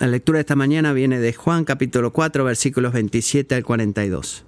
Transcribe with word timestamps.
La 0.00 0.06
lectura 0.06 0.38
de 0.38 0.40
esta 0.40 0.56
mañana 0.56 0.94
viene 0.94 1.20
de 1.20 1.34
Juan 1.34 1.66
capítulo 1.66 2.10
4 2.10 2.42
versículos 2.42 2.94
27 2.94 3.54
al 3.54 3.64
42. 3.64 4.44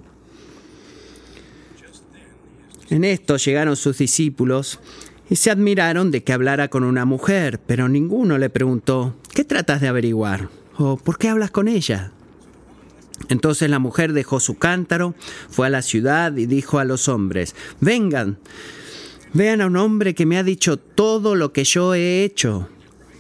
En 2.88 3.04
esto 3.04 3.36
llegaron 3.36 3.76
sus 3.76 3.98
discípulos 3.98 4.80
y 5.28 5.36
se 5.36 5.50
admiraron 5.50 6.10
de 6.10 6.24
que 6.24 6.32
hablara 6.32 6.68
con 6.68 6.84
una 6.84 7.04
mujer, 7.04 7.60
pero 7.66 7.90
ninguno 7.90 8.38
le 8.38 8.48
preguntó, 8.48 9.14
¿qué 9.34 9.44
tratas 9.44 9.82
de 9.82 9.88
averiguar? 9.88 10.48
¿O 10.78 10.96
por 10.96 11.18
qué 11.18 11.28
hablas 11.28 11.50
con 11.50 11.68
ella? 11.68 12.12
Entonces 13.28 13.68
la 13.68 13.78
mujer 13.78 14.14
dejó 14.14 14.40
su 14.40 14.56
cántaro, 14.56 15.14
fue 15.50 15.66
a 15.66 15.70
la 15.70 15.82
ciudad 15.82 16.34
y 16.34 16.46
dijo 16.46 16.78
a 16.78 16.86
los 16.86 17.08
hombres, 17.08 17.54
vengan, 17.78 18.38
vean 19.34 19.60
a 19.60 19.66
un 19.66 19.76
hombre 19.76 20.14
que 20.14 20.24
me 20.24 20.38
ha 20.38 20.44
dicho 20.44 20.78
todo 20.78 21.34
lo 21.34 21.52
que 21.52 21.64
yo 21.64 21.94
he 21.94 22.24
hecho. 22.24 22.70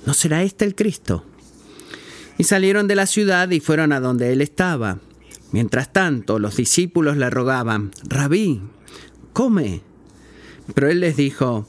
¿No 0.06 0.14
será 0.14 0.42
este 0.42 0.64
el 0.64 0.74
Cristo? 0.74 1.26
Y 2.38 2.44
salieron 2.44 2.88
de 2.88 2.96
la 2.96 3.06
ciudad 3.06 3.50
y 3.50 3.60
fueron 3.60 3.92
a 3.92 4.00
donde 4.00 4.32
él 4.32 4.40
estaba. 4.40 4.98
Mientras 5.52 5.92
tanto, 5.92 6.38
los 6.38 6.56
discípulos 6.56 7.16
le 7.16 7.28
rogaban, 7.28 7.90
Rabí, 8.04 8.62
come. 9.32 9.82
Pero 10.74 10.88
él 10.88 11.00
les 11.00 11.16
dijo, 11.16 11.66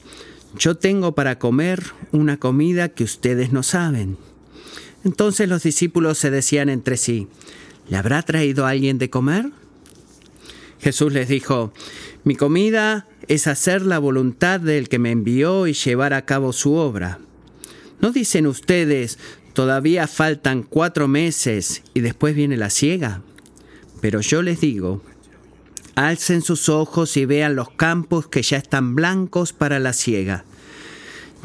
yo 0.56 0.76
tengo 0.76 1.14
para 1.14 1.38
comer 1.38 1.82
una 2.12 2.38
comida 2.38 2.88
que 2.88 3.04
ustedes 3.04 3.52
no 3.52 3.62
saben. 3.62 4.16
Entonces 5.04 5.48
los 5.48 5.62
discípulos 5.62 6.16
se 6.16 6.30
decían 6.30 6.68
entre 6.70 6.96
sí, 6.96 7.28
¿le 7.88 7.96
habrá 7.96 8.22
traído 8.22 8.66
alguien 8.66 8.98
de 8.98 9.10
comer? 9.10 9.50
Jesús 10.80 11.12
les 11.12 11.28
dijo, 11.28 11.72
mi 12.24 12.36
comida 12.36 13.06
es 13.28 13.46
hacer 13.46 13.82
la 13.82 13.98
voluntad 13.98 14.60
del 14.60 14.88
que 14.88 14.98
me 14.98 15.10
envió 15.10 15.66
y 15.66 15.74
llevar 15.74 16.14
a 16.14 16.24
cabo 16.24 16.52
su 16.52 16.74
obra. 16.74 17.18
¿No 18.00 18.12
dicen 18.12 18.46
ustedes, 18.46 19.18
todavía 19.54 20.06
faltan 20.06 20.62
cuatro 20.62 21.08
meses 21.08 21.82
y 21.94 22.00
después 22.00 22.34
viene 22.34 22.56
la 22.58 22.68
siega? 22.68 23.22
Pero 24.00 24.20
yo 24.20 24.42
les 24.42 24.60
digo, 24.60 25.02
alcen 25.94 26.42
sus 26.42 26.68
ojos 26.68 27.16
y 27.16 27.24
vean 27.24 27.56
los 27.56 27.70
campos 27.70 28.26
que 28.26 28.42
ya 28.42 28.58
están 28.58 28.94
blancos 28.94 29.52
para 29.52 29.78
la 29.78 29.92
siega. 29.92 30.44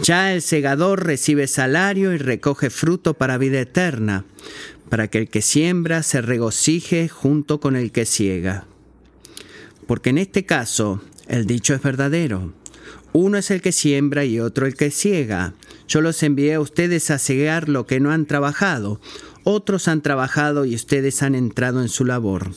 Ya 0.02 0.34
el 0.34 0.42
segador 0.42 1.06
recibe 1.06 1.48
salario 1.48 2.14
y 2.14 2.18
recoge 2.18 2.70
fruto 2.70 3.16
para 3.16 3.38
vida 3.38 3.60
eterna, 3.60 4.26
para 4.90 5.08
que 5.10 5.20
el 5.20 5.30
que 5.30 5.42
siembra 5.42 6.04
se 6.04 6.22
regocije 6.22 7.10
junto 7.10 7.60
con 7.60 7.76
el 7.76 7.92
que 7.92 8.06
ciega. 8.06 8.66
Porque 9.88 10.10
en 10.10 10.18
este 10.18 10.46
caso 10.46 11.02
el 11.28 11.46
dicho 11.46 11.74
es 11.74 11.82
verdadero. 11.82 12.54
Uno 13.12 13.38
es 13.38 13.52
el 13.52 13.62
que 13.62 13.72
siembra 13.72 14.24
y 14.24 14.40
otro 14.40 14.66
el 14.66 14.76
que 14.76 14.92
ciega. 14.92 15.54
Yo 15.90 16.02
los 16.02 16.22
envié 16.22 16.54
a 16.54 16.60
ustedes 16.60 17.10
a 17.10 17.18
cegar 17.18 17.68
lo 17.68 17.88
que 17.88 18.00
no 18.00 18.12
han 18.12 18.28
trabajado. 18.28 19.02
Otros 19.44 19.88
han 19.88 20.04
trabajado 20.04 20.66
y 20.66 20.76
ustedes 20.76 21.24
han 21.24 21.34
entrado 21.34 21.82
en 21.82 21.90
su 21.90 22.06
labor. 22.06 22.52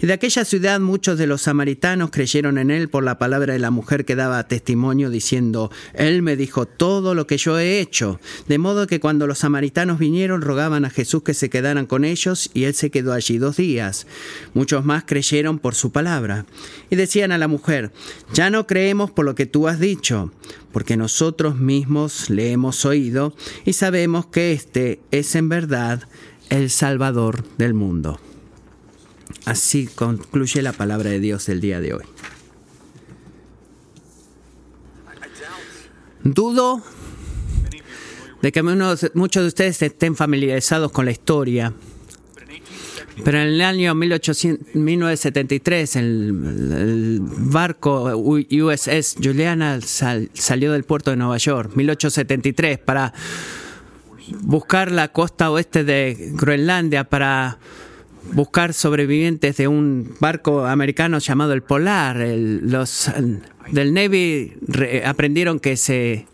Y 0.00 0.06
de 0.06 0.12
aquella 0.12 0.44
ciudad 0.44 0.80
muchos 0.80 1.18
de 1.18 1.26
los 1.26 1.42
samaritanos 1.42 2.10
creyeron 2.10 2.58
en 2.58 2.70
él 2.70 2.88
por 2.88 3.04
la 3.04 3.18
palabra 3.18 3.52
de 3.52 3.58
la 3.58 3.70
mujer 3.70 4.04
que 4.04 4.16
daba 4.16 4.46
testimonio 4.46 5.10
diciendo, 5.10 5.70
Él 5.94 6.22
me 6.22 6.36
dijo 6.36 6.66
todo 6.66 7.14
lo 7.14 7.26
que 7.26 7.38
yo 7.38 7.58
he 7.58 7.80
hecho. 7.80 8.20
De 8.46 8.58
modo 8.58 8.86
que 8.86 9.00
cuando 9.00 9.26
los 9.26 9.38
samaritanos 9.38 9.98
vinieron 9.98 10.42
rogaban 10.42 10.84
a 10.84 10.90
Jesús 10.90 11.22
que 11.22 11.34
se 11.34 11.50
quedaran 11.50 11.86
con 11.86 12.04
ellos 12.04 12.50
y 12.54 12.64
él 12.64 12.74
se 12.74 12.90
quedó 12.90 13.12
allí 13.12 13.38
dos 13.38 13.56
días. 13.56 14.06
Muchos 14.54 14.84
más 14.84 15.04
creyeron 15.04 15.58
por 15.58 15.74
su 15.74 15.92
palabra. 15.92 16.46
Y 16.90 16.96
decían 16.96 17.32
a 17.32 17.38
la 17.38 17.48
mujer, 17.48 17.92
Ya 18.34 18.50
no 18.50 18.66
creemos 18.66 19.10
por 19.10 19.24
lo 19.24 19.34
que 19.34 19.46
tú 19.46 19.68
has 19.68 19.80
dicho, 19.80 20.32
porque 20.72 20.96
nosotros 20.96 21.58
mismos 21.58 22.30
le 22.30 22.52
hemos 22.52 22.84
oído 22.84 23.34
y 23.64 23.72
sabemos 23.72 24.26
que 24.26 24.52
este 24.52 25.00
es 25.10 25.34
en 25.34 25.48
verdad 25.48 26.08
el 26.50 26.70
Salvador 26.70 27.44
del 27.58 27.74
mundo. 27.74 28.20
Así 29.48 29.86
concluye 29.86 30.60
la 30.60 30.74
palabra 30.74 31.08
de 31.08 31.20
Dios 31.20 31.46
del 31.46 31.62
día 31.62 31.80
de 31.80 31.94
hoy. 31.94 32.04
Dudo 36.22 36.82
de 38.42 38.52
que 38.52 38.62
muchos 38.62 39.42
de 39.42 39.46
ustedes 39.46 39.80
estén 39.80 40.16
familiarizados 40.16 40.92
con 40.92 41.06
la 41.06 41.12
historia, 41.12 41.72
pero 43.24 43.38
en 43.38 43.46
el 43.46 43.62
año 43.62 43.94
1973 43.94 45.96
el, 45.96 46.04
el, 46.76 47.20
barco 47.22 48.14
USS 48.14 49.16
Juliana 49.22 49.80
sal, 49.80 50.28
salió 50.34 50.72
del 50.72 50.84
puerto 50.84 51.10
de 51.10 51.16
Nueva 51.16 51.38
York, 51.38 51.72
1873, 51.74 52.80
para 52.80 53.14
buscar 54.42 54.92
la 54.92 55.08
costa 55.08 55.50
oeste 55.50 55.84
de 55.84 56.32
Groenlandia 56.34 57.04
para 57.04 57.56
buscar 58.32 58.74
sobrevivientes 58.74 59.56
de 59.56 59.68
un 59.68 60.14
barco 60.20 60.66
americano 60.66 61.18
llamado 61.18 61.52
el 61.52 61.62
Polar. 61.62 62.20
El, 62.20 62.70
los 62.70 63.10
del 63.70 63.94
Navy 63.94 64.54
re, 64.66 65.04
aprendieron 65.06 65.60
que 65.60 65.76
se 65.76 66.26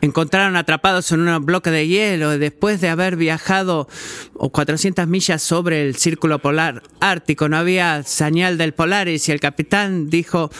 encontraron 0.00 0.56
atrapados 0.56 1.10
en 1.12 1.26
un 1.26 1.44
bloque 1.44 1.70
de 1.70 1.86
hielo 1.86 2.38
después 2.38 2.80
de 2.80 2.88
haber 2.88 3.16
viajado 3.16 3.88
400 4.34 5.06
millas 5.08 5.42
sobre 5.42 5.82
el 5.82 5.96
círculo 5.96 6.38
polar 6.38 6.82
ártico. 7.00 7.48
No 7.48 7.56
había 7.56 8.02
señal 8.02 8.58
del 8.58 8.74
Polaris 8.74 9.28
y 9.28 9.32
el 9.32 9.40
capitán 9.40 10.08
dijo 10.08 10.50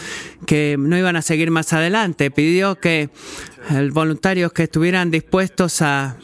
que 0.47 0.77
no 0.79 0.99
iban 0.99 1.17
a 1.17 1.23
seguir 1.23 1.51
más 1.51 1.73
adelante. 1.73 2.31
Pidió 2.31 2.77
que 2.77 3.11
los 3.71 3.93
voluntarios 3.93 4.53
que 4.53 4.65
estuvieran 4.65 5.11
dispuestos 5.11 5.83
a 5.83 6.17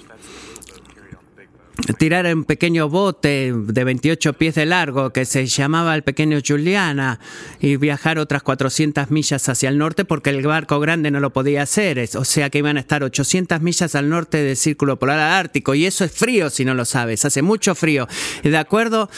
tirar 1.92 2.26
un 2.34 2.44
pequeño 2.44 2.88
bote 2.88 3.52
de 3.54 3.84
28 3.84 4.32
pies 4.34 4.54
de 4.54 4.66
largo 4.66 5.10
que 5.10 5.24
se 5.24 5.46
llamaba 5.46 5.94
el 5.94 6.02
pequeño 6.02 6.38
Juliana 6.46 7.20
y 7.60 7.76
viajar 7.76 8.18
otras 8.18 8.42
400 8.42 9.10
millas 9.10 9.48
hacia 9.48 9.68
el 9.68 9.78
norte 9.78 10.04
porque 10.04 10.30
el 10.30 10.46
barco 10.46 10.80
grande 10.80 11.10
no 11.10 11.20
lo 11.20 11.32
podía 11.32 11.62
hacer, 11.62 12.08
o 12.16 12.24
sea 12.24 12.50
que 12.50 12.58
iban 12.58 12.76
a 12.76 12.80
estar 12.80 13.04
800 13.04 13.60
millas 13.60 13.94
al 13.94 14.08
norte 14.08 14.42
del 14.42 14.56
círculo 14.56 14.98
polar 14.98 15.20
ártico 15.20 15.74
y 15.74 15.84
eso 15.84 16.04
es 16.04 16.12
frío 16.12 16.48
si 16.50 16.64
no 16.64 16.74
lo 16.74 16.84
sabes, 16.84 17.24
hace 17.24 17.42
mucho 17.42 17.74
frío. 17.74 18.08
Y 18.42 18.48
de 18.48 18.58
acuerdo 18.58 19.10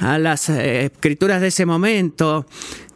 a 0.00 0.18
las 0.18 0.48
eh, 0.48 0.86
escrituras 0.86 1.40
de 1.40 1.48
ese 1.48 1.64
momento, 1.64 2.46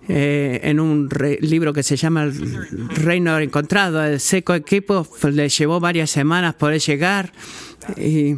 eh, 0.09 0.61
en 0.63 0.79
un 0.79 1.11
re, 1.11 1.39
libro 1.41 1.73
que 1.73 1.83
se 1.83 1.97
llama 1.97 2.25
El 2.25 2.89
Reino 2.91 3.39
Encontrado, 3.39 4.05
el 4.05 4.21
seco 4.21 4.55
equipo 4.55 5.07
le 5.25 5.49
llevó 5.49 5.81
varias 5.81 6.11
semanas 6.11 6.55
poder 6.55 6.81
llegar 6.81 7.33
y 7.97 8.37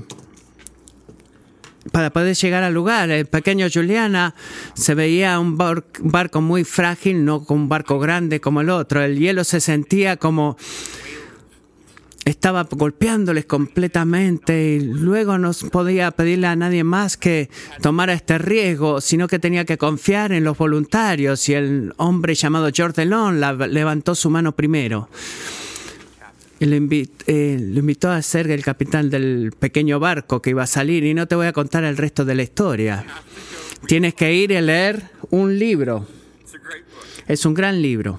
para 1.92 2.10
poder 2.10 2.36
llegar 2.36 2.62
al 2.62 2.74
lugar. 2.74 3.10
El 3.10 3.26
pequeño 3.26 3.66
Juliana 3.72 4.34
se 4.74 4.94
veía 4.94 5.38
un 5.38 5.56
bar 5.56 5.84
barco 6.00 6.40
muy 6.40 6.64
frágil, 6.64 7.24
no 7.24 7.44
un 7.48 7.68
barco 7.68 7.98
grande 7.98 8.40
como 8.40 8.60
el 8.60 8.70
otro. 8.70 9.02
El 9.02 9.18
hielo 9.18 9.44
se 9.44 9.60
sentía 9.60 10.16
como 10.16 10.56
estaba 12.28 12.68
golpeándoles 12.70 13.46
completamente 13.46 14.74
y 14.74 14.80
luego 14.80 15.38
no 15.38 15.50
podía 15.72 16.10
pedirle 16.10 16.46
a 16.48 16.56
nadie 16.56 16.84
más 16.84 17.16
que 17.16 17.48
tomara 17.80 18.12
este 18.12 18.38
riesgo, 18.38 19.00
sino 19.00 19.28
que 19.28 19.38
tenía 19.38 19.64
que 19.64 19.78
confiar 19.78 20.32
en 20.32 20.44
los 20.44 20.58
voluntarios 20.58 21.48
y 21.48 21.54
el 21.54 21.94
hombre 21.96 22.34
llamado 22.34 22.70
George 22.72 23.00
Delon 23.00 23.40
levantó 23.72 24.14
su 24.14 24.30
mano 24.30 24.52
primero. 24.52 25.08
Y 26.60 26.66
lo, 26.66 26.76
eh, 26.76 27.58
lo, 27.60 27.80
invitó 27.80 28.10
a 28.10 28.20
ser 28.20 28.50
el 28.50 28.64
capitán 28.64 29.10
del 29.10 29.52
pequeño 29.58 30.00
barco 30.00 30.42
que 30.42 30.50
iba 30.50 30.64
a 30.64 30.66
salir 30.66 31.04
y 31.04 31.14
no 31.14 31.28
te 31.28 31.36
voy 31.36 31.46
a 31.46 31.52
contar 31.52 31.84
el 31.84 31.96
resto 31.96 32.24
de 32.24 32.34
la 32.34 32.42
historia. 32.42 33.04
Tienes 33.86 34.14
que 34.14 34.34
ir 34.34 34.50
y 34.50 34.60
leer 34.60 35.10
un 35.30 35.58
libro. 35.58 36.06
Es 37.28 37.44
un 37.44 37.54
gran 37.54 37.80
libro. 37.80 38.18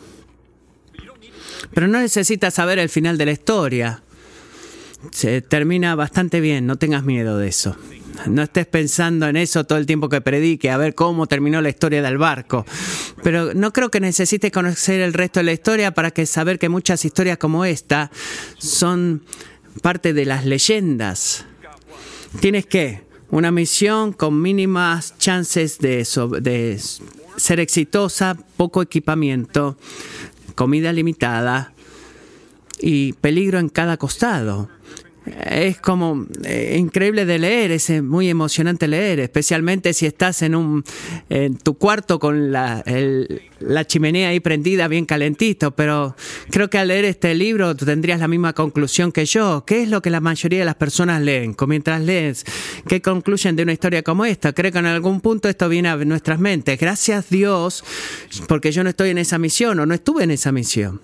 Pero 1.73 1.87
no 1.87 1.99
necesitas 1.99 2.53
saber 2.53 2.79
el 2.79 2.89
final 2.89 3.17
de 3.17 3.25
la 3.25 3.31
historia. 3.31 4.03
Se 5.11 5.41
termina 5.41 5.95
bastante 5.95 6.39
bien, 6.39 6.65
no 6.65 6.77
tengas 6.77 7.03
miedo 7.03 7.37
de 7.37 7.47
eso. 7.47 7.75
No 8.27 8.43
estés 8.43 8.65
pensando 8.65 9.27
en 9.27 9.35
eso 9.35 9.63
todo 9.63 9.77
el 9.77 9.85
tiempo 9.85 10.09
que 10.09 10.21
predique, 10.21 10.69
a 10.69 10.77
ver 10.77 10.95
cómo 10.95 11.27
terminó 11.27 11.61
la 11.61 11.69
historia 11.69 12.01
del 12.01 12.17
barco. 12.17 12.65
Pero 13.23 13.53
no 13.53 13.71
creo 13.73 13.89
que 13.89 13.99
necesites 13.99 14.51
conocer 14.51 15.01
el 15.01 15.13
resto 15.13 15.39
de 15.39 15.45
la 15.45 15.53
historia 15.53 15.91
para 15.91 16.11
que 16.11 16.25
saber 16.25 16.59
que 16.59 16.69
muchas 16.69 17.05
historias 17.05 17.37
como 17.37 17.65
esta 17.65 18.11
son 18.57 19.23
parte 19.81 20.13
de 20.13 20.25
las 20.25 20.45
leyendas. 20.45 21.45
Tienes 22.39 22.65
que 22.65 23.03
una 23.31 23.51
misión 23.51 24.13
con 24.13 24.41
mínimas 24.41 25.17
chances 25.17 25.79
de, 25.79 26.07
de 26.41 26.79
ser 27.37 27.59
exitosa, 27.59 28.35
poco 28.57 28.81
equipamiento, 28.81 29.77
comida 30.55 30.91
limitada 30.91 31.73
y 32.79 33.13
peligro 33.13 33.59
en 33.59 33.69
cada 33.69 33.97
costado 33.97 34.69
es 35.49 35.79
como 35.79 36.25
eh, 36.43 36.75
increíble 36.77 37.25
de 37.25 37.39
leer, 37.39 37.71
es 37.71 37.89
eh, 37.89 38.01
muy 38.01 38.29
emocionante 38.29 38.87
leer, 38.87 39.19
especialmente 39.19 39.93
si 39.93 40.05
estás 40.05 40.41
en 40.41 40.55
un 40.55 40.83
en 41.29 41.57
tu 41.57 41.77
cuarto 41.77 42.19
con 42.19 42.51
la, 42.51 42.83
la 43.59 43.85
chimenea 43.85 44.29
ahí 44.29 44.39
prendida 44.39 44.87
bien 44.87 45.05
calentito, 45.05 45.71
pero 45.71 46.15
creo 46.49 46.69
que 46.69 46.77
al 46.77 46.89
leer 46.89 47.05
este 47.05 47.33
libro 47.35 47.75
tú 47.75 47.85
tendrías 47.85 48.19
la 48.19 48.27
misma 48.27 48.53
conclusión 48.53 49.11
que 49.11 49.25
yo. 49.25 49.63
¿Qué 49.65 49.83
es 49.83 49.89
lo 49.89 50.01
que 50.01 50.09
la 50.09 50.21
mayoría 50.21 50.59
de 50.59 50.65
las 50.65 50.75
personas 50.75 51.21
leen? 51.21 51.55
Mientras 51.67 52.01
lees, 52.01 52.45
¿qué 52.87 53.01
concluyen 53.01 53.55
de 53.55 53.63
una 53.63 53.73
historia 53.73 54.01
como 54.01 54.25
esta? 54.25 54.53
Creo 54.53 54.71
que 54.71 54.79
en 54.79 54.87
algún 54.87 55.21
punto 55.21 55.47
esto 55.49 55.69
viene 55.69 55.89
a 55.89 55.95
nuestras 55.97 56.39
mentes. 56.39 56.79
Gracias 56.79 57.29
Dios, 57.29 57.83
porque 58.47 58.71
yo 58.71 58.83
no 58.83 58.89
estoy 58.89 59.09
en 59.09 59.19
esa 59.19 59.37
misión 59.37 59.79
o 59.79 59.85
no 59.85 59.93
estuve 59.93 60.23
en 60.23 60.31
esa 60.31 60.51
misión. 60.51 60.99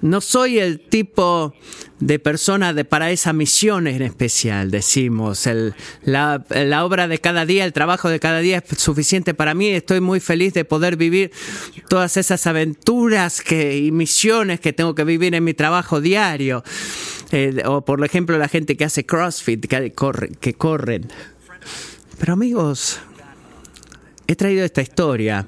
No 0.00 0.20
soy 0.20 0.60
el 0.60 0.78
tipo 0.78 1.54
de 1.98 2.20
persona 2.20 2.72
de, 2.72 2.84
para 2.84 3.10
esa 3.10 3.32
misión 3.32 3.88
en 3.88 4.02
especial, 4.02 4.70
decimos. 4.70 5.46
El- 5.48 5.74
la, 6.04 6.44
la 6.50 6.84
obra 6.84 7.08
de 7.08 7.18
cada 7.18 7.44
día, 7.44 7.64
el 7.64 7.72
trabajo 7.72 8.08
de 8.08 8.20
cada 8.20 8.38
día 8.38 8.62
es 8.64 8.78
suficiente 8.80 9.34
para 9.34 9.54
mí. 9.54 9.68
Estoy 9.70 10.00
muy 10.00 10.20
feliz 10.20 10.54
de 10.54 10.64
poder 10.64 10.96
vivir 10.96 11.32
todas 11.88 12.16
esas 12.16 12.46
aventuras 12.46 13.40
que, 13.42 13.76
y 13.76 13.90
misiones 13.90 14.60
que 14.60 14.72
tengo 14.72 14.94
que 14.94 15.02
vivir 15.02 15.34
en 15.34 15.42
mi 15.42 15.54
trabajo 15.54 16.00
diario. 16.00 16.62
Eh, 17.32 17.62
o 17.66 17.84
por 17.84 18.04
ejemplo 18.04 18.38
la 18.38 18.48
gente 18.48 18.76
que 18.76 18.84
hace 18.84 19.04
CrossFit, 19.04 19.66
que, 19.66 19.92
corre, 19.92 20.30
que 20.40 20.54
corren. 20.54 21.08
Pero 22.20 22.34
amigos, 22.34 23.00
he 24.28 24.36
traído 24.36 24.64
esta 24.64 24.80
historia 24.80 25.46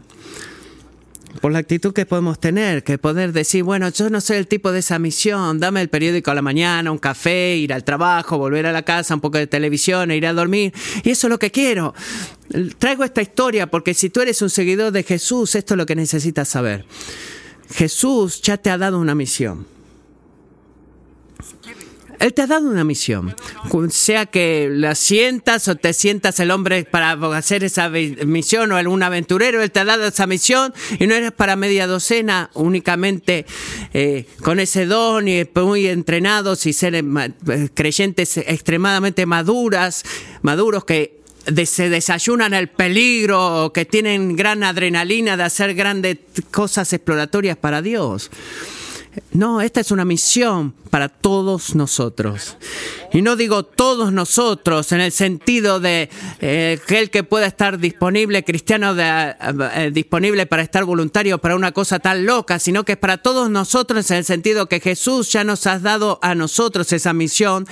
por 1.41 1.53
la 1.53 1.61
actitud 1.61 1.93
que 1.93 2.07
podemos 2.07 2.41
tener, 2.41 2.83
que 2.83 2.99
poder 2.99 3.33
decir, 3.33 3.63
bueno, 3.63 3.89
yo 3.89 4.11
no 4.11 4.21
soy 4.21 4.37
el 4.37 4.47
tipo 4.47 4.73
de 4.73 4.81
esa 4.81 4.99
misión, 4.99 5.61
dame 5.61 5.81
el 5.81 5.89
periódico 5.89 6.31
a 6.31 6.35
la 6.35 6.43
mañana, 6.43 6.91
un 6.91 6.99
café, 6.99 7.57
ir 7.57 7.73
al 7.73 7.85
trabajo, 7.85 8.39
volver 8.39 8.67
a 8.67 8.73
la 8.73 8.83
casa, 8.83 9.15
un 9.15 9.21
poco 9.21 9.39
de 9.39 9.47
televisión, 9.47 10.11
e 10.11 10.17
ir 10.17 10.27
a 10.27 10.33
dormir, 10.33 10.73
y 11.05 11.11
eso 11.11 11.27
es 11.27 11.31
lo 11.31 11.39
que 11.39 11.51
quiero. 11.51 11.95
Traigo 12.79 13.05
esta 13.05 13.23
historia 13.23 13.69
porque 13.69 13.95
si 13.95 14.11
tú 14.11 14.21
eres 14.21 14.43
un 14.43 14.51
seguidor 14.51 14.93
de 14.93 15.03
Jesús, 15.03 15.55
esto 15.55 15.75
es 15.75 15.79
lo 15.79 15.87
que 15.87 15.95
necesitas 15.95 16.49
saber. 16.49 16.85
Jesús 17.73 18.43
ya 18.43 18.57
te 18.57 18.71
ha 18.71 18.79
dado 18.79 18.99
una 18.99 19.15
misión. 19.15 19.67
Él 22.21 22.35
te 22.35 22.43
ha 22.43 22.47
dado 22.47 22.69
una 22.69 22.85
misión. 22.85 23.35
Sea 23.89 24.27
que 24.27 24.69
la 24.71 24.95
sientas 24.95 25.67
o 25.69 25.75
te 25.75 25.95
sientas 25.95 26.39
el 26.39 26.51
hombre 26.51 26.85
para 26.85 27.13
hacer 27.37 27.65
esa 27.65 27.89
misión 27.89 28.71
o 28.73 28.77
algún 28.77 29.03
aventurero, 29.03 29.63
Él 29.63 29.71
te 29.71 29.81
ha 29.81 29.85
dado 29.87 30.07
esa 30.07 30.27
misión 30.27 30.75
y 30.99 31.07
no 31.07 31.15
eres 31.15 31.33
para 31.33 31.57
media 31.57 31.87
docena 31.87 32.51
únicamente 32.55 33.47
eh, 33.95 34.27
con 34.43 34.61
ese 34.61 34.85
don 34.85 35.29
y 35.29 35.49
muy 35.55 35.87
entrenados 35.87 36.67
y 36.67 36.75
ser 36.75 36.95
eh, 36.95 37.03
eh, 37.49 37.69
creyentes 37.73 38.37
extremadamente 38.37 39.25
maduras, 39.25 40.05
maduros 40.43 40.85
que 40.85 41.21
se 41.65 41.89
desayunan 41.89 42.53
el 42.53 42.69
peligro, 42.69 43.73
que 43.75 43.87
tienen 43.87 44.37
gran 44.37 44.63
adrenalina 44.63 45.39
de 45.39 45.45
hacer 45.45 45.75
grandes 45.75 46.19
cosas 46.51 46.93
exploratorias 46.93 47.57
para 47.57 47.81
Dios. 47.81 48.31
No, 49.33 49.61
esta 49.61 49.81
es 49.81 49.91
una 49.91 50.05
misión 50.05 50.73
para 50.91 51.09
todos 51.09 51.75
nosotros. 51.75 52.57
Y 53.13 53.23
no 53.23 53.35
digo 53.35 53.65
todos 53.65 54.13
nosotros 54.13 54.93
en 54.93 55.01
el 55.01 55.11
sentido 55.11 55.81
de 55.81 56.11
eh, 56.41 56.79
aquel 56.81 57.11
que 57.11 57.25
pueda 57.25 57.47
estar 57.47 57.79
disponible, 57.79 58.45
cristiano 58.45 58.95
eh, 58.97 59.91
disponible 59.93 60.47
para 60.47 60.63
estar 60.63 60.85
voluntario 60.85 61.39
para 61.39 61.57
una 61.57 61.73
cosa 61.73 61.99
tan 61.99 62.25
loca, 62.25 62.59
sino 62.61 62.85
que 62.85 62.93
es 62.93 62.99
para 62.99 63.19
todos 63.19 63.51
nosotros 63.51 64.09
en 64.11 64.19
el 64.19 64.25
sentido 64.25 64.69
que 64.69 64.81
Jesús 64.81 65.33
ya 65.33 65.43
nos 65.43 65.67
ha 65.67 65.81
dado 65.81 66.21
a 66.23 66.35
nosotros 66.37 66.93
esa 66.93 67.13
misión 67.13 67.67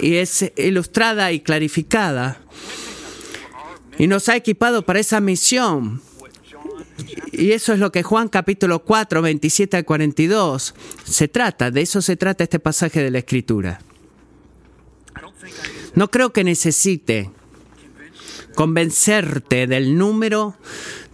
y 0.00 0.16
es 0.16 0.52
ilustrada 0.56 1.30
y 1.30 1.40
clarificada. 1.40 2.40
Y 3.96 4.08
nos 4.08 4.28
ha 4.28 4.34
equipado 4.34 4.82
para 4.82 4.98
esa 4.98 5.20
misión. 5.20 6.02
Y 7.32 7.52
eso 7.52 7.72
es 7.72 7.78
lo 7.78 7.90
que 7.90 8.02
Juan 8.02 8.28
capítulo 8.28 8.84
4, 8.84 9.22
27 9.22 9.76
al 9.76 9.84
42 9.84 10.74
se 11.04 11.28
trata. 11.28 11.70
De 11.70 11.82
eso 11.82 12.00
se 12.00 12.16
trata 12.16 12.44
este 12.44 12.58
pasaje 12.58 13.02
de 13.02 13.10
la 13.10 13.18
Escritura. 13.18 13.80
No 15.94 16.10
creo 16.10 16.32
que 16.32 16.44
necesite 16.44 17.30
convencerte 18.54 19.66
del 19.66 19.96
número 19.96 20.56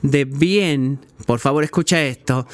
de 0.03 0.25
bien, 0.25 0.99
por 1.27 1.41
favor 1.41 1.65
escucha 1.65 2.03
esto, 2.03 2.47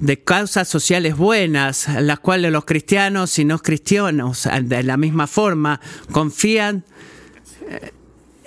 de 0.00 0.22
causas 0.22 0.68
sociales 0.68 1.16
buenas, 1.16 1.88
en 1.88 2.06
las 2.06 2.20
cuales 2.20 2.52
los 2.52 2.64
cristianos 2.64 3.38
y 3.38 3.44
no 3.44 3.58
cristianos 3.58 4.48
de 4.62 4.82
la 4.82 4.96
misma 4.96 5.26
forma 5.26 5.80
confían 6.12 6.84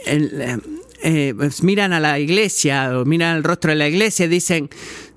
el, 0.05 0.61
eh, 1.03 1.33
pues 1.35 1.63
miran 1.63 1.93
a 1.93 1.99
la 1.99 2.19
iglesia 2.19 2.97
o 2.99 3.05
miran 3.05 3.37
el 3.37 3.43
rostro 3.43 3.71
de 3.71 3.77
la 3.77 3.87
iglesia 3.87 4.25
y 4.25 4.29
dicen, 4.29 4.69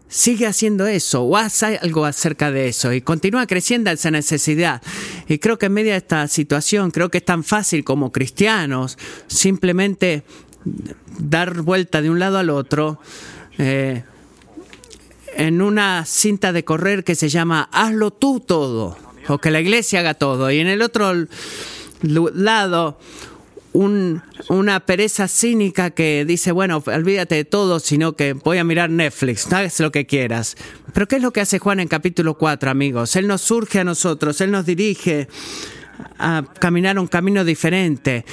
sigue 0.09 0.47
haciendo 0.47 0.87
eso 0.87 1.23
o 1.23 1.37
haz 1.37 1.63
algo 1.63 2.05
acerca 2.05 2.51
de 2.51 2.69
eso 2.69 2.93
y 2.93 3.01
continúa 3.01 3.47
creciendo 3.47 3.91
esa 3.91 4.11
necesidad. 4.11 4.83
Y 5.29 5.39
creo 5.39 5.59
que 5.59 5.67
en 5.67 5.73
medio 5.73 5.93
de 5.93 5.99
esta 5.99 6.27
situación, 6.29 6.91
creo 6.91 7.11
que 7.11 7.19
es 7.19 7.25
tan 7.25 7.45
fácil 7.45 7.85
como 7.85 8.13
cristianos 8.13 8.99
simplemente 9.27 10.23
dar 11.19 11.63
vuelta 11.63 12.01
de 12.01 12.11
un 12.11 12.19
lado 12.19 12.39
al 12.39 12.51
otro. 12.51 13.01
eh, 13.59 14.03
en 15.37 15.63
una 15.63 16.05
cinta 16.05 16.53
de 16.53 16.65
correr 16.65 17.05
que 17.05 17.15
se 17.15 17.29
llama 17.29 17.69
Hazlo 17.73 18.13
tú 18.13 18.41
todo, 18.41 18.97
o 19.29 19.39
que 19.39 19.51
la 19.51 19.61
iglesia 19.61 20.01
haga 20.01 20.15
todo. 20.15 20.51
Y 20.51 20.59
en 20.59 20.69
el 20.69 20.83
otro 20.83 21.13
lado, 22.03 22.99
un- 23.75 24.23
una 24.49 24.81
pereza 24.81 25.29
cínica 25.29 25.91
que 25.91 26.25
dice, 26.25 26.53
bueno, 26.53 26.83
olvídate 26.87 27.35
de 27.35 27.45
todo, 27.45 27.81
sino 27.81 28.15
que 28.15 28.33
voy 28.33 28.59
a 28.59 28.65
mirar 28.65 28.89
Netflix, 28.89 29.53
hagas 29.53 29.79
lo 29.81 29.91
que 29.93 30.07
quieras. 30.07 30.57
Pero 30.95 31.07
¿qué 31.09 31.17
es 31.17 31.23
lo 31.23 31.33
que 31.33 31.41
hace 31.43 31.59
Juan 31.59 31.81
en 31.81 31.89
capítulo 31.89 32.39
4, 32.39 32.71
amigos? 32.71 33.17
Él 33.17 33.27
nos 33.27 33.43
surge 33.43 33.81
a 33.81 33.85
nosotros, 33.85 34.41
Él 34.41 34.53
nos 34.53 34.65
dirige 34.65 35.29
a 36.19 36.45
caminar 36.61 36.99
un 36.99 37.09
camino 37.09 37.45
diferente, 37.45 38.25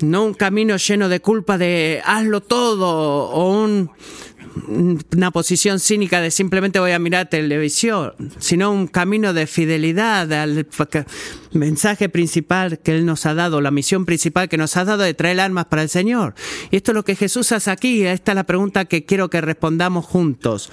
no 0.00 0.24
un 0.24 0.34
camino 0.34 0.76
lleno 0.76 1.08
de 1.08 1.20
culpa 1.20 1.56
de 1.58 2.02
hazlo 2.04 2.40
todo 2.42 3.28
o 3.30 3.62
un 3.64 3.90
una 4.66 5.30
posición 5.30 5.80
cínica 5.80 6.20
de 6.20 6.30
simplemente 6.30 6.78
voy 6.78 6.92
a 6.92 6.98
mirar 6.98 7.28
televisión, 7.28 8.12
sino 8.38 8.70
un 8.72 8.86
camino 8.86 9.32
de 9.32 9.46
fidelidad 9.46 10.32
al 10.32 10.66
mensaje 11.52 12.08
principal 12.08 12.78
que 12.78 12.96
Él 12.96 13.06
nos 13.06 13.26
ha 13.26 13.34
dado, 13.34 13.60
la 13.60 13.70
misión 13.70 14.04
principal 14.04 14.48
que 14.48 14.56
nos 14.56 14.76
ha 14.76 14.84
dado 14.84 15.02
de 15.02 15.14
traer 15.14 15.40
almas 15.40 15.66
para 15.66 15.82
el 15.82 15.88
Señor. 15.88 16.34
Y 16.70 16.76
esto 16.76 16.92
es 16.92 16.94
lo 16.94 17.04
que 17.04 17.16
Jesús 17.16 17.52
hace 17.52 17.70
aquí, 17.70 18.04
esta 18.04 18.32
es 18.32 18.36
la 18.36 18.44
pregunta 18.44 18.84
que 18.84 19.04
quiero 19.04 19.30
que 19.30 19.40
respondamos 19.40 20.04
juntos. 20.04 20.70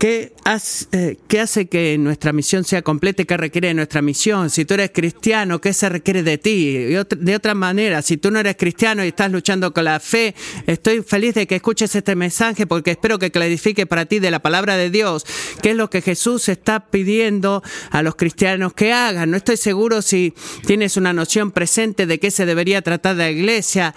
¿Qué 0.00 0.32
hace, 0.44 0.86
eh, 0.92 1.18
¿Qué 1.28 1.40
hace 1.40 1.66
que 1.66 1.98
nuestra 1.98 2.32
misión 2.32 2.64
sea 2.64 2.80
completa 2.80 3.20
y 3.20 3.26
qué 3.26 3.36
requiere 3.36 3.68
de 3.68 3.74
nuestra 3.74 4.00
misión? 4.00 4.48
Si 4.48 4.64
tú 4.64 4.72
eres 4.72 4.92
cristiano, 4.94 5.60
¿qué 5.60 5.74
se 5.74 5.90
requiere 5.90 6.22
de 6.22 6.38
ti? 6.38 6.72
De 6.74 7.36
otra 7.36 7.54
manera, 7.54 8.00
si 8.00 8.16
tú 8.16 8.30
no 8.30 8.38
eres 8.38 8.56
cristiano 8.56 9.04
y 9.04 9.08
estás 9.08 9.30
luchando 9.30 9.74
con 9.74 9.84
la 9.84 10.00
fe, 10.00 10.34
estoy 10.66 11.02
feliz 11.02 11.34
de 11.34 11.46
que 11.46 11.56
escuches 11.56 11.94
este 11.94 12.16
mensaje 12.16 12.66
porque 12.66 12.92
espero 12.92 13.18
que 13.18 13.30
clarifique 13.30 13.84
para 13.84 14.06
ti 14.06 14.20
de 14.20 14.30
la 14.30 14.38
palabra 14.38 14.78
de 14.78 14.88
Dios 14.88 15.26
qué 15.60 15.72
es 15.72 15.76
lo 15.76 15.90
que 15.90 16.00
Jesús 16.00 16.48
está 16.48 16.86
pidiendo 16.86 17.62
a 17.90 18.02
los 18.02 18.14
cristianos 18.14 18.72
que 18.72 18.94
hagan. 18.94 19.30
No 19.30 19.36
estoy 19.36 19.58
seguro 19.58 20.00
si 20.00 20.32
tienes 20.66 20.96
una 20.96 21.12
noción 21.12 21.50
presente 21.50 22.06
de 22.06 22.18
qué 22.18 22.30
se 22.30 22.46
debería 22.46 22.80
tratar 22.80 23.16
la 23.16 23.30
iglesia 23.30 23.94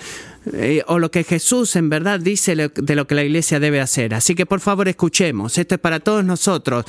eh, 0.52 0.84
o 0.88 1.00
lo 1.00 1.10
que 1.10 1.24
Jesús 1.24 1.76
en 1.76 1.90
verdad 1.90 2.20
dice 2.20 2.56
de 2.56 2.96
lo 2.96 3.08
que 3.08 3.16
la 3.16 3.24
iglesia 3.24 3.60
debe 3.60 3.80
hacer. 3.80 4.14
Así 4.14 4.36
que 4.36 4.46
por 4.46 4.60
favor 4.60 4.88
escuchemos, 4.88 5.58
esto 5.58 5.76
es 5.76 5.82
para 5.82 6.00
todos 6.00 6.26
nosotros. 6.26 6.86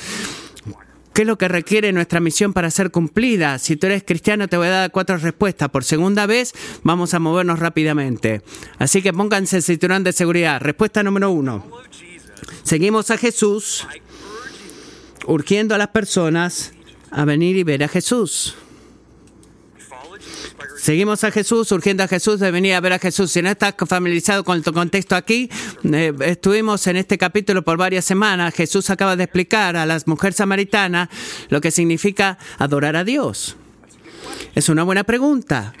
¿Qué 1.13 1.21
es 1.21 1.27
lo 1.29 1.37
que 1.37 1.47
requiere 1.47 1.93
nuestra 1.93 2.19
misión 2.19 2.51
para 2.51 2.69
ser 2.69 2.91
cumplida? 2.91 3.57
Si 3.57 3.77
tú 3.77 3.85
eres 3.85 4.03
cristiano 4.03 4.49
te 4.49 4.57
voy 4.57 4.67
a 4.67 4.71
dar 4.71 4.91
cuatro 4.91 5.15
respuestas. 5.17 5.69
Por 5.69 5.85
segunda 5.85 6.25
vez 6.25 6.53
vamos 6.83 7.13
a 7.13 7.19
movernos 7.19 7.59
rápidamente. 7.59 8.41
Así 8.79 9.01
que 9.01 9.13
pónganse 9.13 9.55
el 9.55 9.63
cinturón 9.63 10.03
de 10.03 10.11
seguridad. 10.11 10.59
Respuesta 10.59 11.03
número 11.03 11.31
uno. 11.31 11.65
Seguimos 12.63 13.11
a 13.11 13.17
Jesús 13.17 13.87
urgiendo 15.25 15.73
a 15.73 15.77
las 15.77 15.87
personas 15.87 16.73
a 17.11 17.23
venir 17.23 17.55
y 17.55 17.63
ver 17.63 17.85
a 17.85 17.87
Jesús. 17.87 18.55
Seguimos 20.77 21.23
a 21.23 21.31
Jesús, 21.31 21.71
urgiendo 21.71 22.03
a 22.03 22.07
Jesús 22.07 22.39
de 22.39 22.51
venir 22.51 22.73
a 22.73 22.79
ver 22.79 22.93
a 22.93 22.99
Jesús. 22.99 23.31
Si 23.31 23.41
no 23.41 23.49
estás 23.49 23.75
familiarizado 23.87 24.43
con 24.43 24.57
el 24.57 24.63
contexto 24.63 25.15
aquí, 25.15 25.49
eh, 25.83 26.13
estuvimos 26.21 26.85
en 26.87 26.97
este 26.97 27.17
capítulo 27.17 27.63
por 27.63 27.77
varias 27.77 28.05
semanas. 28.05 28.53
Jesús 28.53 28.89
acaba 28.89 29.15
de 29.15 29.23
explicar 29.23 29.75
a 29.77 29.85
las 29.85 30.07
mujeres 30.07 30.35
samaritanas 30.35 31.09
lo 31.49 31.61
que 31.61 31.71
significa 31.71 32.37
adorar 32.57 32.95
a 32.95 33.03
Dios. 33.03 33.55
Es 34.53 34.69
una 34.69 34.83
buena 34.83 35.03
pregunta. 35.03 35.73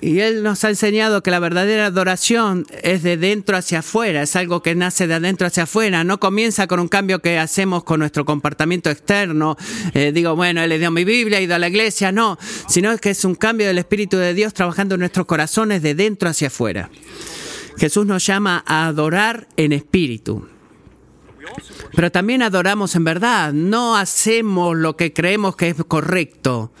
Y 0.00 0.20
Él 0.20 0.42
nos 0.42 0.64
ha 0.64 0.70
enseñado 0.70 1.22
que 1.22 1.30
la 1.30 1.38
verdadera 1.38 1.86
adoración 1.86 2.66
es 2.82 3.02
de 3.02 3.16
dentro 3.16 3.56
hacia 3.56 3.80
afuera, 3.80 4.22
es 4.22 4.36
algo 4.36 4.62
que 4.62 4.74
nace 4.74 5.06
de 5.06 5.14
adentro 5.14 5.46
hacia 5.46 5.64
afuera, 5.64 6.04
no 6.04 6.18
comienza 6.18 6.66
con 6.66 6.80
un 6.80 6.88
cambio 6.88 7.20
que 7.20 7.38
hacemos 7.38 7.84
con 7.84 8.00
nuestro 8.00 8.24
comportamiento 8.24 8.90
externo. 8.90 9.56
Eh, 9.94 10.12
digo, 10.12 10.34
bueno, 10.36 10.62
Él 10.62 10.70
le 10.70 10.78
dio 10.78 10.90
mi 10.90 11.04
Biblia, 11.04 11.38
ha 11.38 11.42
ido 11.42 11.54
a 11.54 11.58
la 11.58 11.68
iglesia, 11.68 12.12
no, 12.12 12.38
sino 12.68 12.96
que 12.98 13.10
es 13.10 13.24
un 13.24 13.34
cambio 13.34 13.66
del 13.66 13.78
Espíritu 13.78 14.16
de 14.16 14.34
Dios 14.34 14.54
trabajando 14.54 14.94
en 14.94 15.00
nuestros 15.00 15.26
corazones 15.26 15.82
de 15.82 15.94
dentro 15.94 16.28
hacia 16.28 16.48
afuera. 16.48 16.90
Jesús 17.78 18.06
nos 18.06 18.24
llama 18.24 18.64
a 18.66 18.86
adorar 18.86 19.48
en 19.56 19.72
espíritu. 19.72 20.48
Pero 21.94 22.10
también 22.10 22.42
adoramos 22.42 22.94
en 22.96 23.04
verdad, 23.04 23.52
no 23.52 23.96
hacemos 23.96 24.76
lo 24.76 24.96
que 24.96 25.12
creemos 25.12 25.56
que 25.56 25.68
es 25.68 25.76
correcto. 25.86 26.72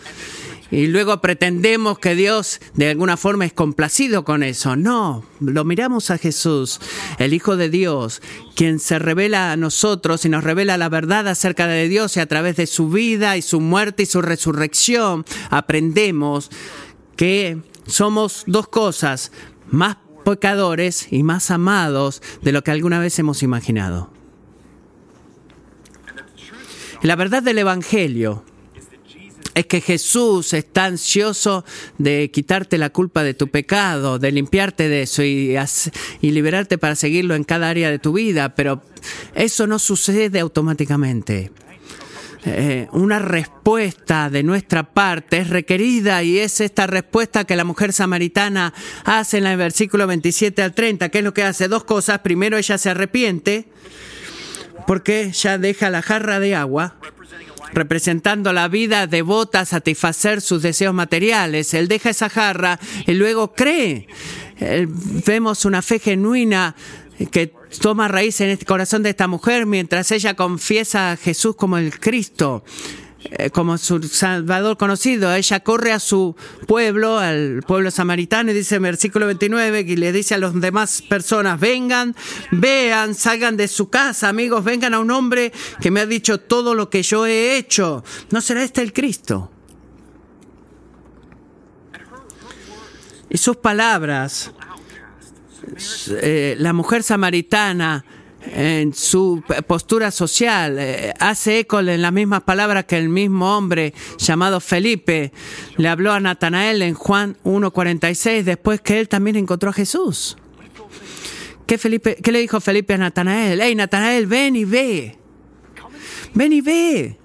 Y 0.70 0.88
luego 0.88 1.20
pretendemos 1.20 1.98
que 1.98 2.14
Dios 2.14 2.60
de 2.74 2.90
alguna 2.90 3.16
forma 3.16 3.44
es 3.44 3.52
complacido 3.52 4.24
con 4.24 4.42
eso. 4.42 4.74
No, 4.74 5.24
lo 5.40 5.64
miramos 5.64 6.10
a 6.10 6.18
Jesús, 6.18 6.80
el 7.18 7.34
Hijo 7.34 7.56
de 7.56 7.70
Dios, 7.70 8.20
quien 8.54 8.80
se 8.80 8.98
revela 8.98 9.52
a 9.52 9.56
nosotros 9.56 10.24
y 10.24 10.28
nos 10.28 10.42
revela 10.42 10.76
la 10.76 10.88
verdad 10.88 11.28
acerca 11.28 11.66
de 11.68 11.88
Dios 11.88 12.16
y 12.16 12.20
a 12.20 12.26
través 12.26 12.56
de 12.56 12.66
su 12.66 12.88
vida 12.88 13.36
y 13.36 13.42
su 13.42 13.60
muerte 13.60 14.02
y 14.02 14.06
su 14.06 14.22
resurrección 14.22 15.24
aprendemos 15.50 16.50
que 17.16 17.58
somos 17.86 18.44
dos 18.46 18.68
cosas, 18.68 19.30
más 19.68 19.96
pecadores 20.24 21.06
y 21.12 21.22
más 21.22 21.52
amados 21.52 22.20
de 22.42 22.50
lo 22.50 22.64
que 22.64 22.72
alguna 22.72 22.98
vez 22.98 23.16
hemos 23.20 23.44
imaginado. 23.44 24.10
La 27.02 27.14
verdad 27.14 27.42
del 27.42 27.58
Evangelio 27.58 28.42
es 29.56 29.66
que 29.66 29.80
Jesús 29.80 30.52
está 30.52 30.84
ansioso 30.84 31.64
de 31.96 32.30
quitarte 32.30 32.76
la 32.76 32.90
culpa 32.90 33.22
de 33.22 33.32
tu 33.32 33.48
pecado, 33.48 34.18
de 34.18 34.30
limpiarte 34.30 34.90
de 34.90 35.02
eso 35.02 35.22
y, 35.22 35.56
y, 36.20 36.30
liberarte 36.30 36.76
para 36.76 36.94
seguirlo 36.94 37.34
en 37.34 37.42
cada 37.42 37.70
área 37.70 37.90
de 37.90 37.98
tu 37.98 38.12
vida, 38.12 38.54
pero 38.54 38.82
eso 39.34 39.66
no 39.66 39.78
sucede 39.78 40.40
automáticamente. 40.40 41.52
Eh, 42.44 42.86
una 42.92 43.18
respuesta 43.18 44.28
de 44.28 44.42
nuestra 44.42 44.82
parte 44.82 45.38
es 45.38 45.48
requerida 45.48 46.22
y 46.22 46.38
es 46.38 46.60
esta 46.60 46.86
respuesta 46.86 47.44
que 47.44 47.56
la 47.56 47.64
mujer 47.64 47.94
samaritana 47.94 48.74
hace 49.04 49.38
en 49.38 49.46
el 49.46 49.56
versículo 49.56 50.06
27 50.06 50.62
al 50.62 50.74
30. 50.74 51.08
¿Qué 51.08 51.18
es 51.18 51.24
lo 51.24 51.32
que 51.32 51.42
hace? 51.42 51.66
Dos 51.66 51.84
cosas. 51.84 52.18
Primero, 52.18 52.58
ella 52.58 52.76
se 52.76 52.90
arrepiente 52.90 53.64
porque 54.86 55.32
ya 55.32 55.56
deja 55.56 55.88
la 55.88 56.02
jarra 56.02 56.38
de 56.40 56.54
agua 56.54 56.96
representando 57.72 58.52
la 58.52 58.68
vida 58.68 59.06
devota 59.06 59.60
a 59.60 59.64
satisfacer 59.64 60.40
sus 60.40 60.62
deseos 60.62 60.94
materiales. 60.94 61.74
Él 61.74 61.88
deja 61.88 62.10
esa 62.10 62.28
jarra 62.28 62.78
y 63.06 63.14
luego 63.14 63.52
cree. 63.52 64.06
Vemos 65.26 65.64
una 65.64 65.82
fe 65.82 65.98
genuina 65.98 66.74
que 67.30 67.52
toma 67.80 68.08
raíz 68.08 68.40
en 68.40 68.50
el 68.50 68.64
corazón 68.64 69.02
de 69.02 69.10
esta 69.10 69.26
mujer 69.26 69.66
mientras 69.66 70.10
ella 70.12 70.34
confiesa 70.34 71.12
a 71.12 71.16
Jesús 71.16 71.56
como 71.56 71.78
el 71.78 71.98
Cristo. 71.98 72.64
Eh, 73.30 73.50
como 73.50 73.76
su 73.76 74.02
Salvador 74.04 74.76
conocido. 74.76 75.34
Ella 75.34 75.60
corre 75.60 75.92
a 75.92 75.98
su 75.98 76.36
pueblo, 76.66 77.18
al 77.18 77.62
pueblo 77.66 77.90
samaritano, 77.90 78.50
y 78.50 78.54
dice 78.54 78.76
en 78.76 78.82
versículo 78.82 79.26
29, 79.26 79.80
y 79.80 79.96
le 79.96 80.12
dice 80.12 80.34
a 80.34 80.38
las 80.38 80.58
demás 80.60 81.02
personas, 81.02 81.58
vengan, 81.58 82.14
vean, 82.52 83.14
salgan 83.14 83.56
de 83.56 83.66
su 83.68 83.88
casa, 83.90 84.28
amigos, 84.28 84.62
vengan 84.62 84.94
a 84.94 85.00
un 85.00 85.10
hombre 85.10 85.52
que 85.80 85.90
me 85.90 86.00
ha 86.00 86.06
dicho 86.06 86.38
todo 86.38 86.74
lo 86.74 86.88
que 86.88 87.02
yo 87.02 87.26
he 87.26 87.56
hecho. 87.56 88.04
¿No 88.30 88.40
será 88.40 88.62
este 88.62 88.82
el 88.82 88.92
Cristo? 88.92 89.50
Y 93.28 93.38
sus 93.38 93.56
palabras, 93.56 94.52
eh, 96.10 96.54
la 96.58 96.72
mujer 96.72 97.02
samaritana, 97.02 98.04
en 98.52 98.94
su 98.94 99.42
postura 99.66 100.10
social, 100.10 100.78
eh, 100.78 101.12
hace 101.18 101.60
eco 101.60 101.80
en 101.80 102.02
las 102.02 102.12
mismas 102.12 102.42
palabras 102.42 102.84
que 102.84 102.98
el 102.98 103.08
mismo 103.08 103.56
hombre 103.56 103.94
llamado 104.18 104.60
Felipe 104.60 105.32
le 105.76 105.88
habló 105.88 106.12
a 106.12 106.20
Natanael 106.20 106.82
en 106.82 106.94
Juan 106.94 107.36
1.46 107.44 108.42
después 108.42 108.80
que 108.80 109.00
él 109.00 109.08
también 109.08 109.36
encontró 109.36 109.70
a 109.70 109.72
Jesús. 109.72 110.36
¿Qué, 111.66 111.78
Felipe, 111.78 112.16
¿Qué 112.22 112.30
le 112.30 112.40
dijo 112.40 112.60
Felipe 112.60 112.94
a 112.94 112.98
Natanael? 112.98 113.60
Hey, 113.60 113.74
Natanael, 113.74 114.26
ven 114.26 114.54
y 114.54 114.64
ve. 114.64 115.18
Ven 116.32 116.52
y 116.52 116.60
ve. 116.60 117.18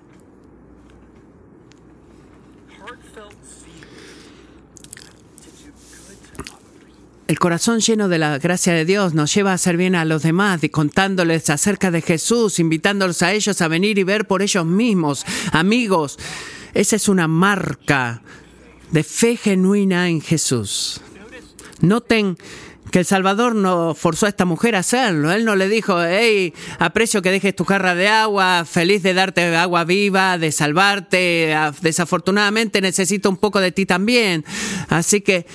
El 7.31 7.39
corazón 7.39 7.79
lleno 7.79 8.09
de 8.09 8.17
la 8.17 8.39
gracia 8.39 8.73
de 8.73 8.83
Dios 8.83 9.13
nos 9.13 9.33
lleva 9.33 9.51
a 9.51 9.53
hacer 9.53 9.77
bien 9.77 9.95
a 9.95 10.03
los 10.03 10.21
demás, 10.21 10.59
contándoles 10.69 11.49
acerca 11.49 11.89
de 11.89 12.01
Jesús, 12.01 12.59
invitándolos 12.59 13.21
a 13.21 13.31
ellos 13.31 13.61
a 13.61 13.69
venir 13.69 13.97
y 13.97 14.03
ver 14.03 14.27
por 14.27 14.41
ellos 14.41 14.65
mismos. 14.65 15.25
Amigos, 15.53 16.19
esa 16.73 16.97
es 16.97 17.07
una 17.07 17.29
marca 17.29 18.21
de 18.91 19.05
fe 19.05 19.37
genuina 19.37 20.09
en 20.09 20.19
Jesús. 20.19 20.99
Noten 21.79 22.37
que 22.91 22.99
el 22.99 23.05
Salvador 23.05 23.55
no 23.55 23.95
forzó 23.95 24.25
a 24.25 24.29
esta 24.29 24.43
mujer 24.43 24.75
a 24.75 24.79
hacerlo. 24.79 25.31
Él 25.31 25.45
no 25.45 25.55
le 25.55 25.69
dijo, 25.69 26.03
hey, 26.03 26.53
aprecio 26.79 27.21
que 27.21 27.31
dejes 27.31 27.55
tu 27.55 27.63
jarra 27.63 27.95
de 27.95 28.09
agua, 28.09 28.65
feliz 28.69 29.03
de 29.03 29.13
darte 29.13 29.55
agua 29.55 29.85
viva, 29.85 30.37
de 30.37 30.51
salvarte. 30.51 31.55
Desafortunadamente 31.79 32.81
necesito 32.81 33.29
un 33.29 33.37
poco 33.37 33.61
de 33.61 33.71
ti 33.71 33.85
también. 33.85 34.43
Así 34.89 35.21
que 35.21 35.45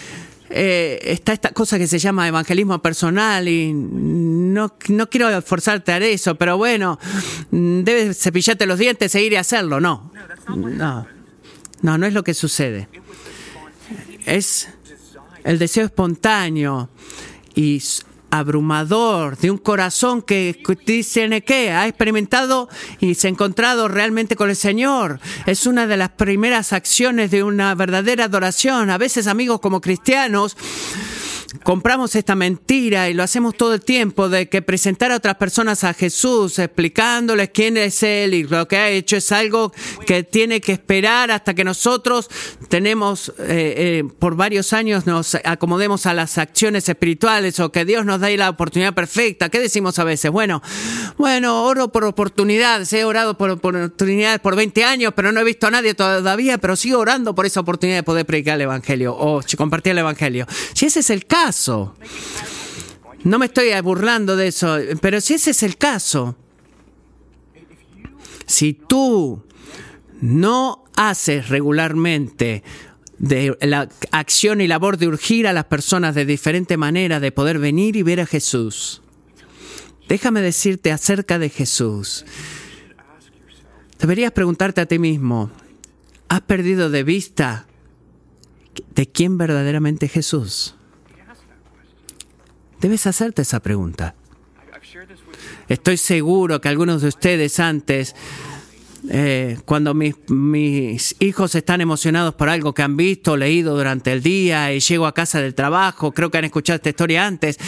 eh, 0.51 0.99
está 1.03 1.33
esta 1.33 1.51
cosa 1.51 1.79
que 1.79 1.87
se 1.87 1.99
llama 1.99 2.29
evangelismo 2.29 2.81
personal 2.81 3.49
y 3.49 3.73
no, 3.73 4.75
no 4.89 5.11
quiero 5.11 5.43
forzarte 5.43 5.93
a 5.93 5.99
eso, 5.99 6.37
pero 6.37 6.57
bueno, 6.57 6.99
debes 7.51 8.19
cepillarte 8.19 8.67
los 8.67 8.79
dientes 8.79 9.15
e 9.15 9.23
ir 9.23 9.33
y 9.33 9.37
hacerlo. 9.37 9.81
No, 9.81 10.13
no, 10.49 11.07
no, 11.83 11.99
no 11.99 12.07
es 12.07 12.13
lo 12.13 12.23
que 12.23 12.35
sucede. 12.35 12.89
Es 14.25 14.69
el 15.45 15.59
deseo 15.59 15.85
espontáneo 15.85 16.91
y 17.55 17.83
abrumador 18.31 19.37
de 19.39 19.51
un 19.51 19.59
corazón 19.59 20.23
que 20.23 20.63
dice 20.85 21.43
que 21.43 21.71
ha 21.71 21.87
experimentado 21.87 22.69
y 23.01 23.15
se 23.15 23.29
ha 23.29 23.31
encontrado 23.31 23.89
realmente 23.89 24.37
con 24.37 24.51
el 24.51 24.57
Señor. 24.57 25.21
Es 25.47 25.67
una 25.67 25.87
de 25.87 25.97
las 25.97 26.11
primeras 26.11 26.73
acciones 26.73 27.31
de 27.31 27.43
una 27.43 27.75
verdadera 27.75 28.25
adoración. 28.25 28.91
A 28.91 28.99
veces, 28.99 29.27
amigos, 29.27 29.61
como 29.61 29.81
cristianos, 29.81 30.57
compramos 31.63 32.15
esta 32.15 32.35
mentira 32.35 33.09
y 33.09 33.15
lo 33.15 33.23
hacemos 33.23 33.57
todo 33.57 33.75
el 33.75 33.81
tiempo 33.81 34.29
de 34.29 34.49
que 34.49 34.63
presentar 34.63 35.13
a 35.13 35.17
otras 35.17 35.37
personas 35.37 35.85
a 35.85 35.95
Jesús 35.95 36.59
explicándoles 36.59 37.51
quién 37.51 37.77
es 37.77 38.03
Él 38.03 38.35
y 38.35 38.45
lo 38.45 38.67
que 38.69 38.77
ha 38.77 38.89
hecho 38.89 39.17
es 39.17 39.33
algo 39.33 39.73
que 40.07 40.23
tiene 40.23 40.61
que 40.61 40.73
esperar 40.73 41.31
hasta 41.31 41.55
que 41.55 41.65
nosotros 41.65 42.29
tenemos 42.69 43.31
eh, 43.39 43.75
eh, 43.77 44.05
por 44.19 44.37
varios 44.37 44.73
años 44.73 45.07
nos 45.07 45.37
acomodemos 45.45 46.07
a 46.07 46.15
las 46.15 46.39
acciones 46.39 46.89
espirituales 46.89 47.61
o 47.61 47.71
que 47.71 47.85
Dios 47.85 48.05
nos 48.05 48.21
dé 48.21 48.37
la 48.37 48.51
oportunidad 48.51 48.95
perfecta. 48.95 49.49
¿Qué 49.49 49.61
decimos 49.61 49.99
a 49.99 50.05
veces? 50.05 50.31
Bueno, 50.31 50.63
bueno, 51.19 51.65
oro 51.65 51.89
por 51.93 52.05
oportunidades, 52.05 52.93
he 52.93 53.05
orado 53.05 53.37
por 53.37 53.51
oportunidades 53.51 54.41
por 54.41 54.57
20 54.57 54.85
años, 54.85 55.13
pero 55.15 55.33
no 55.33 55.41
he 55.41 55.45
visto 55.45 55.67
a 55.67 55.71
nadie 55.71 55.95
todavía, 55.95 56.59
pero 56.59 56.77
sigo 56.77 56.99
orando 56.99 57.35
por 57.35 57.47
esa 57.47 57.61
oportunidad 57.61 57.99
de 57.99 58.03
poder 58.03 58.27
predicar 58.27 58.57
el 58.57 58.63
Evangelio 58.63 59.15
o 59.17 59.41
compartir 59.57 59.93
el 59.93 59.99
Evangelio. 59.99 60.47
Si 60.75 60.87
ese 60.87 61.01
es 61.01 61.11
el 61.11 61.27
caso, 61.27 61.46
no 63.25 63.39
me 63.39 63.47
estoy 63.47 63.69
burlando 63.81 64.37
de 64.37 64.49
eso, 64.49 64.79
pero 65.01 65.21
si 65.21 65.35
ese 65.35 65.51
es 65.51 65.63
el 65.63 65.77
caso, 65.77 66.37
si 68.47 68.73
tú 68.73 69.43
no 70.21 70.85
haces 70.97 71.49
regularmente 71.49 72.63
de 73.19 73.57
la 73.63 73.89
acción 74.13 74.61
y 74.61 74.67
labor 74.67 74.99
de 74.99 75.09
urgir 75.09 75.47
a 75.47 75.53
las 75.53 75.65
personas 75.65 76.15
de 76.15 76.25
diferente 76.25 76.77
manera 76.77 77.21
de 77.21 77.33
poder 77.33 77.59
venir 77.59 77.97
y 77.97 78.03
ver 78.03 78.21
a 78.21 78.27
Jesús. 78.27 79.03
Déjame 80.09 80.41
decirte 80.41 80.93
acerca 80.93 81.39
de 81.39 81.49
Jesús. 81.49 82.25
Deberías 83.99 84.33
preguntarte 84.33 84.81
a 84.81 84.87
ti 84.87 84.99
mismo, 84.99 85.51
¿has 86.29 86.43
perdido 86.43 86.91
de 86.91 87.03
vista 87.03 87.67
de 88.95 89.07
quién 89.07 89.39
verdaderamente 89.39 90.07
es 90.07 90.13
Jesús? 90.13 90.75
Debes 92.81 93.07
hacerte 93.07 93.43
esa 93.43 93.61
pregunta. 93.61 94.15
Estoy 95.69 95.97
seguro 95.97 96.61
que 96.61 96.69
algunos 96.69 97.03
de 97.03 97.09
ustedes 97.09 97.59
antes 97.59 98.15
eh, 99.09 99.59
cuando 99.65 99.95
mis, 99.95 100.15
mis, 100.29 101.15
hijos 101.21 101.55
están 101.55 101.81
emocionados 101.81 102.35
por 102.35 102.49
algo 102.49 102.73
que 102.73 102.83
han 102.83 102.97
visto, 102.97 103.37
leído 103.37 103.77
durante 103.77 104.13
el 104.13 104.23
día 104.23 104.73
y 104.73 104.81
llego 104.81 105.07
a 105.07 105.15
casa 105.15 105.41
del 105.41 105.55
trabajo, 105.55 106.13
creo 106.13 106.31
que 106.31 106.39
han 106.39 106.45
escuchado 106.45 106.77
esta 106.77 106.89
historia 106.89 107.27
antes, 107.27 107.59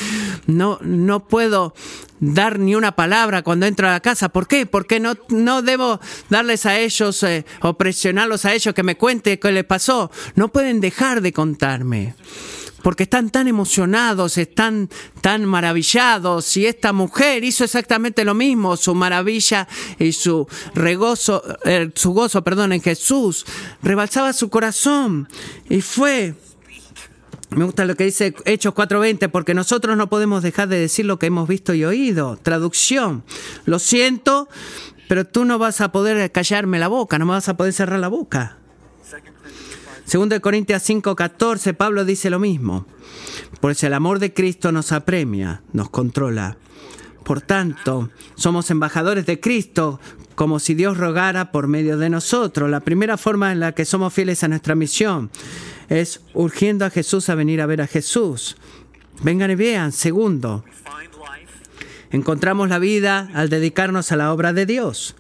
no, 0.47 0.79
no 0.83 1.29
puedo 1.29 1.75
dar 2.19 2.59
ni 2.59 2.75
una 2.75 2.97
palabra 2.97 3.43
cuando 3.43 3.67
entro 3.67 3.87
a 3.87 3.93
la 3.93 4.00
casa. 4.00 4.31
¿Por 4.31 4.49
qué? 4.49 4.67
Porque 4.67 4.99
no, 4.99 5.15
no 5.29 5.62
debo 5.62 6.00
darles 6.29 6.67
a 6.67 6.79
ellos 6.79 7.23
eh, 7.23 7.45
o 7.61 7.75
presionarlos 7.75 8.45
a 8.45 8.55
ellos 8.55 8.75
que 8.75 8.83
me 8.83 8.97
cuente 8.97 9.38
qué 9.38 9.53
les 9.53 9.65
pasó. 9.65 10.11
No 10.35 10.49
pueden 10.49 10.81
dejar 10.81 11.21
de 11.21 11.33
contarme 11.33 12.15
porque 12.88 13.02
están 13.02 13.28
tan 13.28 13.49
emocionados, 13.49 14.38
están 14.38 14.88
tan 15.21 15.45
maravillados. 15.45 16.57
Y 16.57 16.64
esta 16.64 16.95
mujer 16.95 17.45
hizo 17.45 17.62
exactamente 17.62 18.25
lo 18.25 18.33
mismo, 18.33 18.78
su 18.78 18.95
maravilla 18.95 19.68
y 19.99 20.12
su 20.12 20.49
regozo, 20.75 21.42
eh, 21.66 21.90
su 21.95 22.12
gozo, 22.12 22.42
perdón, 22.42 22.73
en 22.73 22.80
Jesús 22.80 23.45
rebalsaba 23.83 24.33
su 24.33 24.49
corazón 24.49 25.28
y 25.68 25.83
fue. 25.83 26.35
Me 27.50 27.66
gusta 27.66 27.85
lo 27.85 27.95
que 27.95 28.04
dice 28.04 28.35
Hechos 28.47 28.73
4:20, 28.73 29.28
porque 29.28 29.52
nosotros 29.52 29.95
no 29.95 30.09
podemos 30.09 30.42
dejar 30.42 30.68
de 30.68 30.80
decir 30.80 31.04
lo 31.04 31.18
que 31.18 31.26
hemos 31.26 31.47
visto 31.47 31.75
y 31.75 31.85
oído. 31.85 32.38
Traducción, 32.38 33.23
lo 33.66 33.80
siento, 33.80 34.49
pero 35.09 35.26
tú 35.26 35.45
no 35.45 35.59
vas 35.59 35.83
a 35.83 35.92
poder 35.92 36.33
callarme 36.33 36.78
la 36.78 36.88
boca, 36.88 37.18
no 37.18 37.26
me 37.26 37.33
vas 37.33 37.50
a 37.50 37.57
poder 37.59 37.75
cerrar 37.75 38.00
la 38.00 38.09
boca. 38.09 38.57
Segundo 40.09 40.35
de 40.35 40.41
Corintios 40.41 40.83
5:14, 40.85 41.75
Pablo 41.75 42.07
dice 42.07 42.31
lo 42.31 42.38
mismo. 42.38 42.87
Pues 43.61 43.85
el 43.85 43.93
amor 43.93 44.21
de 44.21 44.33
Cristo 44.33 44.73
nos 44.73 44.91
apremia, 44.91 45.61
nos 45.75 45.91
controla. 45.91 46.57
Por 47.25 47.43
tanto, 47.43 48.09
somos 48.35 48.71
embajadores 48.71 49.27
de 49.27 49.38
Cristo, 49.38 50.00
como 50.35 50.61
si 50.61 50.73
Dios 50.73 50.97
rogara 50.97 51.53
por 51.53 51.69
medio 51.69 51.99
de 51.99 52.09
nosotros. 52.09 52.71
La 52.71 52.81
primera 52.81 53.19
forma 53.19 53.53
en 53.53 53.61
la 53.61 53.73
que 53.73 53.85
somos 53.85 54.15
fieles 54.15 54.43
a 54.43 54.49
nuestra 54.49 54.75
misión 54.75 55.31
es 55.91 56.23
urgiendo 56.33 56.87
a 56.87 56.91
Jesús 56.91 57.29
a 57.29 57.35
venir 57.35 57.61
a 57.61 57.67
ver 57.67 57.83
a 57.83 57.87
Jesús. 57.87 58.57
Vengan 59.23 59.50
y 59.50 59.57
vean. 59.57 59.93
Segundo, 59.93 60.65
encontramos 62.11 62.71
la 62.71 62.79
vida 62.79 63.29
al 63.35 63.50
dedicarnos 63.50 64.11
a 64.11 64.17
la 64.17 64.33
obra 64.33 64.55
de 64.55 64.65
Dios. 64.65 65.17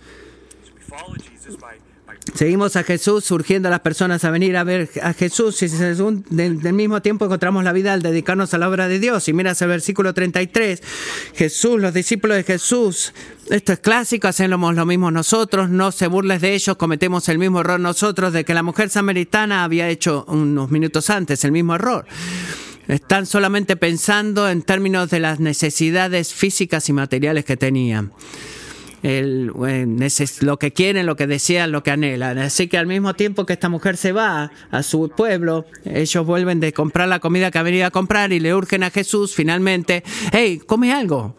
Seguimos 2.34 2.76
a 2.76 2.84
Jesús 2.84 3.30
urgiendo 3.30 3.68
a 3.68 3.70
las 3.70 3.80
personas 3.80 4.24
a 4.24 4.30
venir 4.30 4.56
a 4.56 4.64
ver 4.64 4.90
a 5.02 5.12
Jesús 5.12 5.62
y 5.62 5.68
del, 5.68 6.72
mismo 6.72 7.00
tiempo 7.00 7.24
encontramos 7.24 7.64
la 7.64 7.72
vida 7.72 7.92
al 7.92 8.02
dedicarnos 8.02 8.52
a 8.54 8.58
la 8.58 8.68
obra 8.68 8.88
de 8.88 8.98
Dios. 8.98 9.28
Y 9.28 9.32
miras 9.32 9.60
el 9.62 9.68
versículo 9.68 10.14
33, 10.14 10.82
Jesús, 11.34 11.80
los 11.80 11.94
discípulos 11.94 12.36
de 12.36 12.44
Jesús, 12.44 13.12
esto 13.50 13.72
es 13.72 13.78
clásico, 13.78 14.28
hacemos 14.28 14.74
lo 14.74 14.86
mismo 14.86 15.10
nosotros, 15.10 15.70
no 15.70 15.90
se 15.92 16.06
burles 16.06 16.40
de 16.40 16.54
ellos, 16.54 16.76
cometemos 16.76 17.28
el 17.28 17.38
mismo 17.38 17.60
error 17.60 17.80
nosotros 17.80 18.32
de 18.32 18.44
que 18.44 18.54
la 18.54 18.62
mujer 18.62 18.90
samaritana 18.90 19.64
había 19.64 19.88
hecho 19.88 20.24
unos 20.28 20.70
minutos 20.70 21.10
antes 21.10 21.44
el 21.44 21.52
mismo 21.52 21.74
error. 21.74 22.06
Están 22.88 23.26
solamente 23.26 23.76
pensando 23.76 24.48
en 24.48 24.62
términos 24.62 25.10
de 25.10 25.20
las 25.20 25.40
necesidades 25.40 26.32
físicas 26.32 26.88
y 26.88 26.92
materiales 26.92 27.44
que 27.44 27.56
tenían 27.56 28.12
el, 29.02 29.52
lo 30.40 30.58
que 30.58 30.72
quieren, 30.72 31.06
lo 31.06 31.16
que 31.16 31.26
desean, 31.26 31.72
lo 31.72 31.82
que 31.82 31.90
anhelan. 31.90 32.38
Así 32.38 32.68
que 32.68 32.78
al 32.78 32.86
mismo 32.86 33.14
tiempo 33.14 33.46
que 33.46 33.52
esta 33.52 33.68
mujer 33.68 33.96
se 33.96 34.12
va 34.12 34.50
a 34.70 34.82
su 34.82 35.10
pueblo, 35.16 35.66
ellos 35.84 36.26
vuelven 36.26 36.60
de 36.60 36.72
comprar 36.72 37.08
la 37.08 37.20
comida 37.20 37.50
que 37.50 37.58
ha 37.58 37.62
venido 37.62 37.86
a 37.86 37.90
comprar 37.90 38.32
y 38.32 38.40
le 38.40 38.54
urgen 38.54 38.82
a 38.82 38.90
Jesús 38.90 39.34
finalmente, 39.34 40.02
hey, 40.32 40.60
come 40.64 40.92
algo. 40.92 41.36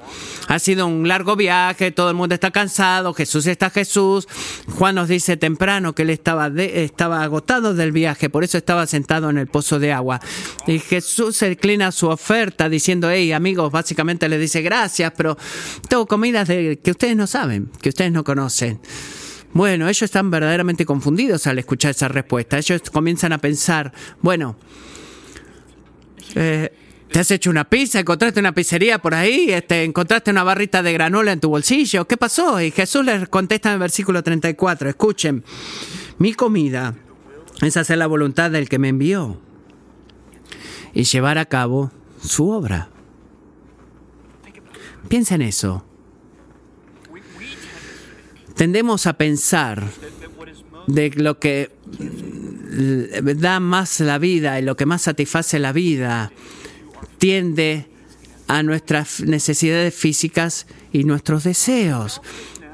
Ha 0.48 0.60
sido 0.60 0.88
un 0.88 1.08
largo 1.08 1.36
viaje, 1.36 1.92
todo 1.92 2.10
el 2.10 2.16
mundo 2.16 2.36
está 2.36 2.52
cansado, 2.52 3.14
Jesús 3.14 3.46
está 3.48 3.70
Jesús. 3.70 4.28
Juan 4.78 4.96
nos 4.96 5.08
dice 5.08 5.38
temprano 5.38 5.94
que 5.94 6.04
él 6.04 6.10
estaba, 6.10 6.48
estaba 6.58 7.24
agotado 7.24 7.74
del 7.74 7.92
viaje, 7.92 8.30
por 8.30 8.44
eso 8.44 8.58
estaba 8.58 8.88
sentado 8.88 9.30
en 9.30 9.38
el 9.38 9.48
pozo 9.48 9.80
de 9.80 9.92
agua. 9.92 10.20
Y 10.66 10.80
Jesús 10.80 11.42
inclina 11.42 11.92
su 11.92 12.08
oferta 12.08 12.70
diciendo, 12.70 13.10
hey 13.12 13.32
amigos, 13.32 13.72
básicamente 13.72 14.30
le 14.30 14.38
dice 14.38 14.62
gracias, 14.62 15.14
pero 15.16 15.38
tengo 15.88 16.08
comidas 16.08 16.48
que 16.48 16.92
ustedes 16.92 17.16
no 17.16 17.28
saben 17.28 17.49
que 17.82 17.90
ustedes 17.90 18.12
no 18.12 18.24
conocen. 18.24 18.80
Bueno, 19.54 19.88
ellos 19.88 20.04
están 20.04 20.30
verdaderamente 20.30 20.86
confundidos 20.86 21.48
al 21.48 21.58
escuchar 21.60 21.92
esa 21.92 22.08
respuesta. 22.08 22.58
Ellos 22.58 22.82
comienzan 22.92 23.34
a 23.34 23.40
pensar, 23.40 23.92
bueno, 24.22 24.56
eh, 26.36 26.72
¿te 27.12 27.20
has 27.20 27.32
hecho 27.32 27.50
una 27.50 27.68
pizza? 27.68 28.00
¿Encontraste 28.00 28.40
una 28.40 28.54
pizzería 28.54 29.00
por 29.00 29.16
ahí? 29.16 29.52
Este, 29.52 29.84
¿Encontraste 29.84 30.30
una 30.30 30.44
barrita 30.44 30.84
de 30.84 30.94
granola 30.94 31.32
en 31.32 31.40
tu 31.40 31.50
bolsillo? 31.50 32.08
¿Qué 32.08 32.16
pasó? 32.16 32.62
Y 32.62 32.72
Jesús 32.72 33.04
les 33.04 33.28
contesta 33.28 33.70
en 33.70 33.74
el 33.74 33.80
versículo 33.80 34.22
34, 34.22 34.90
escuchen, 34.90 35.44
mi 36.20 36.34
comida 36.34 36.96
es 37.62 37.76
hacer 37.76 37.98
la 37.98 38.08
voluntad 38.08 38.52
del 38.52 38.70
que 38.70 38.78
me 38.78 38.90
envió 38.90 39.42
y 40.94 41.04
llevar 41.04 41.40
a 41.40 41.46
cabo 41.46 41.92
su 42.22 42.50
obra. 42.50 42.90
Piensa 45.08 45.36
en 45.36 45.42
eso. 45.42 45.89
Tendemos 48.60 49.08
a 49.08 49.14
pensar 49.14 49.88
de 50.86 51.12
lo 51.12 51.40
que 51.40 51.72
da 53.38 53.62
más 53.62 54.02
la 54.02 54.18
vida 54.18 54.60
y 54.60 54.64
lo 54.64 54.76
que 54.76 54.86
más 54.86 55.04
satisface 55.04 55.60
la 55.60 55.72
vida 55.72 56.34
tiende 57.20 57.88
a 58.50 58.62
nuestras 58.62 59.22
necesidades 59.22 59.96
físicas 59.96 60.68
y 60.92 61.06
nuestros 61.06 61.46
deseos. 61.46 62.22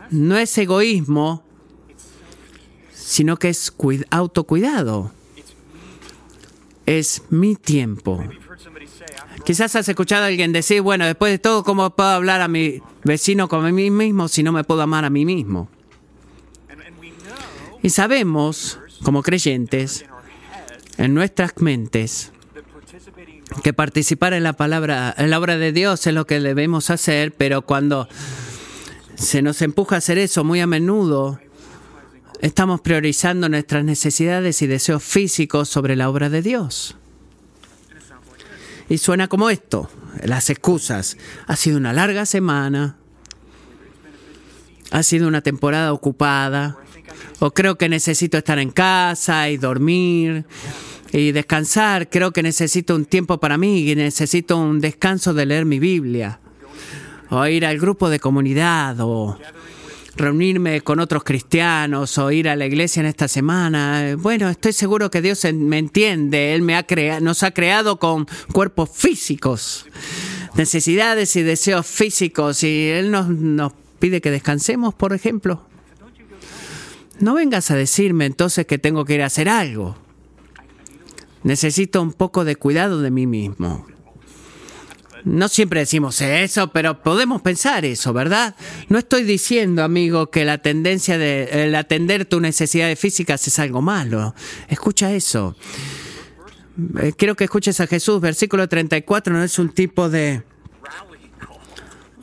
No 0.09 0.39
es 0.39 0.57
egoísmo, 0.57 1.43
sino 2.91 3.37
que 3.37 3.49
es 3.49 3.71
autocuidado. 4.09 5.11
Es 6.87 7.21
mi 7.29 7.55
tiempo. 7.55 8.23
Quizás 9.45 9.75
has 9.75 9.87
escuchado 9.87 10.23
a 10.23 10.27
alguien 10.29 10.51
decir, 10.51 10.81
bueno, 10.81 11.05
después 11.05 11.31
de 11.31 11.37
todo, 11.37 11.63
¿cómo 11.63 11.91
puedo 11.91 12.09
hablar 12.09 12.41
a 12.41 12.47
mi 12.47 12.81
vecino 13.03 13.47
como 13.47 13.71
mismo 13.71 14.27
si 14.27 14.41
no 14.41 14.51
me 14.51 14.63
puedo 14.63 14.81
amar 14.81 15.05
a 15.05 15.11
mí 15.11 15.25
mismo? 15.25 15.69
Y 17.85 17.91
sabemos, 17.91 18.79
como 19.03 19.21
creyentes, 19.21 20.05
en 20.97 21.13
nuestras 21.13 21.51
mentes, 21.57 22.31
que 23.61 23.73
participar 23.73 24.33
en 24.33 24.41
la 24.41 24.53
palabra, 24.53 25.13
en 25.15 25.29
la 25.29 25.37
obra 25.37 25.55
de 25.59 25.71
Dios 25.71 26.07
es 26.07 26.13
lo 26.15 26.25
que 26.25 26.39
debemos 26.39 26.89
hacer, 26.89 27.31
pero 27.33 27.61
cuando 27.61 28.09
se 29.13 29.43
nos 29.43 29.61
empuja 29.61 29.93
a 29.93 29.99
hacer 29.99 30.17
eso 30.17 30.43
muy 30.43 30.61
a 30.61 30.65
menudo, 30.65 31.39
estamos 32.41 32.81
priorizando 32.81 33.49
nuestras 33.49 33.83
necesidades 33.83 34.63
y 34.63 34.65
deseos 34.65 35.03
físicos 35.03 35.69
sobre 35.69 35.95
la 35.95 36.09
obra 36.09 36.31
de 36.31 36.41
Dios. 36.41 36.95
Y 38.89 38.97
suena 38.97 39.27
como 39.27 39.51
esto, 39.51 39.91
las 40.23 40.49
excusas. 40.49 41.17
Ha 41.45 41.55
sido 41.55 41.77
una 41.77 41.93
larga 41.93 42.25
semana, 42.25 42.97
ha 44.89 45.03
sido 45.03 45.27
una 45.27 45.41
temporada 45.41 45.93
ocupada, 45.93 46.79
o 47.39 47.51
creo 47.51 47.77
que 47.77 47.89
necesito 47.89 48.37
estar 48.37 48.59
en 48.59 48.71
casa 48.71 49.49
y 49.49 49.57
dormir 49.57 50.45
y 51.11 51.31
descansar, 51.31 52.09
creo 52.09 52.31
que 52.31 52.43
necesito 52.43 52.95
un 52.95 53.05
tiempo 53.05 53.39
para 53.39 53.57
mí 53.57 53.89
y 53.89 53.95
necesito 53.95 54.57
un 54.57 54.79
descanso 54.81 55.33
de 55.33 55.45
leer 55.45 55.65
mi 55.65 55.79
Biblia, 55.79 56.39
o 57.29 57.45
ir 57.47 57.65
al 57.65 57.79
grupo 57.79 58.09
de 58.09 58.19
comunidad, 58.19 58.99
o 58.99 59.37
reunirme 60.15 60.81
con 60.81 60.99
otros 60.99 61.23
cristianos 61.23 62.17
o 62.17 62.31
ir 62.31 62.47
a 62.49 62.55
la 62.55 62.65
iglesia 62.65 63.01
en 63.01 63.07
esta 63.07 63.27
semana. 63.27 64.15
Bueno, 64.17 64.49
estoy 64.49 64.73
seguro 64.73 65.11
que 65.11 65.21
Dios 65.21 65.45
me 65.53 65.77
entiende. 65.77 66.53
Él 66.53 66.61
me 66.61 66.75
ha 66.75 66.85
nos 67.19 67.43
ha 67.43 67.51
creado 67.51 67.99
con 67.99 68.27
cuerpos 68.53 68.89
físicos, 68.93 69.85
necesidades 70.55 71.35
y 71.35 71.43
deseos 71.43 71.85
físicos 71.85 72.63
y 72.63 72.89
Él 72.89 73.11
nos, 73.11 73.27
nos 73.27 73.73
pide 73.99 74.21
que 74.21 74.31
descansemos, 74.31 74.93
por 74.93 75.13
ejemplo. 75.13 75.65
No 77.25 77.33
vengas 77.33 77.71
a 77.71 77.75
decirme 77.75 78.27
entonces 78.27 78.67
que 78.67 78.77
tengo 78.77 79.03
que 79.03 79.15
ir 79.15 79.23
a 79.23 79.25
hacer 79.25 79.49
algo. 79.49 79.97
Necesito 81.41 81.99
un 81.99 82.13
poco 82.13 82.45
de 82.45 82.55
cuidado 82.55 83.01
de 83.01 83.09
mí 83.09 83.25
mismo. 83.25 83.87
No 85.23 85.47
siempre 85.47 85.79
decimos 85.79 86.21
eso, 86.21 86.71
pero 86.71 87.01
podemos 87.01 87.41
pensar 87.41 87.83
eso, 87.83 88.13
¿verdad? 88.13 88.55
No 88.89 88.99
estoy 88.99 89.23
diciendo, 89.23 89.83
amigo, 89.83 90.29
que 90.29 90.45
la 90.45 90.59
tendencia 90.59 91.17
de 91.17 91.65
el 91.65 91.73
atender 91.73 92.25
tus 92.25 92.41
necesidades 92.41 92.99
físicas 92.99 93.47
es 93.47 93.57
algo 93.57 93.81
malo. 93.81 94.35
Escucha 94.67 95.11
eso. 95.11 95.55
Eh, 97.01 97.13
quiero 97.17 97.35
que 97.35 97.45
escuches 97.45 97.79
a 97.79 97.87
Jesús. 97.87 98.21
Versículo 98.21 98.69
34 98.69 99.33
no 99.33 99.43
es 99.43 99.57
un 99.57 99.69
tipo 99.69 100.11
de 100.11 100.43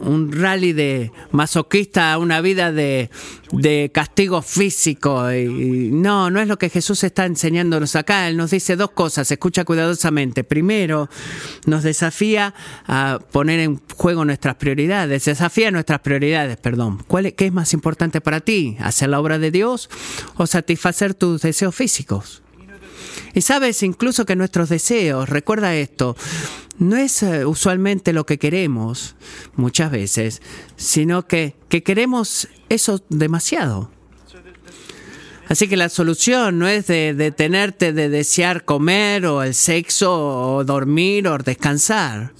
un 0.03 0.33
rally 0.33 0.73
de 0.73 1.13
masoquista 1.31 2.19
una 2.19 2.41
vida 2.41 2.73
de, 2.73 3.11
de 3.53 3.91
castigo 3.93 4.43
físico. 4.43 5.33
Y, 5.33 5.91
no, 5.93 6.31
no 6.31 6.41
es 6.41 6.49
lo 6.49 6.59
que 6.59 6.69
Jesús 6.69 7.05
está 7.05 7.27
enseñándonos 7.27 7.97
acá. 7.97 8.29
Él 8.29 8.37
nos 8.37 8.51
dice 8.51 8.77
dos 8.77 8.91
cosas, 8.91 9.31
escucha 9.31 9.65
cuidadosamente. 9.65 10.45
Primero, 10.45 11.09
nos 11.67 11.83
desafía 11.83 12.55
a 12.87 13.19
poner 13.31 13.61
en 13.61 13.81
juego 13.97 14.25
nuestras 14.25 14.57
prioridades, 14.57 15.25
desafía 15.25 15.71
nuestras 15.71 16.01
prioridades, 16.01 16.57
perdón. 16.57 17.03
¿Cuál, 17.07 17.35
¿Qué 17.35 17.47
es 17.47 17.53
más 17.53 17.73
importante 17.73 18.21
para 18.21 18.41
ti? 18.41 18.77
¿Hacer 18.81 19.09
la 19.09 19.21
obra 19.21 19.39
de 19.39 19.51
Dios 19.51 19.89
o 20.37 20.47
satisfacer 20.47 21.15
tus 21.15 21.43
deseos 21.43 21.75
físicos? 21.75 22.42
Y 23.35 23.41
sabes 23.41 23.83
incluso 23.83 24.27
que 24.27 24.37
nuestros 24.37 24.69
deseos, 24.69 25.29
recuerda 25.29 25.75
esto, 25.75 26.17
no 26.79 26.97
es 26.97 27.23
eh, 27.23 27.45
usualmente 27.45 28.13
lo 28.13 28.27
que 28.27 28.39
queremos 28.39 29.17
muchas 29.57 29.91
veces, 29.91 30.43
sino 30.77 31.27
que, 31.27 31.57
que 31.69 31.83
queremos 31.83 32.49
eso 32.69 33.03
demasiado. 33.09 33.91
Así 35.49 35.69
que 35.69 35.77
la 35.77 35.89
solución 35.89 36.59
no 36.59 36.69
es 36.69 36.87
de 36.87 37.15
detenerte 37.15 37.93
de 37.93 38.09
desear 38.09 38.65
comer 38.65 39.27
o 39.27 39.43
el 39.43 39.55
sexo 39.55 40.57
o 40.57 40.65
dormir 40.65 41.29
o 41.29 41.37
descansar. 41.37 42.33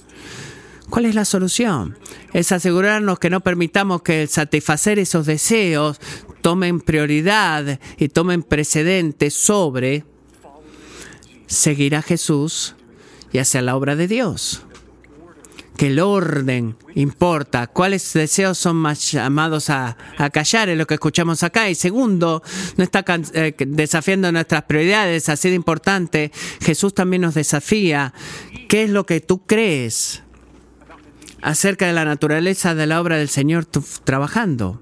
¿Cuál 0.89 1.05
es 1.05 1.15
la 1.15 1.25
solución? 1.25 1.97
Es 2.33 2.51
asegurarnos 2.51 3.19
que 3.19 3.29
no 3.29 3.41
permitamos 3.41 4.01
que 4.01 4.25
satisfacer 4.27 4.99
esos 4.99 5.25
deseos 5.25 5.99
tomen 6.41 6.81
prioridad 6.81 7.79
y 7.97 8.09
tomen 8.09 8.43
precedente 8.43 9.29
sobre 9.29 10.05
seguir 11.53 11.95
a 11.95 12.01
Jesús 12.01 12.75
y 13.31 13.37
hacer 13.37 13.63
la 13.63 13.75
obra 13.75 13.95
de 13.95 14.07
Dios. 14.07 14.63
Que 15.77 15.87
el 15.87 15.99
orden 15.99 16.75
importa, 16.93 17.65
cuáles 17.65 18.13
deseos 18.13 18.59
son 18.59 18.75
más 18.75 19.11
llamados 19.11 19.71
a, 19.71 19.97
callar, 20.31 20.69
es 20.69 20.77
lo 20.77 20.85
que 20.85 20.93
escuchamos 20.93 21.41
acá. 21.41 21.67
Y 21.69 21.75
segundo, 21.75 22.43
no 22.77 22.83
está 22.83 23.03
eh, 23.33 23.55
desafiando 23.57 24.31
nuestras 24.31 24.63
prioridades, 24.63 25.29
así 25.29 25.49
de 25.49 25.55
importante. 25.55 26.31
Jesús 26.61 26.93
también 26.93 27.23
nos 27.23 27.33
desafía. 27.33 28.13
¿Qué 28.69 28.83
es 28.83 28.91
lo 28.91 29.07
que 29.07 29.19
tú 29.19 29.45
crees 29.47 30.21
acerca 31.41 31.87
de 31.87 31.93
la 31.93 32.05
naturaleza 32.05 32.75
de 32.75 32.85
la 32.85 33.01
obra 33.01 33.17
del 33.17 33.29
Señor 33.29 33.65
trabajando? 34.03 34.79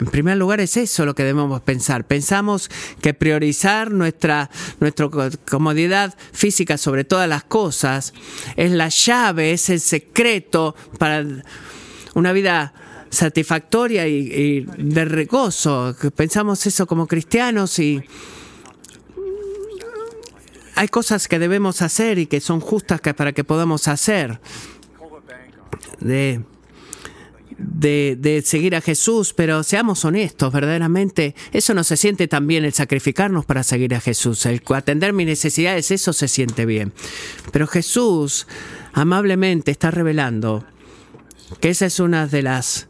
En 0.00 0.06
primer 0.06 0.36
lugar 0.36 0.60
es 0.60 0.76
eso 0.76 1.06
lo 1.06 1.14
que 1.14 1.22
debemos 1.22 1.60
pensar. 1.62 2.04
Pensamos 2.04 2.68
que 3.00 3.14
priorizar 3.14 3.92
nuestra, 3.92 4.50
nuestra 4.80 5.08
comodidad 5.48 6.14
física 6.32 6.78
sobre 6.78 7.04
todas 7.04 7.28
las 7.28 7.44
cosas 7.44 8.12
es 8.56 8.72
la 8.72 8.88
llave, 8.88 9.52
es 9.52 9.70
el 9.70 9.80
secreto 9.80 10.74
para 10.98 11.24
una 12.14 12.32
vida 12.32 12.74
satisfactoria 13.10 14.08
y, 14.08 14.66
de 14.76 15.04
regozo. 15.04 15.94
Pensamos 16.16 16.66
eso 16.66 16.86
como 16.86 17.06
cristianos 17.06 17.78
y 17.78 18.02
hay 20.74 20.88
cosas 20.88 21.28
que 21.28 21.38
debemos 21.38 21.82
hacer 21.82 22.18
y 22.18 22.26
que 22.26 22.40
son 22.40 22.58
justas 22.58 23.00
para 23.00 23.32
que 23.32 23.44
podamos 23.44 23.86
hacer. 23.86 24.40
De 26.00 26.42
de, 27.58 28.42
seguir 28.44 28.76
a 28.76 28.80
Jesús, 28.80 29.32
pero 29.32 29.62
seamos 29.62 30.04
honestos, 30.04 30.52
verdaderamente, 30.52 31.34
eso 31.52 31.74
no 31.74 31.84
se 31.84 31.96
siente 31.96 32.28
tan 32.28 32.46
bien 32.46 32.64
el 32.64 32.72
sacrificarnos 32.72 33.44
para 33.44 33.62
seguir 33.62 33.94
a 33.94 34.00
Jesús, 34.00 34.46
el 34.46 34.62
atender 34.74 35.12
mis 35.12 35.26
necesidades, 35.26 35.90
eso 35.90 36.12
se 36.12 36.28
siente 36.28 36.66
bien. 36.66 36.92
Pero 37.52 37.66
Jesús 37.66 38.46
amablemente 38.92 39.70
está 39.70 39.90
revelando 39.90 40.64
que 41.60 41.70
esa 41.70 41.86
es 41.86 42.00
una 42.00 42.26
de 42.26 42.42
las 42.42 42.88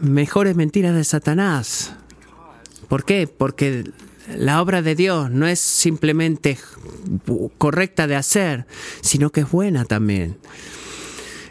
mejores 0.00 0.56
mentiras 0.56 0.94
de 0.94 1.04
Satanás. 1.04 1.94
¿Por 2.88 3.04
qué? 3.04 3.26
Porque 3.26 3.84
la 4.36 4.60
obra 4.60 4.82
de 4.82 4.94
Dios 4.94 5.30
no 5.30 5.46
es 5.46 5.60
simplemente 5.60 6.58
correcta 7.58 8.06
de 8.06 8.16
hacer, 8.16 8.66
sino 9.00 9.30
que 9.30 9.40
es 9.40 9.50
buena 9.50 9.84
también 9.84 10.36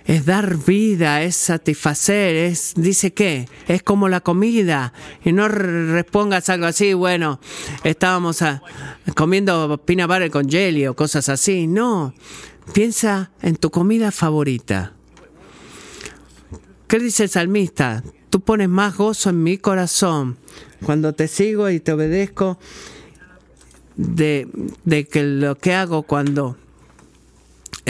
es 0.06 0.26
dar 0.26 0.58
vida, 0.58 1.22
es 1.22 1.36
satisfacer, 1.36 2.36
es, 2.36 2.74
dice 2.76 3.14
que, 3.14 3.48
es 3.68 3.84
como 3.84 4.10
la 4.10 4.22
comida. 4.22 4.94
Y 5.24 5.32
no 5.32 5.48
respondas 5.48 6.50
algo 6.50 6.66
así, 6.66 6.94
bueno, 6.94 7.40
estábamos 7.84 8.42
a, 8.42 8.62
comiendo 9.16 9.78
pina 9.86 10.08
con 10.30 10.50
jelly 10.50 10.88
o 10.88 10.96
cosas 10.96 11.30
así. 11.30 11.68
No, 11.68 12.14
piensa 12.74 13.32
en 13.42 13.56
tu 13.56 13.70
comida 13.70 14.12
favorita. 14.12 14.94
¿Qué 16.88 17.00
dice 17.00 17.24
el 17.24 17.30
salmista? 17.30 18.04
Tú 18.30 18.42
pones 18.42 18.70
más 18.70 18.98
gozo 18.98 19.30
en 19.30 19.44
mi 19.44 19.58
corazón 19.58 20.38
cuando 20.86 21.14
te 21.14 21.28
sigo 21.28 21.70
y 21.70 21.80
te 21.80 21.94
obedezco 21.94 22.58
de, 23.96 24.48
de 24.84 25.06
que 25.06 25.24
lo 25.24 25.56
que 25.56 25.74
hago 25.74 26.04
cuando 26.04 26.58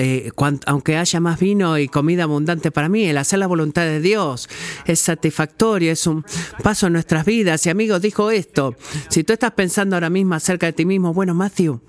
eh, 0.04 0.32
aunque 0.66 0.98
haya 0.98 1.20
más 1.20 1.40
vino 1.40 1.78
y 1.78 1.88
comida 1.88 2.24
abundante 2.24 2.72
para 2.72 2.90
mí, 2.90 3.06
el 3.06 3.18
hacer 3.18 3.38
la 3.38 3.46
voluntad 3.46 3.84
de 3.84 4.00
Dios 4.00 4.50
es 4.86 5.00
satisfactorio, 5.00 5.92
es 5.92 6.08
un 6.08 6.26
paso 6.64 6.88
en 6.88 6.94
nuestras 6.94 7.24
vidas. 7.24 7.64
Y 7.68 7.70
amigos, 7.70 8.02
dijo 8.02 8.32
esto, 8.32 8.76
si 9.10 9.24
tú 9.24 9.34
estás 9.34 9.52
pensando 9.52 9.96
ahora 9.96 10.10
mismo 10.10 10.34
acerca 10.34 10.66
de 10.66 10.74
ti 10.74 10.86
mismo, 10.86 11.14
bueno, 11.14 11.36
Matthew, 11.36 11.82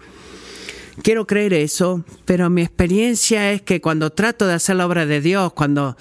quiero 1.03 1.27
creer 1.27 1.55
eso, 1.55 2.05
pero 2.27 2.51
mi 2.51 2.61
experiencia 2.61 3.51
es 3.51 3.63
que 3.63 3.81
cuando 3.81 4.11
trato 4.11 4.47
de 4.47 4.55
hacer 4.55 4.77
la 4.77 4.87
obra 4.87 5.07
de 5.07 5.23
Dios, 5.23 5.55
cuando 5.55 5.97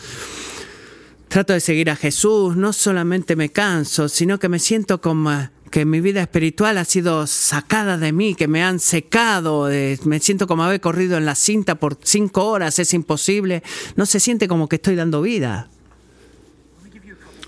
trato 1.29 1.53
de 1.53 1.61
seguir 1.61 1.89
a 1.89 1.95
Jesús, 1.95 2.57
no 2.57 2.73
solamente 2.73 3.37
me 3.37 3.53
canso, 3.53 4.09
sino 4.09 4.37
que 4.37 4.49
me 4.49 4.59
siento 4.59 4.99
como 4.99 5.31
que 5.71 5.85
mi 5.85 6.01
vida 6.01 6.21
espiritual 6.21 6.77
ha 6.77 6.85
sido 6.85 7.25
sacada 7.25 7.97
de 7.97 8.11
mí, 8.11 8.35
que 8.35 8.47
me 8.47 8.61
han 8.61 8.79
secado, 8.79 9.71
eh, 9.71 9.97
me 10.03 10.19
siento 10.19 10.45
como 10.45 10.63
haber 10.63 10.81
corrido 10.81 11.17
en 11.17 11.25
la 11.25 11.33
cinta 11.33 11.75
por 11.75 11.97
cinco 12.03 12.45
horas, 12.45 12.77
es 12.77 12.93
imposible, 12.93 13.63
no 13.95 14.05
se 14.05 14.19
siente 14.19 14.47
como 14.47 14.67
que 14.67 14.75
estoy 14.75 14.95
dando 14.95 15.21
vida. 15.21 15.69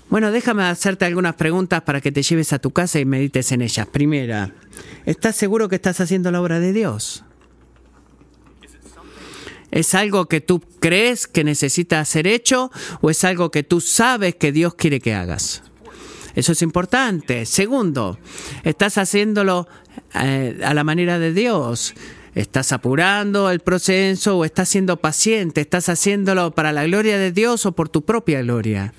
Bueno, 0.08 0.30
déjame 0.30 0.62
hacerte 0.64 1.04
algunas 1.04 1.34
preguntas 1.34 1.82
para 1.82 2.00
que 2.00 2.12
te 2.12 2.22
lleves 2.22 2.52
a 2.52 2.58
tu 2.58 2.70
casa 2.70 2.98
y 2.98 3.04
medites 3.04 3.52
en 3.52 3.62
ellas. 3.62 3.86
Primera, 3.86 4.54
¿estás 5.06 5.36
seguro 5.36 5.68
que 5.68 5.76
estás 5.76 6.00
haciendo 6.00 6.30
la 6.30 6.40
obra 6.40 6.60
de 6.60 6.72
Dios? 6.72 7.24
¿Es 9.70 9.94
algo 9.94 10.26
que 10.26 10.40
tú 10.40 10.62
crees 10.78 11.26
que 11.26 11.42
necesita 11.42 12.04
ser 12.04 12.28
hecho 12.28 12.70
o 13.00 13.10
es 13.10 13.24
algo 13.24 13.50
que 13.50 13.64
tú 13.64 13.80
sabes 13.80 14.36
que 14.36 14.52
Dios 14.52 14.76
quiere 14.76 15.00
que 15.00 15.14
hagas? 15.14 15.63
Eso 16.34 16.52
es 16.52 16.62
importante. 16.62 17.46
Segundo, 17.46 18.18
estás 18.62 18.98
haciéndolo 18.98 19.68
eh, 20.14 20.60
a 20.64 20.74
la 20.74 20.84
manera 20.84 21.18
de 21.18 21.32
Dios. 21.32 21.94
¿Estás 22.34 22.72
apurando 22.72 23.50
el 23.50 23.60
proceso 23.60 24.38
o 24.38 24.44
estás 24.44 24.68
siendo 24.68 24.96
paciente? 24.96 25.60
¿Estás 25.60 25.88
haciéndolo 25.88 26.50
para 26.50 26.72
la 26.72 26.84
gloria 26.84 27.16
de 27.16 27.30
Dios 27.30 27.64
o 27.64 27.72
por 27.72 27.88
tu 27.88 28.02
propia 28.04 28.42
gloria? 28.42 28.92